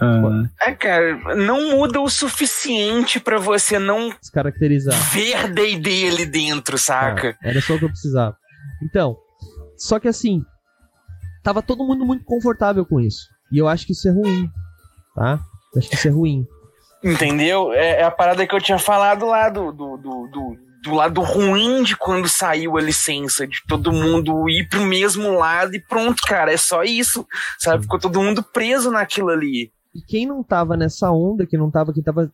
Ah, 0.01 0.45
É, 0.61 0.73
cara, 0.75 1.35
não 1.35 1.71
muda 1.77 2.01
o 2.01 2.09
suficiente 2.09 3.19
pra 3.19 3.39
você 3.39 3.81
não 3.81 4.11
Descaracterizar. 4.21 4.95
ver 5.13 5.53
D&D 5.53 6.09
ali 6.09 6.25
dentro, 6.25 6.79
saca? 6.79 7.37
Ah, 7.43 7.49
era 7.49 7.61
só 7.61 7.75
o 7.75 7.79
que 7.81 7.85
eu 7.85 7.89
precisava. 7.89 8.37
Então, 8.81 9.17
só 9.77 9.99
que 9.99 10.07
assim, 10.07 10.41
tava 11.43 11.61
todo 11.63 11.85
mundo 11.85 12.07
muito 12.07 12.25
confortável 12.25 12.87
com 12.87 13.01
isso. 13.01 13.27
E 13.51 13.59
eu 13.59 13.67
acho 13.67 13.85
que 13.87 13.93
isso 13.93 14.09
é 14.09 14.13
ruim, 14.13 14.49
tá? 15.17 15.41
Eu 15.75 15.79
acho 15.81 15.89
que 15.89 15.97
isso 15.97 16.07
é 16.07 16.11
ruim. 16.13 16.47
Entendeu? 17.03 17.73
É, 17.73 18.01
é 18.01 18.05
a 18.05 18.11
parada 18.11 18.47
que 18.47 18.55
eu 18.55 18.61
tinha 18.61 18.79
falado 18.79 19.27
lá 19.27 19.49
do, 19.49 19.73
do, 19.73 19.97
do, 19.97 20.27
do, 20.29 20.57
do 20.83 20.95
lado 20.95 21.21
ruim 21.23 21.83
de 21.83 21.97
quando 21.97 22.29
saiu 22.29 22.77
a 22.77 22.81
licença, 22.81 23.47
de 23.47 23.59
todo 23.67 23.93
mundo 23.93 24.49
ir 24.49 24.69
pro 24.69 24.85
mesmo 24.85 25.31
lado 25.33 25.75
e 25.75 25.81
pronto, 25.81 26.23
cara, 26.23 26.53
é 26.53 26.57
só 26.57 26.83
isso, 26.83 27.27
sabe? 27.59 27.83
Ficou 27.83 27.99
todo 27.99 28.23
mundo 28.23 28.43
preso 28.43 28.91
naquilo 28.91 29.31
ali. 29.31 29.73
E 29.95 30.01
quem 30.01 30.27
não 30.27 30.43
tava 30.43 30.77
nessa 30.77 31.11
onda, 31.11 31.47
que 31.47 31.57
não 31.57 31.71
tava, 31.71 31.93
quem 31.93 32.03
tava. 32.03 32.31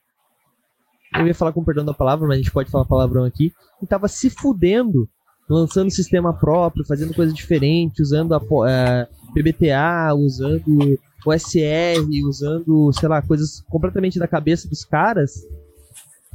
Eu 1.14 1.26
ia 1.26 1.34
falar 1.34 1.52
com 1.52 1.64
perdão 1.64 1.84
da 1.84 1.94
palavra, 1.94 2.26
mas 2.26 2.36
a 2.36 2.42
gente 2.42 2.50
pode 2.50 2.70
falar 2.70 2.84
palavrão 2.84 3.24
aqui. 3.24 3.52
Quem 3.78 3.88
tava 3.88 4.08
se 4.08 4.28
fudendo, 4.28 5.08
lançando 5.48 5.90
sistema 5.90 6.32
próprio, 6.32 6.84
fazendo 6.84 7.14
coisa 7.14 7.32
diferente, 7.32 8.02
usando 8.02 8.34
a 8.34 8.40
PBTA, 8.40 10.12
usando 10.14 10.98
o 11.24 11.32
SR, 11.32 12.04
usando, 12.28 12.92
sei 12.92 13.08
lá, 13.08 13.22
coisas 13.22 13.62
completamente 13.70 14.18
da 14.18 14.28
cabeça 14.28 14.68
dos 14.68 14.84
caras, 14.84 15.32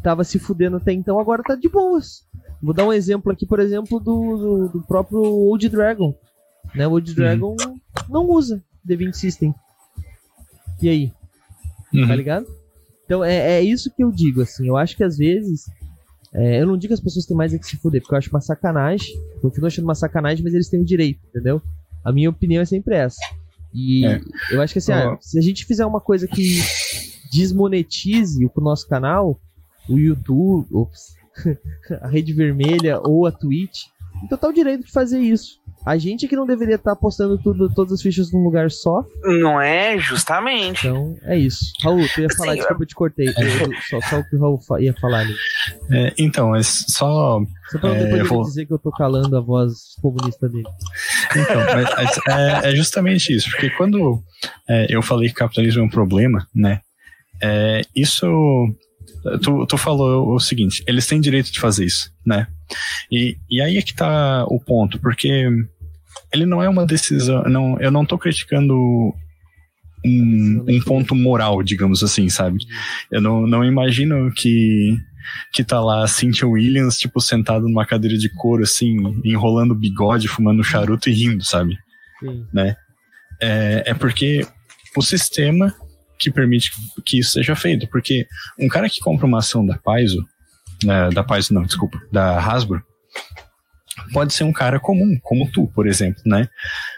tava 0.04 0.24
se 0.24 0.40
fudendo 0.40 0.78
até 0.78 0.92
então, 0.94 1.20
agora 1.20 1.44
tá 1.44 1.56
de 1.56 1.68
boas. 1.70 2.24
Vou 2.62 2.74
dar 2.74 2.86
um 2.86 2.94
exemplo 2.94 3.32
aqui, 3.32 3.46
por 3.46 3.60
exemplo, 3.60 4.00
do, 4.00 4.38
do, 4.38 4.70
do 4.70 4.82
próprio 4.82 5.22
Old 5.22 5.68
Dragon. 5.70 6.14
Né? 6.76 6.88
O 6.88 6.92
Old 6.92 7.14
Dragon 7.14 7.56
não 8.10 8.26
usa 8.30 8.62
D20 8.88 9.14
System. 9.14 9.54
E 10.82 10.90
aí? 10.90 11.14
uhum. 11.94 12.08
Tá 12.08 12.16
ligado? 12.16 12.46
Então 13.06 13.24
é, 13.24 13.54
é 13.60 13.62
isso 13.62 13.92
que 13.96 14.04
eu 14.04 14.12
digo, 14.12 14.42
assim. 14.42 14.68
Eu 14.68 14.78
acho 14.78 14.96
que 14.96 15.04
às 15.04 15.18
vezes. 15.18 15.66
é, 16.34 16.62
eu 16.62 16.68
não 16.68 16.78
digo 16.78 16.90
que 16.90 16.94
as 16.94 17.00
pessoas 17.00 17.26
têm 17.26 17.36
mais 17.36 17.54
é 17.54 17.58
que 17.58 17.66
se 17.66 17.78
fuder, 17.78 18.02
porque 18.02 18.14
eu 18.14 18.18
acho 18.18 18.30
uma 18.30 18.42
sacanagem. 18.42 19.16
Continuo 19.42 19.68
achando 19.68 19.86
uma 19.86 19.96
sacanagem, 19.96 20.44
mas 20.44 20.54
eles 20.54 20.70
têm 20.70 20.82
o 20.82 20.86
direito, 20.86 21.20
entendeu? 21.30 21.62
A 22.04 22.12
minha 22.12 22.30
opinião 22.30 22.62
é 22.62 22.66
sempre 22.66 22.96
essa. 22.96 23.20
E 23.74 24.06
É. 24.06 24.22
eu 24.52 24.62
acho 24.62 24.74
que 24.74 24.80
assim, 24.80 24.92
ah, 24.92 25.18
se 25.20 25.38
a 25.40 25.42
gente 25.42 25.66
fizer 25.66 25.86
uma 25.86 26.00
coisa 26.02 26.28
que 26.28 26.62
desmonetize 27.32 28.44
o 28.46 28.62
nosso 28.62 28.88
canal, 28.88 29.40
o 29.90 29.98
YouTube, 29.98 30.68
ops, 30.72 31.14
a 32.02 32.08
Rede 32.08 32.34
Vermelha 32.34 33.00
ou 33.04 33.26
a 33.26 33.32
Twitch, 33.32 33.80
tem 34.20 34.30
total 34.30 34.52
direito 34.52 34.86
de 34.86 34.92
fazer 34.92 35.20
isso. 35.20 35.60
A 35.86 35.98
gente 35.98 36.28
que 36.28 36.36
não 36.36 36.46
deveria 36.46 36.76
estar 36.76 36.94
postando 36.98 37.38
tudo, 37.42 37.74
todas 37.74 37.94
as 37.94 38.02
fichas 38.02 38.34
num 38.34 38.44
lugar 38.44 38.70
só. 38.70 39.02
Não 39.24 39.62
é? 39.62 39.98
Justamente. 39.98 40.86
Então, 40.86 41.16
é 41.24 41.38
isso. 41.38 41.60
Raul, 41.82 42.06
tu 42.14 42.20
ia 42.20 42.28
falar, 42.36 42.52
Sim, 42.52 42.58
desculpa, 42.58 42.84
eu 42.84 42.88
te 42.88 42.96
cortei. 42.96 43.28
Eu- 43.30 43.34
eu- 43.72 43.82
só, 43.90 44.02
só 44.10 44.20
o 44.20 44.24
que 44.30 44.36
o 44.36 44.40
Raul 44.42 44.60
ia 44.82 44.94
falar 45.00 45.20
ali. 45.20 45.34
É, 45.90 46.14
então, 46.18 46.50
mas 46.50 46.84
só. 46.90 47.40
Só 47.72 47.80
pra 47.80 47.90
não 47.92 47.96
É, 47.96 48.04
depois 48.04 48.20
eu 48.20 48.28
vou- 48.28 48.44
dizer 48.44 48.66
que 48.66 48.74
eu 48.74 48.78
tô 48.80 48.92
calando 48.92 49.38
a 49.38 49.40
voz 49.40 49.96
comunista 50.02 50.50
dele. 50.50 50.68
Então, 51.32 51.62
mas, 51.74 51.90
mas 51.96 52.18
é, 52.66 52.72
é 52.72 52.76
justamente 52.76 53.34
isso, 53.34 53.50
porque 53.50 53.70
quando 53.70 54.22
é, 54.70 54.88
eu 54.94 55.02
falei 55.02 55.30
que 55.30 55.36
capitalismo 55.36 55.82
é 55.82 55.86
um 55.86 55.90
problema, 55.90 56.46
né? 56.54 56.82
É, 57.42 57.84
isso. 57.96 58.28
Tu, 59.42 59.66
tu 59.66 59.78
falou 59.78 60.34
o 60.34 60.40
seguinte: 60.40 60.84
eles 60.88 61.08
têm 61.08 61.20
direito 61.20 61.52
de 61.52 61.60
fazer 61.60 61.86
isso, 61.86 62.12
né? 62.26 62.48
E, 63.12 63.38
e 63.50 63.62
aí 63.62 63.78
é 63.78 63.82
que 63.82 63.94
tá 63.94 64.46
o 64.46 64.60
ponto, 64.60 65.00
porque 65.00 65.48
ele 66.34 66.46
não 66.46 66.62
é 66.62 66.70
uma 66.70 66.86
decisão. 66.86 67.44
Não, 67.44 67.80
eu 67.80 67.92
não 67.92 68.06
tô 68.06 68.18
criticando 68.18 68.74
um, 70.06 70.66
um 70.68 70.82
ponto 70.86 71.16
moral, 71.16 71.62
digamos 71.64 72.04
assim, 72.04 72.30
sabe? 72.30 72.58
Eu 73.12 73.22
não, 73.22 73.46
não 73.46 73.64
imagino 73.64 74.32
que 74.34 74.98
que 75.54 75.64
tá 75.64 75.80
lá 75.80 76.04
a 76.04 76.08
Cynthia 76.08 76.48
Williams, 76.48 76.98
tipo, 76.98 77.22
sentado 77.22 77.68
numa 77.68 77.86
cadeira 77.86 78.18
de 78.18 78.30
couro, 78.30 78.64
assim, 78.64 78.96
enrolando 79.24 79.76
bigode, 79.76 80.28
fumando 80.28 80.64
charuto 80.64 81.10
e 81.10 81.14
rindo, 81.14 81.44
sabe? 81.44 81.78
Sim. 82.20 82.48
Né? 82.52 82.76
É, 83.40 83.84
é 83.88 83.94
porque 83.94 84.46
o 84.96 85.02
sistema 85.02 85.74
que 86.20 86.30
permite 86.30 86.72
que 87.06 87.20
isso 87.20 87.32
seja 87.32 87.56
feito. 87.56 87.88
Porque 87.88 88.28
um 88.60 88.68
cara 88.68 88.90
que 88.90 89.00
compra 89.00 89.26
uma 89.26 89.40
ação 89.40 89.66
da 89.66 89.78
Paizo, 89.78 90.26
né, 90.84 91.10
da 91.10 91.24
Paizo 91.24 91.54
não, 91.54 91.64
desculpa, 91.64 92.00
da 92.12 92.38
Hasbro, 92.40 92.84
pode 94.14 94.34
ser 94.34 94.44
um 94.44 94.54
cara 94.54 94.80
comum, 94.80 95.18
como 95.22 95.50
tu, 95.52 95.68
por 95.74 95.88
exemplo, 95.88 96.22
né? 96.26 96.48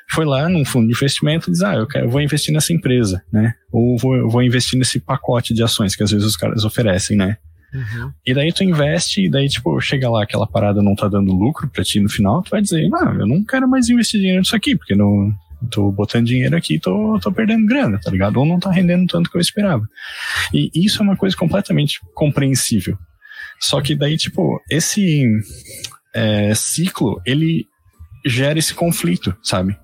Foi 0.09 0.25
lá 0.25 0.47
num 0.49 0.65
fundo 0.65 0.87
de 0.87 0.93
investimento 0.93 1.49
e 1.49 1.53
diz, 1.53 1.61
ah, 1.61 1.75
eu, 1.75 1.87
quero, 1.87 2.05
eu 2.05 2.09
vou 2.09 2.21
investir 2.21 2.53
nessa 2.53 2.73
empresa, 2.73 3.23
né? 3.31 3.53
Ou 3.71 3.97
vou, 3.97 4.29
vou 4.29 4.43
investir 4.43 4.77
nesse 4.77 4.99
pacote 4.99 5.53
de 5.53 5.63
ações 5.63 5.95
que 5.95 6.03
às 6.03 6.11
vezes 6.11 6.25
os 6.25 6.37
caras 6.37 6.65
oferecem, 6.65 7.17
né? 7.17 7.37
Uhum. 7.73 8.11
E 8.25 8.33
daí 8.33 8.51
tu 8.51 8.63
investe, 8.63 9.25
e 9.25 9.29
daí, 9.29 9.47
tipo, 9.47 9.79
chega 9.79 10.09
lá, 10.09 10.23
aquela 10.23 10.45
parada 10.45 10.81
não 10.81 10.93
tá 10.93 11.07
dando 11.07 11.31
lucro 11.31 11.69
pra 11.69 11.83
ti 11.83 11.99
no 11.99 12.09
final, 12.09 12.41
tu 12.41 12.49
vai 12.49 12.61
dizer, 12.61 12.89
ah, 12.93 13.15
eu 13.17 13.27
não 13.27 13.43
quero 13.43 13.67
mais 13.67 13.87
investir 13.89 14.19
dinheiro 14.19 14.41
nisso 14.41 14.55
aqui, 14.55 14.75
porque 14.75 14.93
não, 14.93 15.33
tô 15.69 15.91
botando 15.91 16.25
dinheiro 16.25 16.55
aqui 16.55 16.79
tô, 16.79 17.19
tô 17.19 17.31
perdendo 17.31 17.65
grana, 17.65 17.99
tá 17.99 18.09
ligado? 18.09 18.37
Ou 18.37 18.45
não 18.45 18.59
tá 18.59 18.71
rendendo 18.71 19.05
tanto 19.07 19.29
que 19.29 19.37
eu 19.37 19.41
esperava. 19.41 19.87
E 20.53 20.69
isso 20.73 21.01
é 21.01 21.03
uma 21.03 21.17
coisa 21.17 21.35
completamente 21.35 21.99
compreensível. 22.13 22.97
Só 23.59 23.79
que 23.81 23.95
daí, 23.95 24.17
tipo, 24.17 24.59
esse 24.69 25.27
é, 26.13 26.53
ciclo, 26.55 27.21
ele 27.25 27.65
gera 28.25 28.57
esse 28.57 28.73
conflito, 28.73 29.35
sabe? 29.43 29.77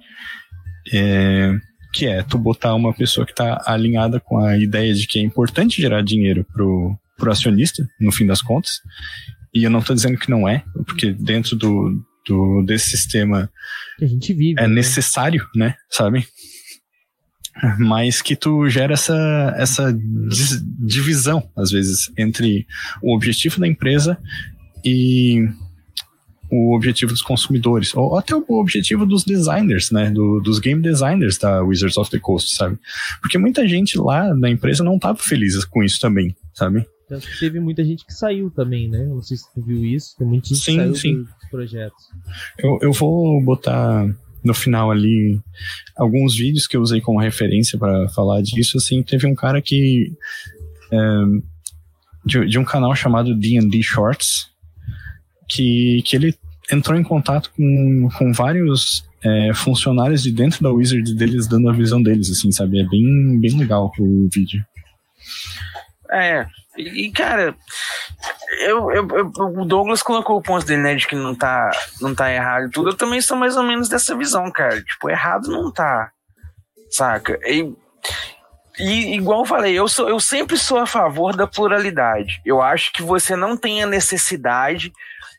É, 0.92 1.54
que 1.94 2.08
é 2.08 2.24
tu 2.24 2.38
botar 2.38 2.74
uma 2.76 2.94
pessoa 2.94 3.26
que 3.26 3.34
tá 3.34 3.62
alinhada 3.66 4.20
com 4.20 4.40
a 4.40 4.58
ideia 4.58 4.94
de 4.94 5.08
que 5.08 5.20
é 5.20 5.22
importante 5.22 5.82
gerar 5.82 6.02
dinheiro 6.02 6.46
pro, 6.54 6.98
pro 7.18 7.32
acionista, 7.32 7.88
no 8.00 8.12
fim 8.12 8.26
das 8.26 8.42
contas. 8.42 8.80
E 9.54 9.64
eu 9.64 9.70
não 9.70 9.82
tô 9.82 9.94
dizendo 9.94 10.18
que 10.18 10.30
não 10.30 10.48
é, 10.48 10.64
porque 10.86 11.14
dentro 11.14 11.56
do, 11.56 12.04
do 12.28 12.64
desse 12.64 12.92
sistema 12.92 13.50
que 13.98 14.06
a 14.06 14.08
gente 14.08 14.34
vive. 14.34 14.60
É 14.60 14.68
né? 14.68 14.76
necessário, 14.76 15.46
né? 15.56 15.76
Sabe? 15.90 16.28
Mas 17.80 18.22
que 18.22 18.36
tu 18.36 18.70
gera 18.70 18.94
essa, 18.94 19.56
essa 19.58 19.92
divisão, 20.80 21.50
às 21.56 21.72
vezes, 21.72 22.12
entre 22.18 22.68
o 23.02 23.16
objetivo 23.16 23.60
da 23.60 23.68
empresa 23.68 24.18
e 24.86 25.48
o 26.52 26.76
objetivo 26.76 27.12
dos 27.12 27.22
consumidores, 27.22 27.94
ou 27.96 28.18
até 28.18 28.36
o 28.36 28.46
objetivo 28.50 29.06
dos 29.06 29.26
designers, 29.26 29.92
né, 29.92 30.10
do, 30.10 30.40
dos 30.40 30.60
game 30.60 30.82
designers 30.82 31.38
da 31.38 31.62
Wizards 31.62 31.98
of 31.98 32.10
the 32.10 32.20
Coast, 32.20 32.56
sabe? 32.56 32.78
Porque 33.22 33.38
muita 33.38 33.68
gente 33.68 33.98
lá 33.98 34.34
na 34.34 34.50
empresa 34.50 34.84
não 34.84 34.96
estava 34.96 35.18
feliz 35.18 35.66
com 35.66 35.84
isso 35.84 36.00
também, 36.00 36.36
sabe? 36.54 36.86
Tanto 37.08 37.26
que 37.26 37.40
teve 37.40 37.60
muita 37.60 37.84
gente 37.86 38.06
que 38.06 38.14
saiu 38.14 38.52
também, 38.52 38.90
né? 38.90 39.06
Não 39.06 39.22
sei 39.22 39.38
se 39.38 39.54
tu 39.54 39.62
viu 39.62 39.84
isso, 39.86 40.16
tem 40.18 40.28
muita 40.28 40.48
gente 40.48 40.60
sim, 40.60 40.72
que 40.72 40.78
saiu 40.78 40.96
sim. 40.96 41.24
dos 41.24 41.50
projetos. 41.50 42.04
Eu, 42.60 42.80
eu 42.82 42.92
vou 42.92 43.42
botar 43.44 44.14
no 44.44 44.54
final 44.54 44.92
ali 44.92 45.40
alguns 45.96 46.36
vídeos 46.36 46.68
que 46.68 46.76
eu 46.76 46.82
usei 46.82 47.00
como 47.00 47.20
referência 47.20 47.80
para 47.80 48.10
falar 48.10 48.42
disso. 48.42 48.78
Assim, 48.78 49.02
teve 49.04 49.26
um 49.26 49.36
cara 49.36 49.62
que. 49.62 50.12
É, 50.92 50.98
de, 52.26 52.46
de 52.46 52.60
um 52.60 52.66
canal 52.66 52.94
chamado 52.94 53.34
D&D 53.34 53.82
Shorts, 53.82 54.50
que, 55.48 56.02
que 56.06 56.16
ele 56.16 56.36
entrou 56.70 57.00
em 57.00 57.04
contato 57.04 57.52
com, 57.56 58.10
com 58.18 58.34
vários 58.34 59.08
é, 59.24 59.54
funcionários 59.54 60.24
de 60.24 60.32
dentro 60.32 60.62
da 60.62 60.70
Wizard 60.70 61.16
deles 61.16 61.48
dando 61.48 61.70
a 61.70 61.74
visão 61.74 62.02
deles, 62.02 62.30
assim, 62.30 62.52
sabe? 62.52 62.82
É 62.82 62.88
bem, 62.88 63.40
bem 63.40 63.58
legal 63.58 63.92
o 63.98 64.28
vídeo. 64.32 64.62
É, 66.12 66.46
e, 66.78 67.12
cara, 67.12 67.56
eu, 68.60 68.92
eu, 68.92 69.08
eu, 69.10 69.32
o 69.38 69.66
Douglas 69.66 70.02
colocou 70.02 70.38
o 70.38 70.42
ponto 70.42 70.66
dele, 70.66 70.82
né, 70.82 70.96
de 70.96 71.08
que 71.08 71.16
não 71.16 71.36
tá, 71.36 71.70
não 72.02 72.14
tá 72.14 72.32
errado 72.32 72.68
e 72.68 72.72
tudo. 72.72 72.90
Eu 72.90 72.98
também 72.98 73.22
sou 73.22 73.38
mais 73.38 73.58
ou 73.58 73.64
menos 73.64 73.90
dessa 73.90 74.16
visão, 74.16 74.52
cara. 74.52 74.82
Tipo, 74.82 75.10
errado 75.10 75.50
não 75.50 75.72
tá. 75.72 76.12
Saca? 76.90 77.40
E, 77.44 77.74
e 78.80 79.16
igual 79.16 79.42
eu 79.42 79.46
falei, 79.46 79.74
eu, 79.74 79.88
sou, 79.88 80.08
eu 80.08 80.20
sempre 80.20 80.58
sou 80.58 80.78
a 80.78 80.86
favor 80.86 81.36
da 81.36 81.48
pluralidade. 81.48 82.42
Eu 82.46 82.62
acho 82.62 82.94
que 82.94 83.02
você 83.02 83.36
não 83.36 83.58
tem 83.58 83.84
a 83.84 83.88
necessidade 83.88 84.94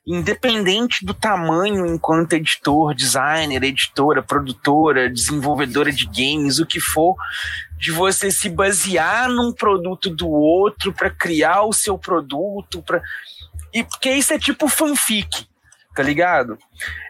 independente 0.07 1.05
do 1.05 1.13
tamanho 1.13 1.87
enquanto 1.87 2.33
editor, 2.33 2.95
designer, 2.95 3.63
editora, 3.63 4.23
produtora, 4.23 5.11
desenvolvedora 5.11 5.93
de 5.93 6.07
games, 6.07 6.59
o 6.59 6.67
que 6.67 6.81
for, 6.81 7.15
de 7.79 7.93
você 7.93 8.31
se 8.31 8.49
basear 8.49 9.29
num 9.29 9.53
produto 9.53 10.11
do 10.11 10.29
outro 10.29 10.93
para 10.93 11.11
criar 11.11 11.63
o 11.63 11.73
seu 11.73 11.97
produto, 11.97 12.83
para 12.83 13.01
e 13.73 13.85
porque 13.85 14.11
isso 14.11 14.33
é 14.33 14.39
tipo 14.39 14.69
fanfic, 14.69 15.47
tá 15.95 16.03
ligado? 16.03 16.59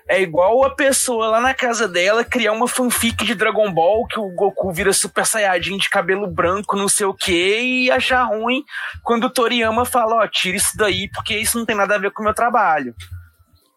É 0.08 0.20
igual 0.20 0.64
a 0.64 0.74
pessoa 0.74 1.28
lá 1.28 1.40
na 1.40 1.54
casa 1.54 1.86
dela 1.86 2.24
criar 2.24 2.52
uma 2.52 2.66
fanfic 2.66 3.24
de 3.24 3.34
Dragon 3.34 3.72
Ball 3.72 4.06
que 4.06 4.18
o 4.18 4.30
Goku 4.30 4.72
vira 4.72 4.92
Super 4.92 5.26
Saiyajin 5.26 5.76
de 5.76 5.88
cabelo 5.88 6.26
branco, 6.26 6.76
não 6.76 6.88
sei 6.88 7.06
o 7.06 7.14
que, 7.14 7.60
e 7.60 7.90
achar 7.90 8.24
ruim 8.24 8.64
quando 9.02 9.24
o 9.24 9.30
Toriyama 9.30 9.84
fala: 9.84 10.16
Ó, 10.16 10.24
oh, 10.24 10.28
tira 10.28 10.56
isso 10.56 10.76
daí 10.76 11.08
porque 11.10 11.36
isso 11.36 11.58
não 11.58 11.66
tem 11.66 11.76
nada 11.76 11.94
a 11.94 11.98
ver 11.98 12.10
com 12.10 12.22
o 12.22 12.24
meu 12.24 12.34
trabalho. 12.34 12.94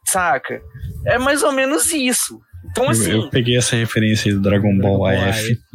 Saca? 0.06 0.62
É 1.06 1.18
mais 1.18 1.44
ou 1.44 1.52
menos 1.52 1.92
isso. 1.92 2.42
Então, 2.72 2.89
assim. 2.89 3.11
Eu, 3.11 3.24
eu 3.24 3.30
peguei 3.30 3.57
essa 3.57 3.76
referência 3.76 4.30
aí 4.30 4.36
do 4.36 4.41
Dragon 4.41 4.78
Ball 4.78 5.05
AF. 5.05 5.59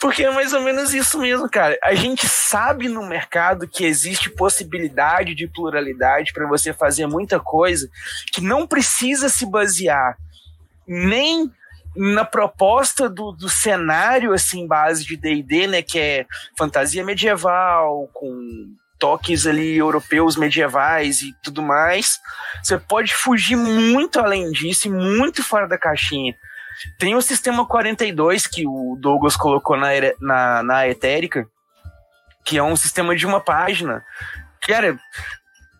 Porque 0.00 0.24
é 0.24 0.30
mais 0.32 0.52
ou 0.52 0.60
menos 0.60 0.92
isso 0.92 1.16
mesmo, 1.18 1.48
cara. 1.48 1.78
A 1.82 1.94
gente 1.94 2.26
sabe 2.26 2.88
no 2.88 3.06
mercado 3.06 3.68
que 3.68 3.84
existe 3.84 4.28
possibilidade 4.28 5.32
de 5.32 5.46
pluralidade 5.46 6.32
para 6.32 6.48
você 6.48 6.72
fazer 6.72 7.06
muita 7.06 7.38
coisa 7.38 7.88
que 8.32 8.40
não 8.40 8.66
precisa 8.66 9.28
se 9.28 9.48
basear 9.48 10.16
nem 10.88 11.48
na 11.94 12.24
proposta 12.24 13.08
do, 13.08 13.32
do 13.32 13.48
cenário 13.48 14.32
assim 14.32 14.66
base 14.66 15.04
de 15.04 15.16
D&D, 15.16 15.66
né, 15.66 15.82
que 15.82 15.98
é 15.98 16.26
fantasia 16.56 17.04
medieval 17.04 18.08
com 18.12 18.74
toques 19.02 19.48
ali 19.48 19.76
europeus 19.76 20.36
medievais 20.36 21.22
e 21.22 21.34
tudo 21.42 21.60
mais. 21.60 22.20
Você 22.62 22.78
pode 22.78 23.12
fugir 23.12 23.56
muito 23.56 24.20
além 24.20 24.52
disso 24.52 24.86
e 24.86 24.92
muito 24.92 25.42
fora 25.42 25.66
da 25.66 25.76
caixinha. 25.76 26.36
Tem 27.00 27.16
o 27.16 27.20
sistema 27.20 27.66
42 27.66 28.46
que 28.46 28.64
o 28.64 28.96
Douglas 29.00 29.36
colocou 29.36 29.76
na, 29.76 29.88
na, 30.20 30.62
na 30.62 30.88
Etérica, 30.88 31.44
que 32.44 32.56
é 32.56 32.62
um 32.62 32.76
sistema 32.76 33.16
de 33.16 33.26
uma 33.26 33.40
página. 33.40 34.04
Cara, 34.60 34.96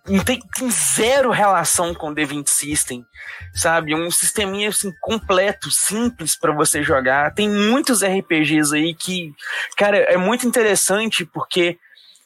não 0.08 0.24
tem, 0.24 0.42
tem 0.56 0.68
zero 0.68 1.30
relação 1.30 1.94
com 1.94 2.10
o 2.10 2.14
D20 2.14 2.48
System, 2.48 3.04
sabe? 3.54 3.94
Um 3.94 4.10
sisteminha 4.10 4.70
assim, 4.70 4.92
completo, 5.00 5.70
simples 5.70 6.36
para 6.36 6.52
você 6.52 6.82
jogar. 6.82 7.32
Tem 7.34 7.48
muitos 7.48 8.02
RPGs 8.02 8.74
aí 8.74 8.92
que, 8.96 9.32
cara, 9.76 9.98
é 9.98 10.16
muito 10.16 10.44
interessante 10.44 11.24
porque 11.24 11.78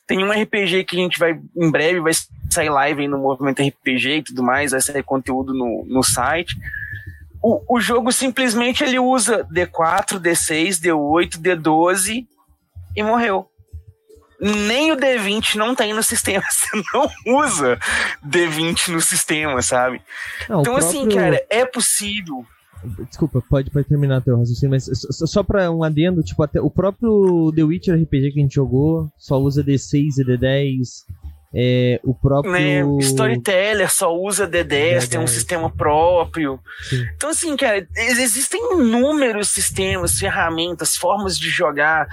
tem 0.07 0.25
um 0.25 0.31
RPG 0.31 0.85
que 0.85 0.97
a 0.97 1.01
gente 1.01 1.19
vai, 1.19 1.39
em 1.57 1.71
breve, 1.71 2.01
vai 2.01 2.13
sair 2.51 2.69
live 2.69 3.09
no 3.09 3.19
movimento 3.19 3.63
RPG 3.63 4.09
e 4.09 4.23
tudo 4.23 4.43
mais, 4.43 4.71
vai 4.71 4.81
sair 4.81 5.03
conteúdo 5.03 5.53
no, 5.53 5.85
no 5.87 6.03
site 6.03 6.57
o, 7.49 7.77
o 7.77 7.81
jogo 7.81 8.11
simplesmente 8.11 8.83
ele 8.83 8.99
usa 8.99 9.45
D4, 9.45 10.19
D6, 10.19 10.81
D8, 10.81 11.39
D12 11.39 12.27
e 12.97 13.03
morreu. 13.05 13.49
Nem 14.41 14.91
o 14.91 14.97
D20 14.97 15.55
não 15.55 15.73
tem 15.73 15.95
no 15.95 16.03
sistema. 16.03 16.43
Você 16.51 16.83
não 16.93 17.39
usa 17.39 17.79
D20 18.27 18.89
no 18.89 19.01
sistema, 19.01 19.63
sabe? 19.63 20.03
Não, 20.49 20.61
então, 20.61 20.77
assim, 20.77 21.03
próprio... 21.03 21.19
assim, 21.19 21.31
cara, 21.31 21.47
é 21.49 21.65
possível. 21.65 22.45
Desculpa, 23.09 23.43
pode, 23.49 23.71
pode 23.71 23.89
terminar 23.89 24.23
teu 24.23 24.37
raciocínio, 24.37 24.71
mas 24.71 24.85
só, 24.85 25.27
só 25.27 25.43
pra 25.43 25.71
um 25.71 25.83
adendo, 25.83 26.23
tipo, 26.23 26.43
até 26.43 26.61
o 26.61 26.71
próprio 26.71 27.53
The 27.55 27.63
Witcher 27.63 27.95
RPG 28.03 28.33
que 28.33 28.41
a 28.41 28.43
gente 28.43 28.55
jogou 28.55 29.11
só 29.17 29.39
usa 29.41 29.65
D6 29.65 30.19
e 30.19 30.25
D10. 30.25 31.05
É, 31.59 31.99
o 32.05 32.15
próprio. 32.15 32.53
Né? 32.53 32.83
Storyteller 33.01 33.91
só 33.91 34.15
usa 34.15 34.47
D10, 34.47 35.09
tem 35.09 35.19
um 35.19 35.27
sistema 35.27 35.71
próprio. 35.71 36.61
Sim. 36.83 37.03
Então, 37.15 37.31
assim, 37.31 37.57
cara, 37.57 37.87
existem 37.97 38.61
inúmeros 38.75 39.49
sistemas, 39.49 40.19
ferramentas, 40.19 40.97
formas 40.97 41.39
de 41.39 41.49
jogar 41.49 42.07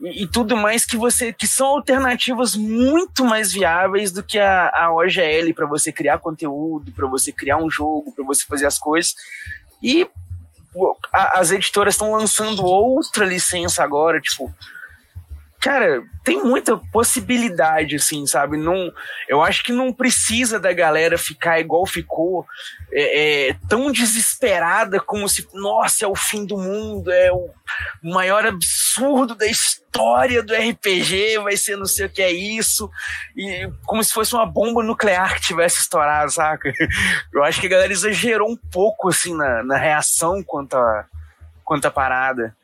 e, 0.00 0.22
e, 0.22 0.26
tudo 0.26 0.56
mais 0.56 0.86
que 0.86 0.96
você 0.96 1.30
que 1.32 1.46
são 1.46 1.66
alternativas 1.66 2.56
muito 2.56 3.24
mais 3.24 3.52
viáveis 3.52 4.12
do 4.12 4.22
que 4.22 4.38
a, 4.38 4.70
a 4.74 4.94
OGL 4.94 5.52
para 5.54 5.66
você 5.66 5.92
criar 5.92 6.18
conteúdo, 6.18 6.90
para 6.92 7.06
você 7.06 7.30
criar 7.30 7.58
um 7.58 7.68
jogo, 7.70 8.14
para 8.14 8.24
você 8.24 8.44
fazer 8.46 8.66
as 8.66 8.78
coisas. 8.78 9.14
E 9.82 10.08
as 11.12 11.50
editoras 11.50 11.94
estão 11.94 12.12
lançando 12.12 12.64
outra 12.64 13.24
licença 13.24 13.82
agora, 13.82 14.20
tipo 14.20 14.52
cara, 15.60 16.02
tem 16.24 16.42
muita 16.42 16.76
possibilidade, 16.92 17.96
assim, 17.96 18.26
sabe? 18.26 18.56
Não, 18.56 18.92
eu 19.28 19.42
acho 19.42 19.64
que 19.64 19.72
não 19.72 19.92
precisa 19.92 20.58
da 20.58 20.72
galera 20.72 21.16
ficar 21.18 21.60
igual 21.60 21.86
ficou, 21.86 22.46
é, 22.92 23.48
é, 23.50 23.56
tão 23.68 23.90
desesperada 23.90 25.00
como 25.00 25.28
se, 25.28 25.46
nossa, 25.54 26.04
é 26.04 26.08
o 26.08 26.14
fim 26.14 26.44
do 26.44 26.56
mundo, 26.56 27.10
é 27.10 27.32
o 27.32 27.50
maior 28.02 28.46
absurdo 28.46 29.34
da 29.34 29.46
história 29.46 30.42
do 30.42 30.54
RPG, 30.54 31.38
vai 31.38 31.56
ser 31.56 31.76
não 31.76 31.86
sei 31.86 32.06
o 32.06 32.10
que 32.10 32.22
é 32.22 32.30
isso, 32.30 32.90
e 33.36 33.70
como 33.84 34.02
se 34.04 34.12
fosse 34.12 34.34
uma 34.34 34.46
bomba 34.46 34.82
nuclear 34.82 35.34
que 35.34 35.48
tivesse 35.48 35.80
estourado, 35.80 36.30
saca? 36.30 36.72
Eu 37.32 37.42
acho 37.44 37.60
que 37.60 37.66
a 37.66 37.70
galera 37.70 37.92
exagerou 37.92 38.50
um 38.50 38.56
pouco, 38.56 39.08
assim, 39.08 39.34
na, 39.34 39.62
na 39.62 39.76
reação 39.76 40.42
quanto 40.42 40.76
a, 40.76 41.04
quanto 41.64 41.86
a 41.86 41.90
parada. 41.90 42.54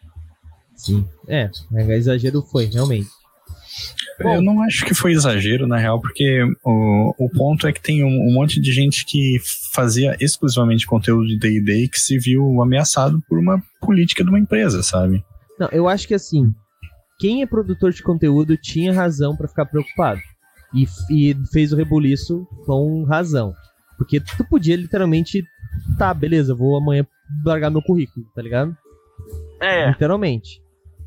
Sim. 0.83 1.07
É, 1.29 1.49
exagero 1.97 2.43
foi, 2.43 2.67
realmente. 2.67 3.09
Bom, 4.21 4.35
eu 4.35 4.43
não 4.43 4.63
acho 4.63 4.85
que 4.85 4.95
foi 4.95 5.13
exagero, 5.13 5.67
na 5.67 5.79
real, 5.79 6.01
porque 6.01 6.43
o, 6.65 7.15
o 7.19 7.31
ponto 7.31 7.67
é 7.67 7.73
que 7.73 7.81
tem 7.81 8.05
um, 8.05 8.29
um 8.29 8.33
monte 8.35 8.61
de 8.61 8.73
gente 8.73 9.05
que 9.07 9.39
fazia 9.73 10.17
exclusivamente 10.21 10.87
conteúdo 10.87 11.27
de 11.27 11.39
D&D 11.39 11.89
que 11.89 11.99
se 11.99 12.19
viu 12.19 12.61
ameaçado 12.61 13.23
por 13.29 13.39
uma 13.39 13.63
política 13.81 14.23
de 14.23 14.29
uma 14.29 14.39
empresa, 14.39 14.83
sabe? 14.83 15.25
Não, 15.59 15.69
eu 15.69 15.89
acho 15.89 16.07
que 16.07 16.15
assim, 16.15 16.53
quem 17.19 17.43
é 17.43 17.47
produtor 17.47 17.93
de 17.93 18.03
conteúdo 18.03 18.57
tinha 18.57 18.93
razão 18.93 19.37
para 19.37 19.49
ficar 19.49 19.67
preocupado. 19.67 20.21
E, 20.75 20.87
e 21.11 21.37
fez 21.53 21.73
o 21.73 21.77
rebuliço 21.77 22.47
com 22.65 23.05
razão. 23.05 23.55
Porque 23.97 24.21
tu 24.21 24.45
podia 24.49 24.75
literalmente, 24.75 25.45
tá, 25.99 26.13
beleza, 26.15 26.55
vou 26.55 26.77
amanhã 26.77 27.07
largar 27.45 27.71
meu 27.71 27.83
currículo, 27.83 28.27
tá 28.35 28.43
ligado? 28.43 28.77
É. 29.61 29.91
Literalmente. 29.91 30.62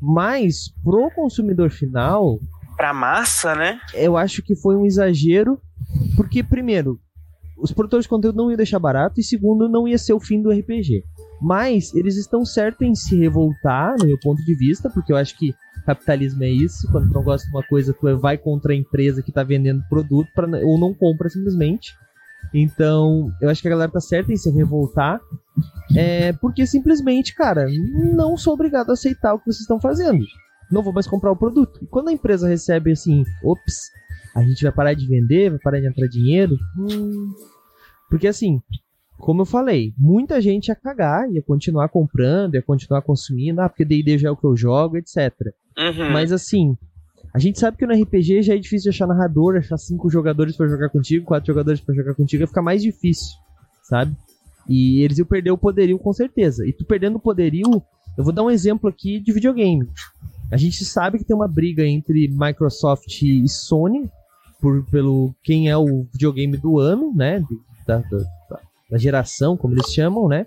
Mas, 0.06 0.72
pro 0.84 1.10
consumidor 1.10 1.68
final. 1.70 2.38
Pra 2.76 2.94
massa, 2.94 3.56
né? 3.56 3.80
Eu 3.92 4.16
acho 4.16 4.40
que 4.40 4.54
foi 4.54 4.76
um 4.76 4.86
exagero. 4.86 5.60
Porque, 6.14 6.44
primeiro, 6.44 7.00
os 7.58 7.72
produtores 7.72 8.04
de 8.04 8.08
conteúdo 8.08 8.36
não 8.36 8.48
iam 8.48 8.56
deixar 8.56 8.78
barato. 8.78 9.18
E, 9.18 9.24
segundo, 9.24 9.68
não 9.68 9.88
ia 9.88 9.98
ser 9.98 10.12
o 10.12 10.20
fim 10.20 10.40
do 10.40 10.52
RPG. 10.52 11.02
Mas, 11.42 11.92
eles 11.92 12.16
estão 12.16 12.44
certos 12.44 12.86
em 12.86 12.94
se 12.94 13.18
revoltar, 13.18 13.96
no 13.98 14.06
meu 14.06 14.18
ponto 14.20 14.40
de 14.44 14.54
vista. 14.54 14.88
Porque 14.88 15.12
eu 15.12 15.16
acho 15.16 15.36
que 15.36 15.52
capitalismo 15.84 16.44
é 16.44 16.50
isso. 16.50 16.88
Quando 16.92 17.08
tu 17.08 17.14
não 17.14 17.24
gosta 17.24 17.44
de 17.48 17.52
uma 17.52 17.66
coisa, 17.66 17.92
tu 17.92 18.16
vai 18.16 18.38
contra 18.38 18.72
a 18.72 18.76
empresa 18.76 19.22
que 19.22 19.32
tá 19.32 19.42
vendendo 19.42 19.82
produto. 19.88 20.28
Pra, 20.32 20.46
ou 20.64 20.78
não 20.78 20.94
compra 20.94 21.28
simplesmente. 21.28 21.96
Então, 22.54 23.30
eu 23.40 23.48
acho 23.48 23.60
que 23.60 23.68
a 23.68 23.70
galera 23.70 23.90
tá 23.90 24.00
certa 24.00 24.32
em 24.32 24.36
se 24.36 24.50
revoltar. 24.50 25.20
É 25.94 26.32
porque 26.34 26.66
simplesmente, 26.66 27.34
cara, 27.34 27.66
não 28.14 28.36
sou 28.36 28.54
obrigado 28.54 28.90
a 28.90 28.92
aceitar 28.94 29.34
o 29.34 29.38
que 29.38 29.46
vocês 29.46 29.60
estão 29.60 29.80
fazendo. 29.80 30.24
Não 30.70 30.82
vou 30.82 30.92
mais 30.92 31.06
comprar 31.06 31.30
o 31.30 31.36
produto. 31.36 31.78
E 31.82 31.86
quando 31.86 32.08
a 32.08 32.12
empresa 32.12 32.48
recebe 32.48 32.92
assim, 32.92 33.24
ops, 33.44 33.90
a 34.34 34.42
gente 34.42 34.62
vai 34.62 34.72
parar 34.72 34.94
de 34.94 35.06
vender, 35.06 35.50
vai 35.50 35.58
parar 35.60 35.80
de 35.80 35.86
entrar 35.86 36.06
dinheiro. 36.08 36.56
Hum, 36.78 37.32
porque 38.10 38.26
assim, 38.26 38.60
como 39.18 39.42
eu 39.42 39.46
falei, 39.46 39.92
muita 39.96 40.40
gente 40.40 40.68
ia 40.68 40.74
cagar, 40.74 41.30
ia 41.30 41.42
continuar 41.42 41.88
comprando, 41.88 42.54
ia 42.54 42.62
continuar 42.62 43.02
consumindo, 43.02 43.60
ah, 43.60 43.68
porque 43.68 43.84
D&D 43.84 44.18
já 44.18 44.28
é 44.28 44.30
o 44.30 44.36
que 44.36 44.46
eu 44.46 44.56
jogo, 44.56 44.96
etc. 44.96 45.32
Uhum. 45.78 46.12
Mas 46.12 46.32
assim, 46.32 46.76
a 47.36 47.38
gente 47.38 47.60
sabe 47.60 47.76
que 47.76 47.86
no 47.86 47.92
RPG 47.92 48.40
já 48.40 48.54
é 48.54 48.58
difícil 48.58 48.88
achar 48.88 49.06
narrador, 49.06 49.58
achar 49.58 49.76
cinco 49.76 50.08
jogadores 50.08 50.56
para 50.56 50.68
jogar 50.68 50.88
contigo, 50.88 51.26
quatro 51.26 51.48
jogadores 51.48 51.78
para 51.82 51.94
jogar 51.94 52.14
contigo, 52.14 52.42
ia 52.42 52.46
ficar 52.46 52.62
mais 52.62 52.80
difícil, 52.82 53.36
sabe? 53.82 54.16
E 54.66 55.02
eles 55.02 55.18
iam 55.18 55.26
perder 55.26 55.50
o 55.50 55.58
poderio 55.58 55.98
com 55.98 56.14
certeza. 56.14 56.66
E 56.66 56.72
tu 56.72 56.86
perdendo 56.86 57.16
o 57.16 57.20
poderio, 57.20 57.82
eu 58.16 58.24
vou 58.24 58.32
dar 58.32 58.42
um 58.42 58.50
exemplo 58.50 58.88
aqui 58.88 59.20
de 59.20 59.34
videogame. 59.34 59.86
A 60.50 60.56
gente 60.56 60.82
sabe 60.82 61.18
que 61.18 61.26
tem 61.26 61.36
uma 61.36 61.46
briga 61.46 61.84
entre 61.84 62.26
Microsoft 62.26 63.20
e 63.20 63.46
Sony 63.46 64.10
por, 64.58 64.86
pelo 64.86 65.34
quem 65.44 65.68
é 65.68 65.76
o 65.76 66.06
videogame 66.10 66.56
do 66.56 66.78
ano, 66.78 67.12
né? 67.14 67.44
Da, 67.86 67.98
da, 67.98 68.60
da 68.92 68.96
geração, 68.96 69.58
como 69.58 69.74
eles 69.74 69.92
chamam, 69.92 70.26
né? 70.26 70.46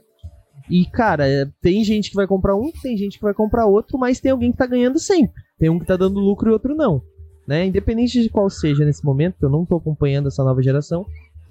E, 0.68 0.88
cara, 0.88 1.54
tem 1.62 1.84
gente 1.84 2.10
que 2.10 2.16
vai 2.16 2.26
comprar 2.26 2.56
um, 2.56 2.72
tem 2.82 2.98
gente 2.98 3.20
que 3.20 3.24
vai 3.24 3.34
comprar 3.36 3.68
outro, 3.68 3.96
mas 4.00 4.20
tem 4.20 4.32
alguém 4.32 4.52
que 4.52 4.58
tá 4.58 4.66
ganhando 4.66 4.98
sempre. 4.98 5.49
Tem 5.60 5.70
um 5.70 5.78
que 5.80 5.86
tá 5.86 5.96
dando 5.98 6.20
lucro 6.20 6.50
e 6.50 6.54
outro 6.54 6.76
não. 6.76 7.02
Né? 7.48 7.66
Independente 7.66 8.22
de 8.22 8.30
qual 8.30 8.50
seja 8.50 8.86
nesse 8.86 9.04
momento, 9.04 9.38
que 9.40 9.46
eu 9.46 9.50
não 9.50 9.66
tô 9.66 9.78
acompanhando 9.78 10.28
essa 10.28 10.44
nova 10.44 10.62
geração, 10.62 11.06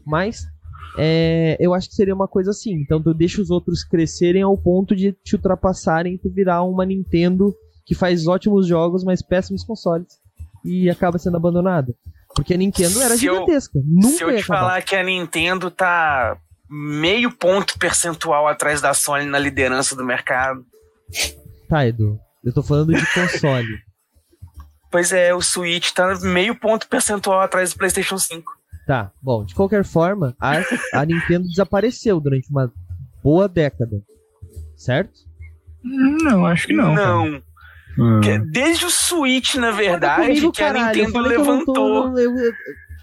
mas 0.06 0.44
é, 0.96 1.56
eu 1.60 1.74
acho 1.74 1.88
que 1.88 1.94
seria 1.94 2.14
uma 2.14 2.28
coisa 2.28 2.50
assim. 2.50 2.72
Então 2.74 3.02
tu 3.02 3.12
deixa 3.12 3.42
os 3.42 3.50
outros 3.50 3.82
crescerem 3.84 4.42
ao 4.42 4.56
ponto 4.56 4.94
de 4.96 5.12
te 5.12 5.34
ultrapassarem 5.36 6.14
e 6.14 6.18
tu 6.18 6.30
virar 6.30 6.62
uma 6.62 6.86
Nintendo 6.86 7.54
que 7.84 7.94
faz 7.94 8.26
ótimos 8.26 8.66
jogos, 8.66 9.02
mas 9.04 9.22
péssimos 9.22 9.64
consoles. 9.64 10.06
E 10.64 10.88
acaba 10.90 11.18
sendo 11.18 11.36
abandonada. 11.36 11.94
Porque 12.34 12.54
a 12.54 12.56
Nintendo 12.56 13.00
era 13.02 13.16
Se 13.16 13.26
eu- 13.26 13.34
gigantesca. 13.34 13.80
Nunca 13.84 14.08
Se 14.16 14.22
eu 14.24 14.28
te 14.36 14.42
acabar. 14.42 14.60
falar 14.60 14.82
que 14.82 14.94
a 14.94 15.02
Nintendo 15.02 15.70
tá 15.70 16.36
meio 16.70 17.32
ponto 17.32 17.78
percentual 17.78 18.46
atrás 18.46 18.80
da 18.80 18.92
Sony 18.94 19.24
na 19.26 19.38
liderança 19.38 19.96
do 19.96 20.04
mercado. 20.04 20.64
Tá, 21.68 21.86
Edu. 21.86 22.18
Eu 22.44 22.52
tô 22.52 22.62
falando 22.62 22.92
de 22.94 23.04
console. 23.14 23.66
Pois 24.90 25.12
é, 25.12 25.34
o 25.34 25.40
Switch 25.42 25.92
tá 25.92 26.14
meio 26.20 26.54
ponto 26.54 26.88
percentual 26.88 27.40
atrás 27.40 27.72
do 27.72 27.78
PlayStation 27.78 28.18
5. 28.18 28.52
Tá, 28.86 29.10
bom, 29.20 29.44
de 29.44 29.54
qualquer 29.54 29.84
forma, 29.84 30.34
a, 30.40 30.52
a 30.94 31.04
Nintendo 31.04 31.46
desapareceu 31.46 32.18
durante 32.20 32.48
uma 32.50 32.72
boa 33.22 33.46
década. 33.46 34.00
Certo? 34.76 35.12
Não, 35.82 36.46
acho 36.46 36.66
que 36.66 36.72
não. 36.72 36.94
cara. 36.94 37.06
Não. 37.06 37.42
Hum. 37.98 38.20
Que- 38.20 38.38
Desde 38.38 38.86
o 38.86 38.90
Switch, 38.90 39.56
na 39.56 39.70
verdade, 39.72 40.26
Comigo, 40.28 40.52
que 40.52 40.62
a 40.62 40.66
caralho, 40.72 41.00
eu 41.00 41.06
Nintendo 41.06 41.28
que 41.28 41.34
eu 41.34 41.44
não 41.44 41.64
tô- 41.64 41.72
levantou. 41.72 42.18
eu- 42.18 42.36
eu- 42.38 42.52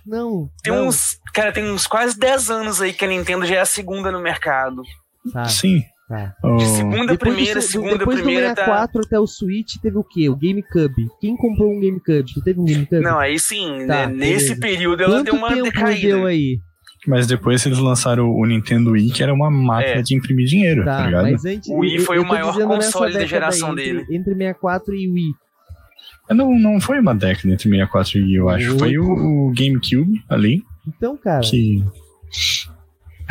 não, 0.05 0.49
Tem 0.63 0.73
não. 0.73 0.87
uns. 0.87 1.19
Cara, 1.33 1.51
tem 1.51 1.69
uns 1.69 1.85
quase 1.85 2.17
10 2.17 2.49
anos 2.49 2.81
aí 2.81 2.93
que 2.93 3.03
a 3.03 3.07
Nintendo 3.07 3.45
já 3.45 3.55
é 3.55 3.59
a 3.59 3.65
segunda 3.65 4.11
no 4.11 4.21
mercado. 4.21 4.81
Tá, 5.33 5.45
Sim. 5.45 5.83
Tá. 6.07 6.33
O- 6.43 6.59
Segunda, 6.59 6.97
Depois 6.97 7.17
do 7.17 7.17
primeira, 7.35 7.59
do- 7.59 7.63
segunda, 7.63 7.97
depois 7.97 8.17
primeira 8.21 8.49
do 8.49 8.55
tá. 8.55 8.61
64 8.65 9.01
até 9.05 9.19
o 9.19 9.27
Switch 9.27 9.75
teve 9.81 9.97
o 9.97 10.03
quê? 10.03 10.29
O 10.29 10.35
GameCube. 10.35 11.07
Quem 11.19 11.35
comprou 11.35 11.71
um 11.71 11.79
GameCube? 11.79 12.33
Tu 12.33 12.41
teve 12.43 12.59
um 12.59 12.65
GameCube? 12.65 13.01
Não, 13.01 13.17
aí 13.19 13.39
sim, 13.39 13.85
Tá, 13.87 14.07
né, 14.07 14.13
nesse 14.13 14.59
período 14.59 15.01
ela 15.03 15.17
Quanto 15.17 15.25
deu 15.25 15.35
uma 15.35 15.49
tempo 15.49 15.63
decaída. 15.63 16.07
deu 16.07 16.25
aí? 16.25 16.59
Mas 17.07 17.27
depois 17.27 17.63
eles 17.65 17.77
lançaram 17.77 18.29
o 18.31 18.45
Nintendo 18.47 18.91
Wii, 18.91 19.11
que 19.11 19.21
era 19.21 19.31
uma 19.31 19.51
máquina 19.51 19.99
É. 19.99 20.01
de 20.01 20.15
imprimir 20.15 20.47
dinheiro, 20.47 20.83
tá, 20.83 20.97
Tá, 20.97 21.05
ligado? 21.05 21.31
mas 21.31 21.45
antes. 21.45 21.69
O 21.69 21.77
Wii 21.79 21.99
foi 21.99 22.17
o 22.17 22.25
maior 22.27 22.53
console 22.59 23.13
da 23.13 23.25
geração 23.25 23.69
aí, 23.69 23.75
dele. 23.75 23.99
Entre, 24.01 24.15
entre 24.15 24.33
64 24.33 24.95
e 24.95 25.07
Wii. 25.11 25.31
Não, 26.31 26.57
não 26.57 26.81
foi 26.81 26.99
uma 26.99 27.13
década 27.13 27.53
entre 27.53 27.69
64 27.69 28.17
e 28.17 28.21
Wii, 28.23 28.35
eu 28.35 28.49
acho. 28.49 28.79
Foi 28.79 28.97
o, 28.97 29.03
o 29.49 29.53
GameCube 29.55 30.19
ali, 30.27 30.63
Então, 30.87 31.15
cara, 31.15 31.41
que, 31.41 31.83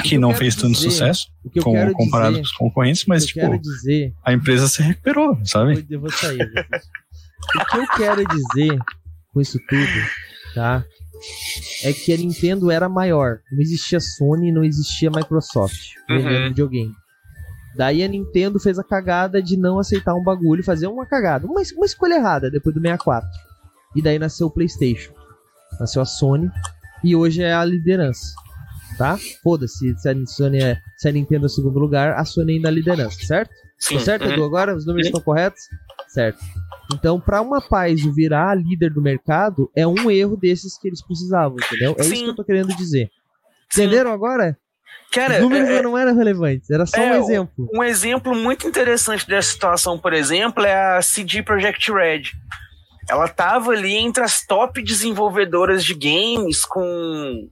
que 0.03 0.19
não 0.19 0.35
fez 0.35 0.55
tanto 0.57 0.73
dizer- 0.75 0.91
sucesso 0.91 1.29
o 1.45 1.51
que 1.51 1.59
eu 1.61 1.63
com, 1.63 1.93
comparado 1.93 2.33
dizer. 2.33 2.43
com 2.43 2.47
os 2.47 2.53
concorrentes, 2.53 3.05
mas, 3.07 3.27
tipo, 3.27 3.59
dizer. 3.59 4.13
a 4.25 4.33
empresa 4.33 4.67
se 4.69 4.83
recuperou, 4.83 5.39
sabe? 5.45 5.87
Eu 5.89 6.01
vou 6.01 6.11
sair. 6.11 6.41
eu 6.41 6.47
vou 6.47 6.53
sair. 6.53 7.63
o 7.63 7.67
que 7.67 7.77
eu 7.79 7.87
quero 7.97 8.25
dizer 8.27 8.79
com 9.33 9.41
isso 9.41 9.59
tudo, 9.69 9.87
tá? 10.55 10.85
É 11.83 11.93
que 11.93 12.13
a 12.13 12.17
Nintendo 12.17 12.71
era 12.71 12.89
maior. 12.89 13.39
Não 13.51 13.61
existia 13.61 13.99
Sony, 14.01 14.53
não 14.53 14.63
existia 14.65 15.11
Microsoft 15.11 15.93
vendendo 16.09 16.37
Uhum. 16.43 16.49
videogame. 16.49 16.93
Daí 17.77 18.05
a 18.05 18.09
Nintendo 18.09 18.61
fez 18.61 18.79
a 18.79 18.85
cagada 18.85 19.43
de 19.43 19.57
não 19.57 19.79
aceitar 19.79 20.15
um 20.15 20.23
bagulho, 20.23 20.63
fazer 20.63 20.87
uma 20.87 21.07
cagada, 21.07 21.47
uma, 21.47 21.61
uma 21.77 21.87
escolha 21.87 22.15
errada 22.15 22.51
depois 22.51 22.75
do 22.75 22.81
64. 22.81 23.29
E 23.97 24.03
daí 24.03 24.19
nasceu 24.19 24.47
o 24.47 24.51
PlayStation. 24.51 25.13
Nasceu 25.81 26.01
a 26.03 26.05
Sony 26.05 26.49
e 27.03 27.17
hoje 27.17 27.43
é 27.43 27.53
a 27.53 27.65
liderança. 27.65 28.33
Tá? 28.97 29.19
Foda-se 29.43 29.97
se 29.99 30.09
a 30.09 30.15
Sony 30.27 30.63
é, 30.63 30.79
se 30.97 31.09
a 31.09 31.13
Nintendo 31.13 31.45
é 31.45 31.49
o 31.49 31.51
segundo 31.51 31.79
lugar, 31.79 32.13
a 32.15 32.25
Sony 32.25 32.55
ainda 32.55 32.69
é 32.69 32.71
a 32.71 32.75
liderança, 32.75 33.19
certo? 33.27 33.51
Sim. 33.79 33.95
Tô 33.99 34.01
certo, 34.01 34.25
uhum. 34.27 34.33
Edu? 34.33 34.45
Agora 34.45 34.75
os 34.77 34.87
números 34.87 35.07
estão 35.07 35.21
corretos? 35.21 35.61
Certo. 36.09 36.39
Então, 36.93 37.19
para 37.21 37.41
uma 37.41 37.61
Paizo 37.61 38.13
virar 38.13 38.51
a 38.51 38.55
líder 38.55 38.93
do 38.93 39.03
mercado, 39.03 39.71
é 39.75 39.87
um 39.87 40.11
erro 40.11 40.37
desses 40.37 40.79
que 40.79 40.89
eles 40.89 41.05
precisavam, 41.05 41.57
entendeu? 41.57 41.97
É 41.99 42.03
isso 42.03 42.15
Sim. 42.15 42.25
que 42.25 42.31
eu 42.31 42.37
tô 42.37 42.45
querendo 42.45 42.75
dizer. 42.77 43.11
Sim. 43.71 43.83
Entenderam 43.83 44.13
agora? 44.13 44.57
Cara, 45.13 45.35
Os 45.35 45.41
números 45.41 45.69
é- 45.69 45.83
não 45.83 45.97
eram 45.97 46.15
relevantes, 46.17 46.71
era 46.71 46.87
só 46.87 47.01
é, 47.01 47.13
um 47.13 47.25
exemplo. 47.25 47.69
Um 47.73 47.83
exemplo 47.85 48.35
muito 48.35 48.67
interessante 48.67 49.27
dessa 49.27 49.53
situação, 49.53 49.99
por 49.99 50.13
exemplo, 50.13 50.65
é 50.65 50.97
a 50.97 51.03
CD 51.03 51.43
Projekt 51.43 51.91
Red. 51.93 52.23
Ela 53.09 53.29
tava 53.29 53.71
ali 53.73 53.95
entre 53.95 54.25
as 54.25 54.45
top 54.45 54.83
desenvolvedoras 54.83 55.85
de 55.85 55.95
games 55.95 56.65
com. 56.65 57.49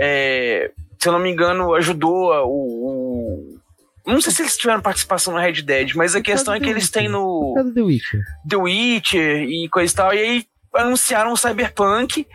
É, 0.00 0.70
se 0.98 1.08
eu 1.08 1.12
não 1.12 1.20
me 1.20 1.30
engano, 1.30 1.74
ajudou 1.74 2.30
o. 2.46 2.48
o- 2.48 3.58
não 4.04 4.20
sei 4.20 4.32
se 4.32 4.42
eles 4.42 4.56
tiveram 4.56 4.80
participação 4.82 5.32
no 5.32 5.38
Red 5.38 5.62
Dead, 5.62 5.94
mas 5.94 6.16
a 6.16 6.20
questão 6.20 6.52
é 6.54 6.58
que 6.60 6.68
eles 6.68 6.90
têm 6.90 7.08
no 7.08 7.54
Cadê 7.54 7.72
The 7.72 7.80
Witcher? 7.82 8.20
The 8.48 8.56
Witcher 8.56 9.42
e 9.44 9.68
coisa 9.68 9.92
e 9.92 9.96
tal. 9.96 10.12
E 10.14 10.18
aí 10.18 10.46
anunciaram 10.74 11.32
o 11.32 11.36
Cyberpunk. 11.36 12.26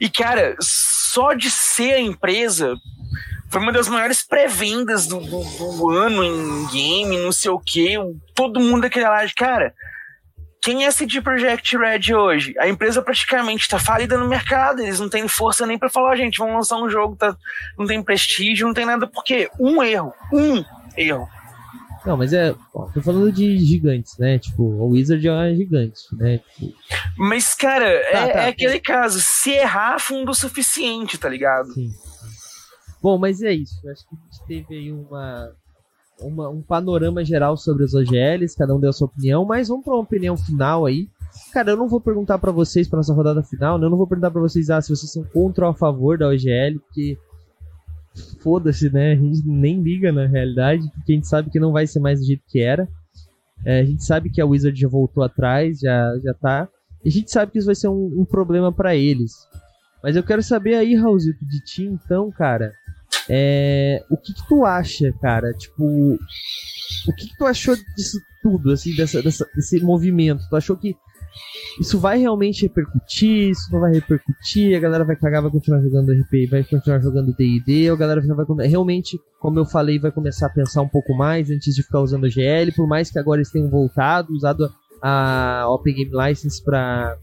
E, 0.00 0.08
cara, 0.08 0.56
só 0.60 1.34
de 1.34 1.50
ser 1.50 1.94
a 1.94 2.00
empresa. 2.00 2.74
Foi 3.50 3.60
uma 3.60 3.72
das 3.72 3.88
maiores 3.88 4.22
pré-vendas 4.22 5.06
do, 5.06 5.20
do- 5.20 5.76
do 5.76 5.90
ano 5.90 6.24
em 6.24 6.66
game, 6.68 7.18
não 7.18 7.30
sei 7.32 7.50
o 7.50 7.60
quê. 7.60 7.96
Todo 8.34 8.58
mundo 8.58 8.80
daquele 8.82 9.04
lá 9.04 9.22
de 9.26 9.34
cara. 9.34 9.74
Quem 10.62 10.84
é 10.84 10.90
CD 10.92 11.20
Projekt 11.20 11.76
Red 11.76 12.14
hoje? 12.14 12.54
A 12.56 12.68
empresa 12.68 13.02
praticamente 13.02 13.62
está 13.62 13.80
falida 13.80 14.16
no 14.16 14.28
mercado, 14.28 14.80
eles 14.80 15.00
não 15.00 15.08
têm 15.08 15.26
força 15.26 15.66
nem 15.66 15.76
para 15.76 15.90
falar, 15.90 16.14
gente, 16.14 16.38
vamos 16.38 16.54
lançar 16.54 16.76
um 16.76 16.88
jogo, 16.88 17.16
tá, 17.16 17.36
não 17.76 17.84
tem 17.84 18.00
prestígio, 18.00 18.68
não 18.68 18.72
tem 18.72 18.86
nada, 18.86 19.06
porque 19.08 19.50
um 19.58 19.82
erro, 19.82 20.14
um 20.32 20.64
erro. 20.96 21.28
Não, 22.06 22.16
mas 22.16 22.32
é. 22.32 22.54
Ó, 22.74 22.86
tô 22.86 23.00
falando 23.00 23.30
de 23.30 23.58
gigantes, 23.58 24.18
né? 24.18 24.38
Tipo, 24.38 24.62
o 24.62 24.88
Wizard 24.90 25.26
é 25.26 25.32
uma 25.32 25.54
gigante, 25.54 26.00
né? 26.14 26.38
Tipo... 26.38 26.74
Mas, 27.16 27.54
cara, 27.54 27.84
tá, 27.84 28.18
é, 28.18 28.32
tá, 28.32 28.40
é, 28.40 28.48
aquele 28.48 28.80
caso. 28.80 29.20
Se 29.20 29.50
errar, 29.50 30.00
fundo 30.00 30.32
o 30.32 30.34
suficiente, 30.34 31.16
tá 31.16 31.28
ligado? 31.28 31.72
Sim. 31.72 31.92
Bom, 33.00 33.18
mas 33.18 33.40
é 33.40 33.52
isso. 33.52 33.80
Eu 33.84 33.92
acho 33.92 34.02
que 34.08 34.16
a 34.16 34.18
gente 34.18 34.46
teve 34.48 34.80
aí 34.80 34.92
uma, 34.92 35.54
uma, 36.22 36.48
um 36.48 36.62
panorama 36.62 37.24
geral 37.24 37.56
sobre 37.56 37.84
as 37.84 37.94
OGLs, 37.94 38.56
cada 38.56 38.74
um 38.74 38.80
deu 38.80 38.90
a 38.90 38.92
sua 38.92 39.06
opinião, 39.06 39.44
mas 39.44 39.68
vamos 39.68 39.84
para 39.84 39.94
uma 39.94 40.02
opinião 40.02 40.36
final 40.36 40.86
aí. 40.86 41.08
Cara, 41.52 41.70
eu 41.70 41.76
não 41.76 41.88
vou 41.88 42.00
perguntar 42.00 42.38
para 42.38 42.52
vocês 42.52 42.88
para 42.88 42.98
nossa 42.98 43.14
rodada 43.14 43.42
final, 43.42 43.78
né? 43.78 43.86
eu 43.86 43.90
não 43.90 43.96
vou 43.96 44.06
perguntar 44.06 44.30
para 44.30 44.40
vocês 44.40 44.70
ah, 44.70 44.80
se 44.80 44.94
vocês 44.94 45.10
são 45.10 45.24
contra 45.24 45.64
ou 45.64 45.70
a 45.70 45.74
favor 45.74 46.18
da 46.18 46.28
OGL, 46.28 46.78
porque 46.86 47.18
foda-se, 48.40 48.90
né? 48.90 49.12
A 49.12 49.16
gente 49.16 49.46
nem 49.46 49.80
liga 49.80 50.12
na 50.12 50.26
realidade, 50.26 50.90
porque 50.94 51.12
a 51.12 51.14
gente 51.14 51.28
sabe 51.28 51.50
que 51.50 51.60
não 51.60 51.72
vai 51.72 51.86
ser 51.86 52.00
mais 52.00 52.20
do 52.20 52.26
jeito 52.26 52.42
que 52.48 52.60
era. 52.60 52.88
É, 53.64 53.80
a 53.80 53.84
gente 53.84 54.04
sabe 54.04 54.30
que 54.30 54.40
a 54.40 54.46
Wizard 54.46 54.78
já 54.78 54.88
voltou 54.88 55.22
atrás, 55.22 55.78
já, 55.80 56.18
já 56.22 56.34
tá. 56.34 56.68
E 57.04 57.08
a 57.08 57.12
gente 57.12 57.30
sabe 57.30 57.52
que 57.52 57.58
isso 57.58 57.66
vai 57.66 57.74
ser 57.74 57.88
um, 57.88 58.20
um 58.20 58.24
problema 58.24 58.72
para 58.72 58.94
eles. 58.94 59.32
Mas 60.02 60.16
eu 60.16 60.22
quero 60.22 60.42
saber 60.42 60.74
aí, 60.74 60.94
Raulzito, 60.94 61.44
de 61.46 61.60
ti, 61.64 61.84
então, 61.84 62.30
cara. 62.30 62.72
É, 63.28 64.04
o 64.10 64.16
que, 64.16 64.34
que 64.34 64.48
tu 64.48 64.64
acha, 64.64 65.12
cara? 65.20 65.52
Tipo, 65.54 65.84
o 65.84 67.14
que, 67.16 67.28
que 67.28 67.36
tu 67.36 67.46
achou 67.46 67.76
disso 67.96 68.18
tudo, 68.42 68.72
assim, 68.72 68.94
dessa, 68.94 69.22
dessa, 69.22 69.48
desse 69.54 69.80
movimento? 69.80 70.42
Tu 70.48 70.56
achou 70.56 70.76
que 70.76 70.96
isso 71.80 71.98
vai 71.98 72.18
realmente 72.18 72.62
repercutir, 72.62 73.50
isso 73.50 73.72
não 73.72 73.80
vai 73.80 73.92
repercutir, 73.92 74.76
a 74.76 74.80
galera 74.80 75.04
vai 75.04 75.16
cagar, 75.16 75.40
vai 75.40 75.50
continuar 75.50 75.80
jogando 75.80 76.12
RP, 76.12 76.50
vai 76.50 76.62
continuar 76.62 77.00
jogando 77.00 77.34
D&D, 77.34 77.88
a 77.88 77.96
galera 77.96 78.20
vai 78.20 78.68
realmente, 78.68 79.18
como 79.40 79.58
eu 79.58 79.64
falei, 79.64 79.98
vai 79.98 80.10
começar 80.10 80.46
a 80.46 80.50
pensar 80.50 80.82
um 80.82 80.88
pouco 80.88 81.14
mais 81.14 81.50
antes 81.50 81.74
de 81.74 81.82
ficar 81.82 82.00
usando 82.00 82.28
GL, 82.28 82.72
por 82.76 82.86
mais 82.86 83.10
que 83.10 83.18
agora 83.18 83.38
eles 83.38 83.50
tenham 83.50 83.70
voltado, 83.70 84.34
usado 84.34 84.70
a 85.00 85.64
Open 85.68 85.94
Game 85.94 86.10
License 86.12 86.62
para 86.62 87.16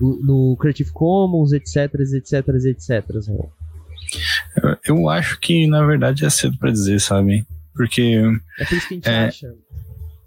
no 0.00 0.56
Creative 0.58 0.90
Commons, 0.92 1.52
etc, 1.52 1.94
etc, 1.94 2.48
etc. 2.66 3.04
Eu 4.86 5.08
acho 5.08 5.38
que 5.40 5.66
na 5.66 5.84
verdade 5.84 6.24
é 6.24 6.30
cedo 6.30 6.56
para 6.58 6.70
dizer, 6.70 7.00
sabe? 7.00 7.46
Porque 7.74 8.22
é 8.58 8.64
por 8.64 8.76
isso 8.76 8.88
que 8.88 8.94
a 8.94 8.96
gente 8.96 9.08
é, 9.08 9.24
acha. 9.26 9.46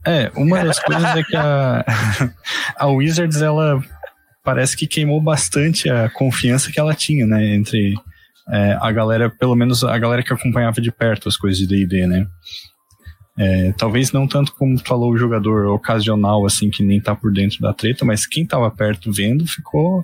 É, 0.05 0.31
uma 0.35 0.63
das 0.63 0.79
coisas 0.79 1.15
é 1.15 1.23
que 1.23 1.35
a, 1.35 1.85
a 2.77 2.87
Wizards, 2.87 3.41
ela 3.41 3.83
parece 4.43 4.77
que 4.77 4.87
queimou 4.87 5.21
bastante 5.21 5.89
a 5.89 6.09
confiança 6.09 6.71
que 6.71 6.79
ela 6.79 6.93
tinha, 6.93 7.25
né, 7.27 7.53
entre 7.53 7.93
é, 8.49 8.77
a 8.79 8.89
galera, 8.91 9.29
pelo 9.29 9.55
menos 9.55 9.83
a 9.83 9.97
galera 9.97 10.23
que 10.23 10.31
acompanhava 10.31 10.79
de 10.79 10.89
perto 10.91 11.27
as 11.27 11.35
coisas 11.35 11.59
de 11.59 11.67
D&D, 11.67 12.07
né. 12.07 12.25
É, 13.37 13.71
talvez 13.73 14.11
não 14.11 14.27
tanto 14.27 14.53
como 14.55 14.79
falou 14.79 15.11
o 15.11 15.17
jogador 15.17 15.67
ocasional, 15.67 16.45
assim, 16.45 16.69
que 16.69 16.83
nem 16.83 16.99
tá 16.99 17.15
por 17.15 17.31
dentro 17.31 17.59
da 17.61 17.71
treta, 17.71 18.03
mas 18.03 18.25
quem 18.25 18.45
tava 18.45 18.69
perto 18.71 19.11
vendo 19.11 19.45
ficou 19.45 20.03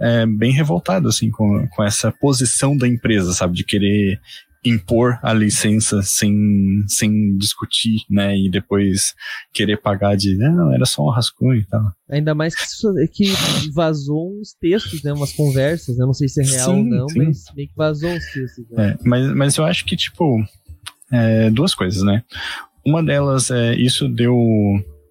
é, 0.00 0.24
bem 0.24 0.52
revoltado, 0.52 1.08
assim, 1.08 1.30
com, 1.30 1.68
com 1.68 1.84
essa 1.84 2.10
posição 2.10 2.76
da 2.76 2.88
empresa, 2.88 3.32
sabe, 3.34 3.54
de 3.54 3.64
querer 3.64 4.18
impor 4.64 5.18
a 5.22 5.32
licença 5.32 6.02
sem, 6.02 6.32
sem 6.86 7.36
discutir, 7.36 8.02
né? 8.08 8.38
E 8.38 8.48
depois 8.48 9.14
querer 9.52 9.76
pagar 9.78 10.16
de, 10.16 10.36
não, 10.36 10.72
era 10.72 10.86
só 10.86 11.04
um 11.04 11.10
rascunho 11.10 11.60
e 11.60 11.64
tal. 11.64 11.82
Ainda 12.08 12.34
mais 12.34 12.54
que, 12.54 13.08
que 13.08 13.32
vazou 13.72 14.38
uns 14.38 14.54
textos, 14.54 15.02
né? 15.02 15.12
Umas 15.12 15.32
conversas, 15.32 15.96
né? 15.96 16.06
Não 16.06 16.14
sei 16.14 16.28
se 16.28 16.42
é 16.42 16.44
real 16.44 16.70
sim, 16.70 16.78
ou 16.78 16.84
não, 16.84 17.08
sim. 17.08 17.18
mas 17.18 17.44
meio 17.56 17.68
que 17.68 17.76
vazou 17.76 18.10
uns 18.10 18.24
textos. 18.32 18.64
Né? 18.70 18.90
É, 18.90 18.98
mas, 19.04 19.34
mas 19.34 19.56
eu 19.56 19.64
acho 19.64 19.84
que, 19.84 19.96
tipo, 19.96 20.38
é, 21.12 21.50
duas 21.50 21.74
coisas, 21.74 22.02
né? 22.02 22.22
Uma 22.84 23.02
delas 23.02 23.50
é, 23.50 23.74
isso 23.74 24.08
deu 24.08 24.36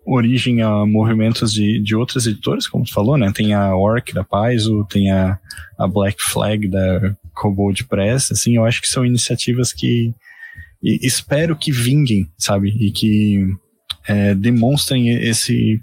origem 0.06 0.62
a 0.62 0.86
movimentos 0.86 1.54
de, 1.54 1.80
de 1.80 1.96
outras 1.96 2.26
editoras, 2.26 2.68
como 2.68 2.84
tu 2.84 2.94
falou, 2.94 3.18
né? 3.18 3.32
Tem 3.34 3.54
a 3.54 3.76
Orc 3.76 4.14
da 4.14 4.24
Paizo, 4.24 4.86
tem 4.90 5.12
a, 5.12 5.40
a 5.78 5.88
Black 5.88 6.22
Flag 6.22 6.68
da 6.68 7.16
Cobold 7.34 7.86
Press, 7.86 8.32
assim, 8.32 8.56
eu 8.56 8.66
acho 8.66 8.82
que 8.82 8.88
são 8.88 9.06
iniciativas 9.06 9.72
que 9.72 10.14
espero 10.84 11.56
que 11.56 11.72
vinguem, 11.72 12.28
sabe? 12.38 12.70
E 12.70 12.92
que 12.92 13.46
é, 14.08 14.34
demonstrem 14.34 15.10
esse 15.10 15.80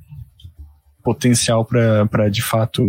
potencial 1.02 1.64
para 1.64 2.28
de 2.28 2.42
fato 2.42 2.84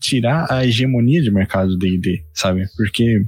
tirar 0.00 0.46
a 0.50 0.64
hegemonia 0.64 1.20
de 1.20 1.30
mercado 1.30 1.76
D&D, 1.76 2.24
sabe? 2.32 2.64
Porque 2.76 3.24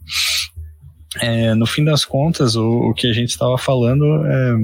é, 1.18 1.54
no 1.54 1.66
fim 1.66 1.84
das 1.84 2.04
contas 2.04 2.54
o, 2.54 2.90
o 2.90 2.94
que 2.94 3.06
a 3.06 3.12
gente 3.12 3.30
estava 3.30 3.58
falando 3.58 4.04
é, 4.26 4.56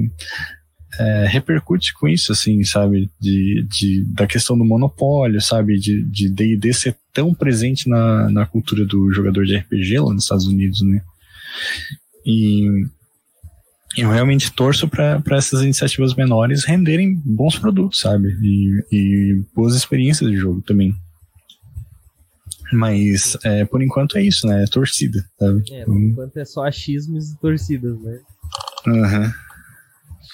é, 0.99 1.27
repercute 1.27 1.93
com 1.93 2.07
isso, 2.07 2.31
assim, 2.31 2.63
sabe? 2.63 3.09
De, 3.19 3.65
de, 3.69 4.03
da 4.13 4.25
questão 4.25 4.57
do 4.57 4.65
monopólio, 4.65 5.41
sabe? 5.41 5.77
De 5.77 6.29
D&D 6.29 6.73
ser 6.73 6.95
tão 7.13 7.33
presente 7.33 7.89
na, 7.89 8.29
na 8.29 8.45
cultura 8.45 8.85
do 8.85 9.11
jogador 9.11 9.45
de 9.45 9.57
RPG 9.57 9.99
lá 9.99 10.13
nos 10.13 10.23
Estados 10.23 10.47
Unidos, 10.47 10.81
né? 10.81 11.01
E 12.25 12.85
eu 13.97 14.09
realmente 14.09 14.51
torço 14.51 14.87
para 14.87 15.21
essas 15.31 15.61
iniciativas 15.61 16.13
menores 16.13 16.63
renderem 16.65 17.15
bons 17.25 17.57
produtos, 17.57 17.99
sabe? 17.99 18.29
E, 18.41 18.85
e 18.91 19.43
boas 19.55 19.75
experiências 19.75 20.29
de 20.29 20.37
jogo 20.37 20.61
também. 20.61 20.93
Mas, 22.73 23.37
é, 23.43 23.65
por 23.65 23.81
enquanto 23.81 24.17
é 24.17 24.21
isso, 24.21 24.45
né? 24.47 24.63
É 24.63 24.67
torcida, 24.67 25.23
sabe? 25.39 25.63
É, 25.71 25.85
por 25.85 25.97
enquanto 25.97 26.37
é 26.37 26.45
só 26.45 26.65
achismos 26.65 27.31
e 27.31 27.39
torcidas, 27.39 27.99
né? 28.01 28.19
Aham. 28.87 29.23
Uhum. 29.23 29.31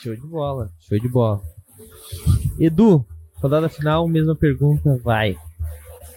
Show 0.01 0.15
de 0.15 0.27
bola, 0.27 0.69
show 0.81 0.99
de 0.99 1.07
bola. 1.07 1.41
Edu, 2.59 3.05
rodada 3.35 3.69
final, 3.69 4.07
mesma 4.07 4.35
pergunta, 4.35 4.99
vai. 5.03 5.37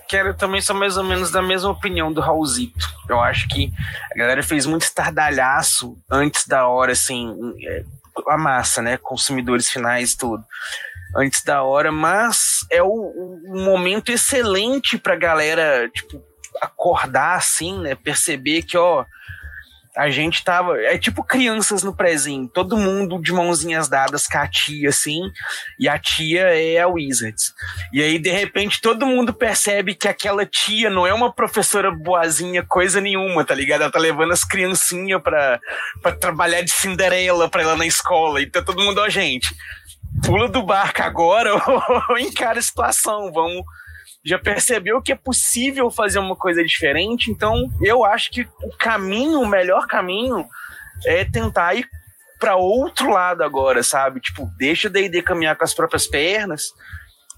Quero 0.08 0.34
também 0.34 0.60
sou 0.60 0.74
mais 0.74 0.96
ou 0.96 1.04
menos 1.04 1.30
da 1.30 1.42
mesma 1.42 1.70
opinião 1.70 2.12
do 2.12 2.20
Raulzito. 2.20 2.88
Eu 3.08 3.20
acho 3.20 3.48
que 3.48 3.72
a 4.12 4.18
galera 4.18 4.42
fez 4.42 4.66
muito 4.66 4.82
estardalhaço 4.82 5.96
antes 6.10 6.46
da 6.46 6.66
hora, 6.68 6.92
assim, 6.92 7.32
é, 7.64 7.84
a 8.28 8.38
massa, 8.38 8.80
né? 8.80 8.96
Consumidores 8.96 9.68
finais 9.68 10.12
e 10.12 10.16
tudo. 10.16 10.44
Antes 11.14 11.42
da 11.44 11.62
hora, 11.62 11.92
mas 11.92 12.66
é 12.70 12.82
o, 12.82 13.40
um 13.46 13.64
momento 13.64 14.10
excelente 14.10 14.98
pra 14.98 15.16
galera, 15.16 15.88
tipo, 15.88 16.22
acordar 16.60 17.36
assim, 17.36 17.78
né? 17.80 17.94
Perceber 17.94 18.62
que, 18.62 18.76
ó, 18.76 19.04
a 19.96 20.10
gente 20.10 20.44
tava. 20.44 20.78
É 20.78 20.98
tipo 20.98 21.24
crianças 21.24 21.82
no 21.82 21.96
prezinho, 21.96 22.46
todo 22.46 22.76
mundo 22.76 23.20
de 23.20 23.32
mãozinhas 23.32 23.88
dadas 23.88 24.26
com 24.26 24.36
a 24.36 24.46
tia, 24.46 24.90
assim, 24.90 25.22
e 25.80 25.88
a 25.88 25.98
tia 25.98 26.42
é 26.42 26.78
a 26.78 26.86
Wizards. 26.86 27.54
E 27.92 28.02
aí, 28.02 28.18
de 28.18 28.30
repente, 28.30 28.80
todo 28.80 29.06
mundo 29.06 29.32
percebe 29.32 29.94
que 29.94 30.06
aquela 30.06 30.44
tia 30.44 30.90
não 30.90 31.06
é 31.06 31.14
uma 31.14 31.32
professora 31.32 31.90
boazinha, 31.90 32.62
coisa 32.62 33.00
nenhuma, 33.00 33.42
tá 33.42 33.54
ligado? 33.54 33.82
Ela 33.82 33.90
tá 33.90 33.98
levando 33.98 34.32
as 34.32 34.44
criancinhas 34.44 35.22
pra, 35.22 35.58
pra 36.02 36.12
trabalhar 36.12 36.60
de 36.60 36.70
Cinderela 36.70 37.48
pra 37.48 37.62
ela 37.62 37.76
na 37.76 37.86
escola. 37.86 38.42
Então 38.42 38.62
todo 38.62 38.82
mundo, 38.82 39.00
ó, 39.00 39.08
gente, 39.08 39.54
pula 40.24 40.48
do 40.48 40.62
barco 40.62 41.02
agora 41.02 41.50
ou 42.08 42.18
encara 42.18 42.58
a 42.58 42.62
situação, 42.62 43.32
vamos 43.32 43.64
já 44.26 44.40
percebeu 44.40 45.00
que 45.00 45.12
é 45.12 45.14
possível 45.14 45.88
fazer 45.88 46.18
uma 46.18 46.34
coisa 46.34 46.64
diferente, 46.64 47.30
então 47.30 47.70
eu 47.80 48.04
acho 48.04 48.32
que 48.32 48.42
o 48.42 48.76
caminho, 48.76 49.40
o 49.40 49.46
melhor 49.46 49.86
caminho 49.86 50.44
é 51.06 51.24
tentar 51.24 51.74
ir 51.74 51.88
para 52.40 52.56
outro 52.56 53.08
lado 53.08 53.44
agora, 53.44 53.84
sabe? 53.84 54.20
Tipo, 54.20 54.50
deixa 54.58 54.88
o 54.88 54.90
D&D 54.90 55.22
caminhar 55.22 55.54
com 55.54 55.62
as 55.62 55.72
próprias 55.72 56.08
pernas 56.08 56.72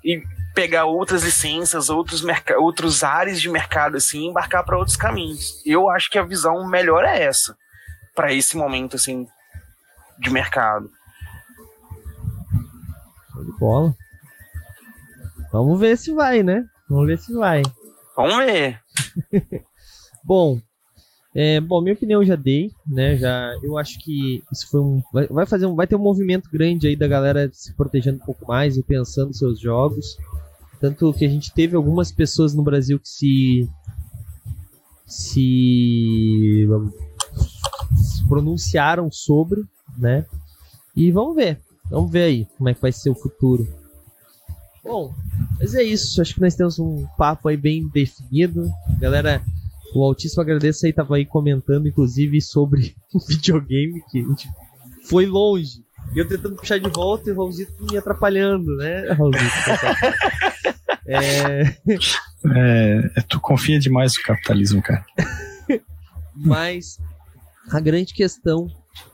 e 0.02 0.22
pegar 0.54 0.86
outras 0.86 1.22
licenças, 1.22 1.90
outros, 1.90 2.24
outros 2.56 3.04
áreas 3.04 3.38
de 3.38 3.50
mercado 3.50 3.98
assim, 3.98 4.22
e 4.22 4.26
embarcar 4.28 4.64
para 4.64 4.78
outros 4.78 4.96
caminhos. 4.96 5.62
Eu 5.66 5.90
acho 5.90 6.10
que 6.10 6.18
a 6.18 6.24
visão 6.24 6.66
melhor 6.66 7.04
é 7.04 7.22
essa 7.22 7.54
para 8.14 8.32
esse 8.32 8.56
momento 8.56 8.96
assim 8.96 9.26
de 10.18 10.30
mercado. 10.30 10.90
Bola. 13.58 13.94
Vamos 15.52 15.78
ver 15.80 15.96
se 15.96 16.12
vai, 16.12 16.42
né? 16.42 16.64
Vamos 16.88 17.06
ver 17.06 17.18
se 17.18 17.32
vai. 17.32 17.62
Vamos 18.16 18.36
ver. 18.36 18.80
bom, 20.24 20.60
é, 21.34 21.60
bom, 21.60 21.80
minha 21.80 21.94
opinião 21.94 22.22
eu 22.22 22.26
já 22.26 22.36
dei, 22.36 22.70
né? 22.86 23.16
Já, 23.16 23.52
eu 23.62 23.78
acho 23.78 23.98
que 24.00 24.42
isso 24.50 24.68
foi 24.70 24.80
um, 24.80 25.02
vai, 25.12 25.26
vai 25.28 25.46
fazer 25.46 25.66
um, 25.66 25.74
vai 25.74 25.86
ter 25.86 25.96
um 25.96 26.02
movimento 26.02 26.50
grande 26.50 26.88
aí 26.88 26.96
da 26.96 27.06
galera 27.06 27.48
se 27.52 27.74
protegendo 27.74 28.18
um 28.18 28.24
pouco 28.26 28.46
mais 28.46 28.76
e 28.76 28.82
pensando 28.82 29.34
seus 29.34 29.60
jogos. 29.60 30.16
Tanto 30.80 31.12
que 31.12 31.24
a 31.24 31.28
gente 31.28 31.52
teve 31.52 31.76
algumas 31.76 32.10
pessoas 32.10 32.54
no 32.54 32.62
Brasil 32.62 32.98
que 32.98 33.08
se 33.08 33.68
se, 35.06 36.66
se 37.96 38.28
pronunciaram 38.28 39.10
sobre, 39.10 39.62
né? 39.96 40.26
E 40.94 41.10
vamos 41.10 41.34
ver, 41.34 41.60
vamos 41.90 42.10
ver 42.10 42.22
aí 42.22 42.46
como 42.56 42.68
é 42.68 42.74
que 42.74 42.80
vai 42.80 42.92
ser 42.92 43.10
o 43.10 43.14
futuro. 43.14 43.66
Bom, 44.82 45.14
mas 45.60 45.74
é 45.74 45.82
isso. 45.82 46.20
Acho 46.20 46.34
que 46.34 46.40
nós 46.40 46.54
temos 46.54 46.78
um 46.78 47.06
papo 47.16 47.48
aí 47.48 47.56
bem 47.56 47.86
definido. 47.88 48.70
Galera, 48.98 49.42
o 49.94 50.02
Altíssimo 50.02 50.42
agradeço 50.42 50.86
aí, 50.86 50.92
tava 50.92 51.16
aí 51.16 51.26
comentando, 51.26 51.88
inclusive, 51.88 52.40
sobre 52.40 52.94
o 53.12 53.18
videogame, 53.26 54.02
que 54.10 54.20
a 54.20 54.22
gente 54.22 54.48
foi 55.04 55.26
longe. 55.26 55.84
E 56.14 56.18
eu 56.18 56.26
tentando 56.26 56.56
puxar 56.56 56.78
de 56.78 56.88
volta 56.88 57.28
e 57.28 57.32
o 57.32 57.36
Raulzito 57.36 57.84
me 57.84 57.98
atrapalhando, 57.98 58.74
né, 58.76 59.08
Raulzito? 59.12 59.44
é... 61.06 61.76
é... 62.54 63.20
Tu 63.28 63.38
confia 63.40 63.78
demais 63.78 64.14
no 64.16 64.22
capitalismo, 64.22 64.82
cara. 64.82 65.04
Mas 66.34 66.98
a 67.70 67.80
grande 67.80 68.14
questão 68.14 68.68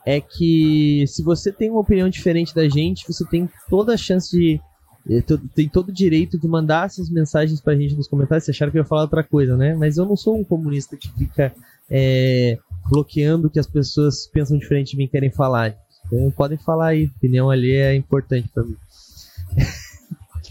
é 0.04 0.20
que 0.20 1.04
se 1.06 1.22
você 1.22 1.52
tem 1.52 1.70
uma 1.70 1.80
opinião 1.80 2.08
diferente 2.08 2.54
da 2.54 2.68
gente, 2.68 3.06
você 3.06 3.24
tem 3.24 3.48
toda 3.68 3.94
a 3.94 3.96
chance 3.96 4.30
de. 4.36 4.60
Eh, 5.08 5.22
tem 5.54 5.68
todo 5.68 5.88
o 5.90 5.92
direito 5.92 6.38
de 6.38 6.48
mandar 6.48 6.86
essas 6.86 7.10
mensagens 7.10 7.60
pra 7.60 7.74
gente 7.74 7.94
nos 7.94 8.08
comentários. 8.08 8.44
Vocês 8.44 8.56
acharam 8.56 8.72
que 8.72 8.78
eu 8.78 8.82
ia 8.82 8.88
falar 8.88 9.02
outra 9.02 9.22
coisa, 9.22 9.56
né? 9.56 9.74
Mas 9.74 9.96
eu 9.96 10.04
não 10.04 10.16
sou 10.16 10.36
um 10.36 10.44
comunista 10.44 10.96
que 10.96 11.10
fica 11.12 11.54
é, 11.90 12.58
bloqueando 12.88 13.50
que 13.50 13.58
as 13.58 13.66
pessoas 13.66 14.26
pensam 14.26 14.58
diferente 14.58 14.92
de 14.92 14.96
mim 14.96 15.08
querem 15.08 15.30
falar. 15.30 15.76
Então 16.06 16.30
podem 16.30 16.58
falar 16.58 16.88
aí, 16.88 17.10
opinião 17.16 17.50
ali 17.50 17.72
é 17.72 17.94
importante 17.94 18.48
para 18.52 18.64
mim. 18.64 18.76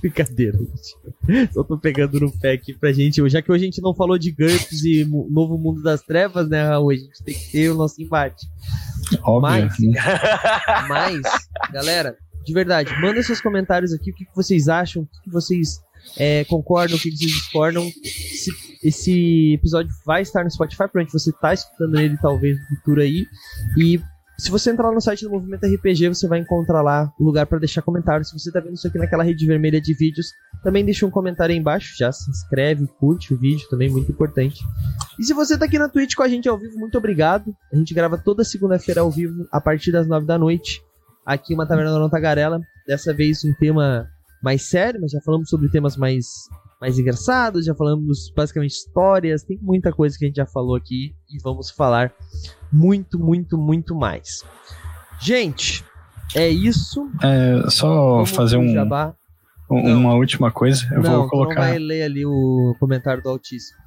Brincadeira, 0.04 0.58
gente. 0.58 1.54
Só 1.54 1.64
tô 1.64 1.78
pegando 1.78 2.20
no 2.20 2.30
pé 2.30 2.52
aqui 2.52 2.74
pra 2.74 2.92
gente. 2.92 3.26
Já 3.30 3.42
que 3.42 3.50
hoje 3.50 3.64
a 3.64 3.68
gente 3.68 3.82
não 3.82 3.96
falou 3.96 4.18
de 4.18 4.32
GURPS 4.32 4.84
e 4.84 5.06
Novo 5.06 5.58
Mundo 5.58 5.82
das 5.82 6.02
Trevas, 6.02 6.50
né, 6.50 6.62
Raul? 6.68 6.92
A 6.92 6.96
gente 6.96 7.24
tem 7.24 7.34
que 7.34 7.52
ter 7.54 7.70
o 7.70 7.76
nosso 7.76 8.02
embate. 8.02 8.46
Óbvio. 9.24 9.42
Mas, 9.42 9.80
né? 9.80 10.02
mas 10.90 11.22
galera, 11.72 12.18
de 12.44 12.54
verdade, 12.54 12.94
manda 13.00 13.24
seus 13.24 13.40
comentários 13.40 13.94
aqui. 13.94 14.12
O 14.12 14.14
que, 14.14 14.28
vocês 14.36 14.68
acham? 14.68 15.04
O 15.04 15.22
que, 15.24 15.32
vocês 15.32 15.80
é, 16.18 16.44
concordam? 16.44 16.98
O 16.98 17.00
que, 17.00 17.10
vocês 17.10 17.20
discordam? 17.32 17.90
Se, 17.90 18.52
esse 18.84 19.54
episódio 19.54 19.90
vai 20.06 20.22
estar 20.22 20.44
no 20.44 20.52
Spotify, 20.52 20.90
pra 20.92 21.02
onde 21.02 21.14
você 21.14 21.32
tá 21.32 21.54
escutando 21.54 21.98
ele, 21.98 22.18
talvez, 22.18 22.60
no 22.60 22.76
futuro 22.76 23.00
aí. 23.00 23.26
E 23.78 24.02
se 24.38 24.50
você 24.50 24.72
entrar 24.72 24.92
no 24.92 25.00
site 25.00 25.24
do 25.24 25.32
Movimento 25.32 25.66
RPG, 25.66 26.10
você 26.10 26.28
vai 26.28 26.40
encontrar 26.40 26.82
lá 26.82 27.14
o 27.20 27.24
lugar 27.24 27.46
para 27.46 27.60
deixar 27.60 27.82
comentário. 27.82 28.26
Se 28.26 28.38
você 28.38 28.52
tá 28.52 28.60
vendo 28.60 28.74
isso 28.74 28.88
aqui 28.88 28.98
naquela 28.98 29.24
rede 29.24 29.46
vermelha 29.46 29.80
de 29.80 29.94
vídeos, 29.94 30.32
também 30.64 30.84
deixa 30.84 31.06
um 31.06 31.12
comentário 31.12 31.54
aí 31.54 31.60
embaixo. 31.60 31.96
Já 31.98 32.12
se 32.12 32.30
inscreve, 32.30 32.88
curte 33.00 33.34
o 33.34 33.38
vídeo, 33.38 33.68
também 33.70 33.90
muito 33.90 34.12
importante. 34.12 34.60
E 35.20 35.24
se 35.24 35.34
você 35.34 35.58
tá 35.58 35.66
aqui 35.66 35.78
na 35.78 35.88
Twitch 35.88 36.16
com 36.16 36.24
a 36.24 36.28
gente 36.28 36.50
ao 36.50 36.58
vivo, 36.58 36.80
muito 36.80 36.98
obrigado. 36.98 37.56
A 37.72 37.76
gente 37.76 37.94
grava 37.94 38.18
toda 38.18 38.44
segunda-feira 38.44 39.02
ao 39.02 39.12
vivo, 39.12 39.48
a 39.52 39.62
partir 39.62 39.92
das 39.92 40.08
nove 40.08 40.26
da 40.26 40.38
noite, 40.38 40.82
aqui 41.26 41.54
uma 41.54 41.68
Taverna 41.68 41.92
da 42.00 42.10
Tagarela. 42.10 42.60
Dessa 42.88 43.14
vez 43.14 43.46
um 43.46 43.54
tema 43.54 44.10
mais 44.42 44.64
sério, 44.64 45.00
mas 45.00 45.12
já 45.12 45.22
falamos 45.22 45.48
sobre 45.48 45.70
temas 45.70 45.96
mais 45.96 46.26
mais 46.84 47.00
engraçados, 47.00 47.64
já 47.66 47.74
falamos 47.74 48.30
basicamente 48.36 48.72
histórias, 48.72 49.42
tem 49.42 49.58
muita 49.62 49.90
coisa 49.90 50.18
que 50.18 50.26
a 50.26 50.28
gente 50.28 50.36
já 50.36 50.46
falou 50.46 50.76
aqui 50.76 51.16
e 51.30 51.42
vamos 51.42 51.72
falar 51.72 52.12
muito, 52.70 53.18
muito, 53.18 53.58
muito 53.58 53.96
mais. 53.96 54.44
Gente, 55.18 55.82
é 56.36 56.50
isso. 56.50 57.10
É, 57.24 57.70
só 57.70 58.16
vamos 58.16 58.32
fazer 58.32 58.58
um, 58.58 58.76
um 59.72 59.98
uma 59.98 60.16
última 60.16 60.52
coisa. 60.52 60.86
Eu 60.92 61.02
não, 61.02 61.20
vou 61.20 61.30
colocar. 61.30 61.56
Não 61.56 61.62
vai 61.70 61.80
ler 61.80 62.04
ali 62.04 62.26
o 62.26 62.76
comentário 62.82 63.24
do 63.24 63.30
Altíssimo. 63.30 63.82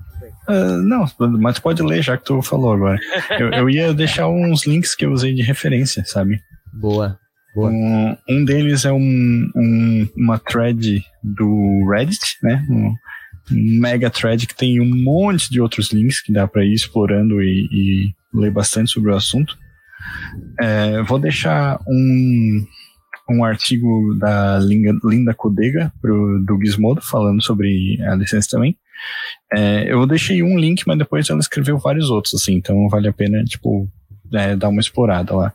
Uh, 0.48 0.78
não, 0.78 1.04
mas 1.38 1.58
pode 1.58 1.82
ler 1.82 2.00
já 2.00 2.16
que 2.16 2.24
tu 2.24 2.40
falou 2.40 2.72
agora. 2.72 2.98
eu, 3.38 3.50
eu 3.50 3.68
ia 3.68 3.92
deixar 3.92 4.26
uns 4.26 4.66
links 4.66 4.94
que 4.94 5.04
eu 5.04 5.12
usei 5.12 5.34
de 5.34 5.42
referência, 5.42 6.02
sabe? 6.06 6.40
Boa. 6.72 7.18
Um, 7.56 8.16
um 8.28 8.44
deles 8.44 8.84
é 8.84 8.92
um, 8.92 9.50
um, 9.54 10.08
uma 10.16 10.38
thread 10.38 11.04
do 11.22 11.88
Reddit, 11.90 12.36
né? 12.42 12.64
Um, 12.68 12.94
mega 13.50 14.10
thread 14.10 14.46
que 14.46 14.54
tem 14.54 14.80
um 14.80 15.02
monte 15.02 15.50
de 15.50 15.60
outros 15.60 15.92
links 15.92 16.20
que 16.20 16.32
dá 16.32 16.46
para 16.46 16.64
ir 16.64 16.74
explorando 16.74 17.42
e, 17.42 17.68
e, 17.70 18.14
ler 18.34 18.50
bastante 18.50 18.90
sobre 18.90 19.10
o 19.10 19.14
assunto. 19.14 19.56
É, 20.60 21.02
vou 21.02 21.18
deixar 21.18 21.80
um, 21.86 22.66
um 23.30 23.44
artigo 23.44 24.14
da 24.18 24.58
Linda, 24.58 24.98
Linda 25.04 25.34
Codega 25.34 25.92
pro, 26.00 26.44
do 26.44 26.58
Gizmodo 26.60 27.00
falando 27.00 27.42
sobre 27.42 27.98
a 28.02 28.14
licença 28.14 28.48
também. 28.50 28.76
É, 29.52 29.90
eu 29.90 30.06
deixei 30.06 30.42
um 30.42 30.58
link, 30.58 30.82
mas 30.86 30.98
depois 30.98 31.28
ela 31.30 31.40
escreveu 31.40 31.78
vários 31.78 32.10
outros, 32.10 32.34
assim, 32.34 32.54
então 32.54 32.88
vale 32.88 33.08
a 33.08 33.12
pena, 33.12 33.44
tipo, 33.44 33.88
é, 34.32 34.56
dar 34.56 34.68
uma 34.68 34.80
explorada 34.80 35.34
lá. 35.34 35.52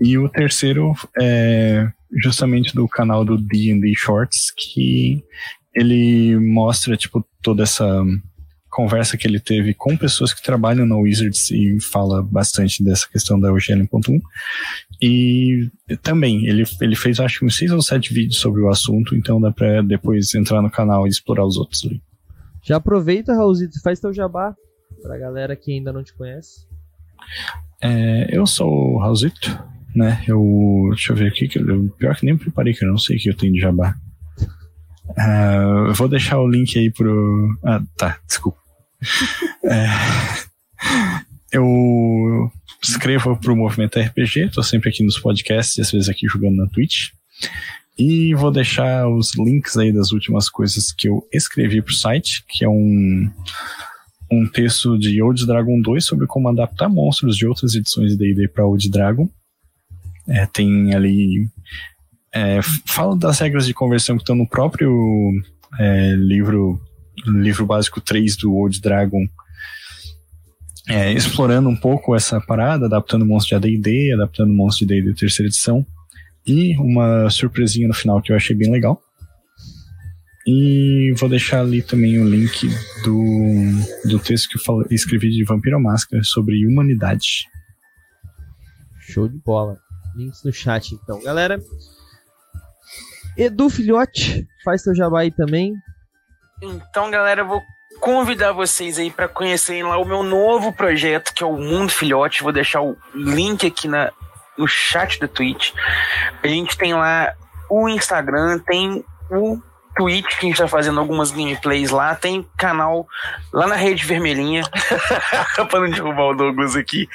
E 0.00 0.18
o 0.18 0.28
terceiro 0.28 0.94
é 1.20 1.88
justamente 2.22 2.74
do 2.74 2.86
canal 2.88 3.24
do 3.24 3.36
D&D 3.36 3.94
Shorts, 3.96 4.52
que 4.56 5.22
ele 5.74 6.38
mostra, 6.38 6.96
tipo, 6.96 7.24
toda 7.42 7.62
essa 7.62 8.02
conversa 8.70 9.16
que 9.16 9.26
ele 9.26 9.40
teve 9.40 9.72
com 9.72 9.96
pessoas 9.96 10.34
que 10.34 10.42
trabalham 10.42 10.84
na 10.84 10.96
Wizards 10.96 11.50
e 11.50 11.80
fala 11.80 12.22
bastante 12.22 12.84
dessa 12.84 13.08
questão 13.08 13.40
da 13.40 13.50
UGL.1. 13.50 14.20
E 15.00 15.70
também, 16.02 16.46
ele, 16.46 16.64
ele 16.80 16.94
fez 16.94 17.18
acho 17.18 17.38
que 17.38 17.46
uns 17.46 17.56
seis 17.56 17.70
ou 17.70 17.80
sete 17.80 18.12
vídeos 18.12 18.38
sobre 18.38 18.60
o 18.60 18.68
assunto, 18.68 19.14
então 19.14 19.40
dá 19.40 19.50
pra 19.50 19.80
depois 19.80 20.34
entrar 20.34 20.60
no 20.60 20.70
canal 20.70 21.06
e 21.06 21.10
explorar 21.10 21.46
os 21.46 21.56
outros 21.56 21.84
ali. 21.86 22.02
Já 22.62 22.76
aproveita, 22.76 23.34
Raulzito, 23.34 23.80
faz 23.80 23.98
teu 23.98 24.12
jabá 24.12 24.54
pra 25.02 25.16
galera 25.16 25.56
que 25.56 25.72
ainda 25.72 25.92
não 25.92 26.02
te 26.02 26.12
conhece. 26.12 26.66
É, 27.80 28.28
eu 28.30 28.46
sou 28.46 28.68
o 28.68 28.98
Raulzito, 28.98 29.58
né? 29.96 30.22
Eu. 30.28 30.42
Deixa 30.90 31.12
eu 31.12 31.16
ver 31.16 31.28
aqui, 31.28 31.48
que 31.48 31.58
eu, 31.58 31.88
pior 31.98 32.14
que 32.14 32.26
nem 32.26 32.36
preparei, 32.36 32.74
que 32.74 32.84
eu 32.84 32.88
não 32.88 32.98
sei 32.98 33.16
o 33.16 33.18
que 33.18 33.30
eu 33.30 33.36
tenho 33.36 33.54
de 33.54 33.60
jabá. 33.60 33.94
Uh, 35.08 35.88
eu 35.88 35.94
vou 35.94 36.08
deixar 36.08 36.38
o 36.38 36.48
link 36.48 36.78
aí 36.78 36.90
pro. 36.90 37.58
Ah, 37.64 37.82
tá, 37.96 38.18
desculpa. 38.26 38.58
é, 39.64 39.86
eu 41.50 42.50
escrevo 42.82 43.36
pro 43.36 43.56
Movimento 43.56 43.98
RPG, 43.98 44.50
tô 44.50 44.62
sempre 44.62 44.90
aqui 44.90 45.02
nos 45.02 45.18
podcasts 45.18 45.78
e 45.78 45.80
às 45.80 45.90
vezes 45.90 46.08
aqui 46.08 46.26
jogando 46.28 46.56
na 46.56 46.66
Twitch. 46.66 47.10
E 47.98 48.34
vou 48.34 48.50
deixar 48.50 49.08
os 49.08 49.34
links 49.34 49.78
aí 49.78 49.90
das 49.90 50.12
últimas 50.12 50.50
coisas 50.50 50.92
que 50.92 51.08
eu 51.08 51.26
escrevi 51.32 51.80
pro 51.80 51.94
site, 51.94 52.44
que 52.46 52.62
é 52.62 52.68
um, 52.68 53.30
um 54.30 54.46
texto 54.46 54.98
de 54.98 55.22
Old 55.22 55.46
Dragon 55.46 55.80
2 55.80 56.04
sobre 56.04 56.26
como 56.26 56.48
adaptar 56.48 56.90
monstros 56.90 57.36
de 57.36 57.46
outras 57.46 57.74
edições 57.74 58.12
de 58.12 58.18
D&D 58.18 58.48
para 58.48 58.66
Old 58.66 58.90
Dragon. 58.90 59.30
É, 60.28 60.46
tem 60.46 60.94
ali. 60.94 61.48
É, 62.34 62.60
fala 62.84 63.16
das 63.16 63.38
regras 63.38 63.66
de 63.66 63.72
conversão 63.72 64.16
que 64.16 64.22
estão 64.22 64.36
no 64.36 64.48
próprio 64.48 64.90
é, 65.78 66.12
livro, 66.16 66.80
livro 67.26 67.64
básico 67.64 68.00
3 68.00 68.36
do 68.36 68.54
Old 68.54 68.80
Dragon. 68.80 69.26
É, 70.88 71.12
explorando 71.12 71.68
um 71.68 71.76
pouco 71.76 72.14
essa 72.14 72.40
parada, 72.40 72.86
adaptando 72.86 73.22
o 73.22 73.26
monstro 73.26 73.58
de 73.58 73.68
AD&D, 73.68 74.12
adaptando 74.14 74.50
o 74.50 74.54
monstro 74.54 74.86
de 74.86 74.94
D&D 74.94 75.14
terceira 75.14 75.48
edição. 75.48 75.84
E 76.46 76.76
uma 76.76 77.28
surpresinha 77.28 77.88
no 77.88 77.94
final 77.94 78.22
que 78.22 78.30
eu 78.30 78.36
achei 78.36 78.54
bem 78.54 78.70
legal. 78.70 79.00
E 80.46 81.12
vou 81.18 81.28
deixar 81.28 81.60
ali 81.60 81.82
também 81.82 82.20
o 82.20 82.28
link 82.28 82.68
do, 83.02 84.08
do 84.08 84.18
texto 84.20 84.48
que 84.48 84.70
eu 84.70 84.86
escrevi 84.92 85.30
de 85.30 85.42
Vampiro 85.42 85.80
Máscara 85.80 86.22
sobre 86.22 86.64
humanidade. 86.64 87.48
Show 89.00 89.28
de 89.28 89.38
bola 89.38 89.76
links 90.16 90.42
no 90.44 90.52
chat, 90.52 90.94
então. 90.94 91.22
Galera, 91.22 91.60
Edu 93.36 93.68
Filhote, 93.68 94.46
faz 94.64 94.82
seu 94.82 94.94
jabá 94.94 95.20
aí 95.20 95.30
também. 95.30 95.74
Então, 96.62 97.10
galera, 97.10 97.42
eu 97.42 97.46
vou 97.46 97.62
convidar 98.00 98.52
vocês 98.52 98.98
aí 98.98 99.10
para 99.10 99.28
conhecerem 99.28 99.82
lá 99.82 99.98
o 99.98 100.04
meu 100.04 100.22
novo 100.22 100.72
projeto, 100.72 101.34
que 101.34 101.42
é 101.42 101.46
o 101.46 101.56
Mundo 101.56 101.90
Filhote. 101.90 102.42
Vou 102.42 102.52
deixar 102.52 102.80
o 102.80 102.96
link 103.14 103.66
aqui 103.66 103.88
na, 103.88 104.12
no 104.56 104.66
chat 104.66 105.20
da 105.20 105.28
Twitch. 105.28 105.72
A 106.42 106.48
gente 106.48 106.76
tem 106.78 106.94
lá 106.94 107.34
o 107.68 107.88
Instagram, 107.88 108.58
tem 108.60 109.04
o 109.30 109.60
Twitch, 109.96 110.38
que 110.38 110.46
a 110.46 110.48
gente 110.48 110.58
tá 110.58 110.68
fazendo 110.68 111.00
algumas 111.00 111.30
gameplays 111.30 111.90
lá. 111.90 112.14
Tem 112.14 112.46
canal 112.56 113.08
lá 113.52 113.66
na 113.66 113.74
Rede 113.74 114.04
Vermelhinha, 114.04 114.62
pra 115.70 115.80
não 115.80 115.90
derrubar 115.90 116.30
o 116.30 116.34
Douglas 116.34 116.76
aqui, 116.76 117.08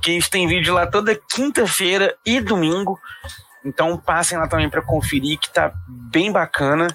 que 0.00 0.10
a 0.10 0.14
gente 0.14 0.30
tem 0.30 0.48
vídeo 0.48 0.74
lá 0.74 0.86
toda 0.86 1.14
quinta-feira 1.14 2.16
e 2.24 2.40
domingo. 2.40 2.98
Então 3.64 3.96
passem 3.96 4.38
lá 4.38 4.48
também 4.48 4.68
para 4.68 4.82
conferir, 4.82 5.38
que 5.38 5.50
tá 5.50 5.72
bem 5.86 6.32
bacana. 6.32 6.88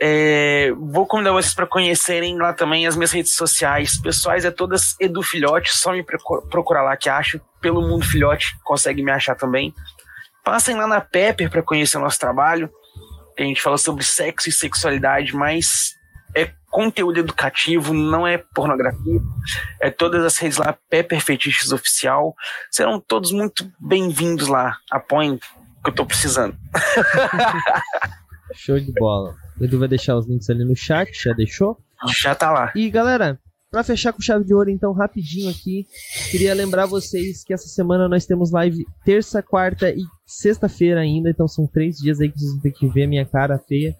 É, 0.00 0.72
vou 0.76 1.06
convidar 1.06 1.32
vocês 1.32 1.54
para 1.54 1.66
conhecerem 1.66 2.38
lá 2.38 2.52
também 2.52 2.86
as 2.86 2.94
minhas 2.94 3.10
redes 3.10 3.34
sociais 3.34 4.00
pessoais, 4.00 4.44
é 4.44 4.50
todas 4.50 4.94
Edu 5.00 5.22
Filhote, 5.24 5.76
só 5.76 5.90
me 5.90 6.04
procurar 6.04 6.82
lá 6.82 6.96
que 6.96 7.08
acho. 7.08 7.40
Pelo 7.60 7.82
Mundo 7.82 8.06
Filhote, 8.06 8.56
consegue 8.62 9.02
me 9.02 9.10
achar 9.10 9.34
também. 9.34 9.74
Passem 10.44 10.76
lá 10.76 10.86
na 10.86 11.00
Pepper 11.00 11.50
para 11.50 11.62
conhecer 11.62 11.98
o 11.98 12.00
nosso 12.00 12.20
trabalho 12.20 12.70
a 13.42 13.46
gente 13.46 13.62
fala 13.62 13.78
sobre 13.78 14.04
sexo 14.04 14.48
e 14.48 14.52
sexualidade, 14.52 15.34
mas 15.34 15.94
é 16.34 16.50
conteúdo 16.70 17.18
educativo, 17.18 17.94
não 17.94 18.26
é 18.26 18.38
pornografia. 18.38 19.20
É 19.80 19.90
todas 19.90 20.24
as 20.24 20.36
redes 20.38 20.58
lá, 20.58 20.76
Pepper 20.90 21.20
Fetiches 21.20 21.72
Oficial. 21.72 22.34
Serão 22.70 23.00
todos 23.00 23.32
muito 23.32 23.70
bem-vindos 23.78 24.48
lá. 24.48 24.76
Apoiem, 24.90 25.38
que 25.82 25.90
eu 25.90 25.94
tô 25.94 26.04
precisando. 26.04 26.56
show 28.54 28.78
de 28.78 28.92
bola. 28.92 29.36
O 29.60 29.64
Edu 29.64 29.78
vai 29.78 29.88
deixar 29.88 30.16
os 30.16 30.26
links 30.26 30.48
ali 30.50 30.64
no 30.64 30.76
chat, 30.76 31.10
já 31.12 31.32
deixou? 31.32 31.78
Já 32.08 32.34
tá 32.34 32.50
lá. 32.50 32.72
E 32.74 32.90
galera, 32.90 33.38
para 33.70 33.84
fechar 33.84 34.12
com 34.12 34.20
chave 34.20 34.44
de 34.44 34.54
ouro, 34.54 34.70
então, 34.70 34.92
rapidinho 34.92 35.50
aqui, 35.50 35.86
queria 36.30 36.54
lembrar 36.54 36.86
vocês 36.86 37.44
que 37.44 37.52
essa 37.52 37.68
semana 37.68 38.08
nós 38.08 38.24
temos 38.24 38.50
live 38.50 38.86
terça, 39.04 39.42
quarta 39.42 39.90
e 39.90 40.02
sexta-feira 40.26 41.00
ainda, 41.00 41.30
então 41.30 41.46
são 41.46 41.66
três 41.66 41.96
dias 41.96 42.20
aí 42.20 42.30
que 42.30 42.38
vocês 42.38 42.52
vão 42.52 42.60
ter 42.60 42.72
que 42.72 42.88
ver 42.88 43.06
minha 43.06 43.26
cara 43.26 43.58
feia. 43.58 43.94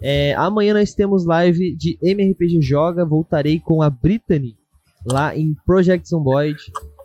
É, 0.00 0.34
amanhã 0.34 0.74
nós 0.74 0.94
temos 0.94 1.24
live 1.24 1.76
de 1.76 1.98
MRPG 2.02 2.60
Joga, 2.60 3.04
voltarei 3.04 3.60
com 3.60 3.82
a 3.82 3.90
Brittany 3.90 4.56
lá 5.04 5.36
em 5.36 5.54
Project 5.66 6.08
Zomboid, 6.08 6.58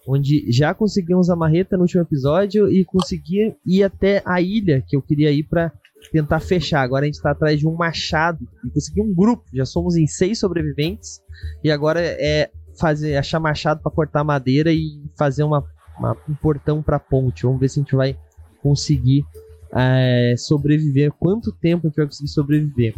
onde 0.08 0.46
já 0.50 0.74
conseguimos 0.74 1.30
a 1.30 1.36
marreta 1.36 1.76
no 1.76 1.84
último 1.84 2.02
episódio 2.02 2.72
e 2.72 2.86
consegui 2.86 3.54
ir 3.66 3.84
até 3.84 4.24
a 4.26 4.42
ilha 4.42 4.84
que 4.88 4.96
eu 4.96 5.02
queria 5.02 5.32
ir 5.32 5.44
para 5.44 5.72
tentar 6.12 6.40
fechar. 6.40 6.82
Agora 6.82 7.04
a 7.04 7.06
gente 7.06 7.16
está 7.16 7.32
atrás 7.32 7.60
de 7.60 7.68
um 7.68 7.76
machado 7.76 8.48
e 8.66 8.70
consegui 8.70 9.02
um 9.02 9.14
grupo. 9.14 9.44
Já 9.54 9.66
somos 9.66 9.96
em 9.96 10.08
seis 10.08 10.40
sobreviventes 10.40 11.22
e 11.64 11.72
agora 11.72 12.00
é 12.02 12.50
fazer 12.80 13.18
achar 13.18 13.40
machado 13.40 13.82
para 13.82 13.92
cortar 13.92 14.24
madeira 14.24 14.72
e 14.72 15.02
fazer 15.18 15.44
uma, 15.44 15.64
uma 15.98 16.16
um 16.30 16.34
portão 16.36 16.82
para 16.82 17.00
ponte. 17.00 17.44
Vamos 17.44 17.60
ver 17.60 17.70
se 17.70 17.80
a 17.80 17.84
gente 17.84 17.96
vai 17.96 18.18
conseguir 18.62 19.26
é, 19.74 20.36
sobreviver. 20.38 21.12
Quanto 21.14 21.52
tempo 21.52 21.88
a 21.88 21.90
gente 21.90 21.98
vai 21.98 22.06
conseguir 22.06 22.30
sobreviver? 22.30 22.96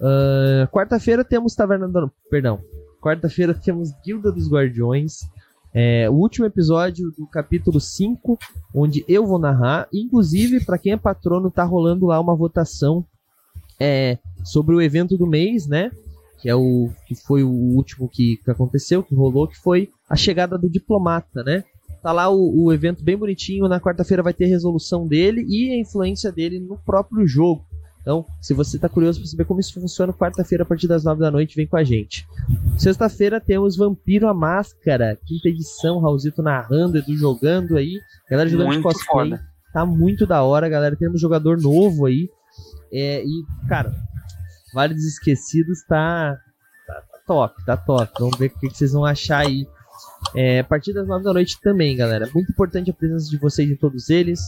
Uh, 0.00 0.68
Quarta-feira 0.70 1.24
temos 1.24 1.54
Taverna 1.54 1.88
do... 1.88 2.10
Perdão. 2.30 2.60
Quarta-feira 3.00 3.54
temos 3.54 3.90
Guilda 4.04 4.30
dos 4.32 4.50
Guardiões. 4.50 5.20
É, 5.78 6.08
o 6.08 6.14
último 6.14 6.46
episódio 6.46 7.10
do 7.18 7.26
capítulo 7.26 7.78
5, 7.78 8.38
onde 8.74 9.04
eu 9.06 9.26
vou 9.26 9.38
narrar. 9.38 9.86
Inclusive, 9.92 10.64
para 10.64 10.78
quem 10.78 10.94
é 10.94 10.96
patrono, 10.96 11.50
tá 11.50 11.64
rolando 11.64 12.06
lá 12.06 12.18
uma 12.18 12.34
votação 12.34 13.04
é, 13.78 14.16
sobre 14.42 14.74
o 14.74 14.80
evento 14.80 15.18
do 15.18 15.26
mês, 15.26 15.66
né? 15.66 15.90
Que 16.40 16.48
é 16.48 16.54
o 16.54 16.88
que 17.06 17.14
foi 17.14 17.42
o 17.42 17.50
último 17.50 18.08
que, 18.08 18.38
que 18.38 18.50
aconteceu, 18.50 19.02
que 19.02 19.14
rolou, 19.14 19.46
que 19.46 19.58
foi 19.58 19.90
a 20.08 20.16
chegada 20.16 20.56
do 20.56 20.70
diplomata, 20.70 21.44
né? 21.44 21.62
Tá 22.02 22.10
lá 22.10 22.30
o, 22.30 22.64
o 22.64 22.72
evento 22.72 23.04
bem 23.04 23.18
bonitinho. 23.18 23.68
Na 23.68 23.78
quarta-feira 23.78 24.22
vai 24.22 24.32
ter 24.32 24.46
resolução 24.46 25.06
dele 25.06 25.44
e 25.46 25.72
a 25.72 25.78
influência 25.78 26.32
dele 26.32 26.58
no 26.58 26.78
próprio 26.78 27.26
jogo. 27.26 27.65
Então, 28.06 28.24
se 28.40 28.54
você 28.54 28.76
está 28.76 28.88
curioso 28.88 29.18
para 29.18 29.28
saber 29.28 29.44
como 29.46 29.58
isso 29.58 29.74
funciona, 29.74 30.12
quarta-feira 30.12 30.62
a 30.62 30.66
partir 30.66 30.86
das 30.86 31.02
nove 31.02 31.20
da 31.20 31.28
noite, 31.28 31.56
vem 31.56 31.66
com 31.66 31.76
a 31.76 31.82
gente. 31.82 32.24
Sexta-feira 32.78 33.40
temos 33.40 33.76
Vampiro 33.76 34.28
a 34.28 34.32
Máscara, 34.32 35.18
quinta 35.26 35.48
edição, 35.48 35.98
Raulzito 35.98 36.40
narrando, 36.40 36.98
Edu 36.98 37.16
jogando 37.16 37.76
aí. 37.76 37.98
Galera 38.30 38.48
jogando 38.48 38.66
muito 38.68 38.78
de 38.78 38.84
cosplay. 38.84 39.30
Foda. 39.30 39.44
Tá 39.72 39.84
muito 39.84 40.24
da 40.24 40.40
hora, 40.44 40.68
galera. 40.68 40.94
Temos 40.94 41.20
jogador 41.20 41.60
novo 41.60 42.06
aí. 42.06 42.30
É, 42.92 43.24
e, 43.24 43.44
cara, 43.68 43.92
dos 44.72 45.04
Esquecidos 45.04 45.82
tá, 45.88 46.38
tá, 46.86 46.94
tá, 46.94 47.18
top, 47.26 47.64
tá 47.66 47.76
top. 47.76 48.12
Vamos 48.20 48.38
ver 48.38 48.52
o 48.54 48.60
que, 48.60 48.68
que 48.68 48.78
vocês 48.78 48.92
vão 48.92 49.04
achar 49.04 49.44
aí. 49.44 49.66
É, 50.32 50.60
a 50.60 50.64
partir 50.64 50.92
das 50.92 51.08
nove 51.08 51.24
da 51.24 51.32
noite 51.32 51.60
também, 51.60 51.96
galera. 51.96 52.30
Muito 52.32 52.52
importante 52.52 52.88
a 52.88 52.94
presença 52.94 53.28
de 53.28 53.36
vocês 53.36 53.68
em 53.68 53.74
todos 53.74 54.10
eles. 54.10 54.46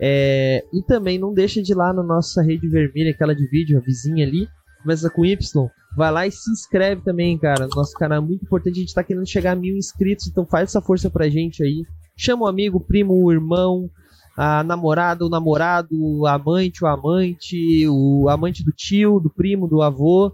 É, 0.00 0.64
e 0.72 0.82
também 0.82 1.18
não 1.18 1.32
deixa 1.32 1.62
de 1.62 1.72
ir 1.72 1.74
lá 1.74 1.92
na 1.92 2.02
nossa 2.02 2.42
rede 2.42 2.68
vermelha, 2.68 3.10
aquela 3.10 3.34
de 3.34 3.46
vídeo, 3.48 3.78
a 3.78 3.80
vizinha 3.80 4.26
ali, 4.26 4.48
começa 4.82 5.08
com 5.10 5.24
Y. 5.24 5.68
Vai 5.96 6.12
lá 6.12 6.26
e 6.26 6.30
se 6.30 6.50
inscreve 6.50 7.02
também, 7.02 7.38
cara. 7.38 7.66
Nosso 7.74 7.92
canal 7.94 8.18
é 8.18 8.20
muito 8.20 8.44
importante, 8.44 8.76
a 8.76 8.80
gente 8.80 8.94
tá 8.94 9.02
querendo 9.02 9.26
chegar 9.26 9.52
a 9.52 9.56
mil 9.56 9.76
inscritos, 9.76 10.26
então 10.26 10.44
faz 10.44 10.70
essa 10.70 10.82
força 10.82 11.08
pra 11.08 11.28
gente 11.28 11.62
aí. 11.62 11.82
Chama 12.16 12.44
o 12.44 12.48
amigo, 12.48 12.78
o 12.78 12.84
primo, 12.84 13.14
o 13.14 13.32
irmão, 13.32 13.90
a 14.36 14.62
namorada, 14.62 15.24
o 15.24 15.30
namorado, 15.30 15.88
o 15.92 16.26
amante, 16.26 16.84
o 16.84 16.86
amante, 16.86 17.88
o 17.88 18.28
amante 18.28 18.62
do 18.62 18.72
tio, 18.72 19.18
do 19.18 19.30
primo, 19.30 19.66
do 19.66 19.80
avô. 19.80 20.30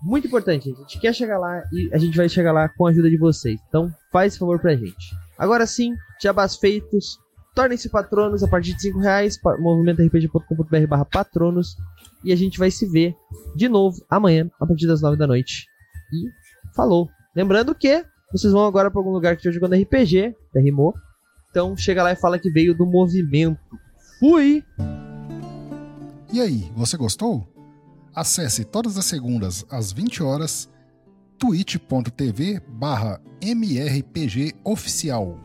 Muito 0.00 0.28
importante. 0.28 0.70
A 0.70 0.80
gente 0.80 1.00
quer 1.00 1.12
chegar 1.12 1.38
lá 1.38 1.62
e 1.72 1.90
a 1.92 1.98
gente 1.98 2.16
vai 2.16 2.28
chegar 2.28 2.52
lá 2.52 2.68
com 2.68 2.86
a 2.86 2.90
ajuda 2.90 3.10
de 3.10 3.18
vocês. 3.18 3.60
Então, 3.68 3.90
faz 4.12 4.36
favor 4.36 4.60
pra 4.60 4.76
gente. 4.76 5.16
Agora 5.36 5.66
sim, 5.66 5.94
jabás 6.20 6.56
feitos. 6.56 7.18
Tornem-se 7.54 7.88
patronos 7.90 8.42
a 8.42 8.48
partir 8.48 8.74
de 8.74 8.82
5 8.82 8.98
reais, 8.98 9.38
movimentorpg.com.br 9.58 10.86
barra 10.88 11.04
patronos. 11.04 11.76
E 12.24 12.32
a 12.32 12.36
gente 12.36 12.58
vai 12.58 12.70
se 12.70 12.86
ver 12.88 13.14
de 13.54 13.68
novo 13.68 14.02
amanhã, 14.08 14.50
a 14.60 14.66
partir 14.66 14.86
das 14.86 15.02
9 15.02 15.16
da 15.16 15.26
noite. 15.26 15.66
E 16.12 16.28
falou! 16.74 17.08
Lembrando 17.34 17.74
que 17.74 18.04
vocês 18.30 18.52
vão 18.52 18.64
agora 18.64 18.90
para 18.90 19.00
algum 19.00 19.10
lugar 19.10 19.36
que 19.36 19.46
estiver 19.46 19.54
jogando 19.54 19.80
RPG, 19.80 20.34
derrimou. 20.54 20.94
Então 21.50 21.76
chega 21.76 22.02
lá 22.02 22.12
e 22.12 22.16
fala 22.16 22.38
que 22.38 22.50
veio 22.50 22.74
do 22.74 22.86
movimento. 22.86 23.58
Fui! 24.18 24.64
E 26.32 26.40
aí, 26.40 26.72
você 26.74 26.96
gostou? 26.96 27.46
Acesse 28.14 28.64
todas 28.64 28.96
as 28.96 29.04
segundas 29.04 29.66
às 29.70 29.92
20 29.92 30.22
horas 30.22 30.70
twitch.tv 31.38 32.60
barra 32.68 33.20
mrpgoficial. 33.42 35.36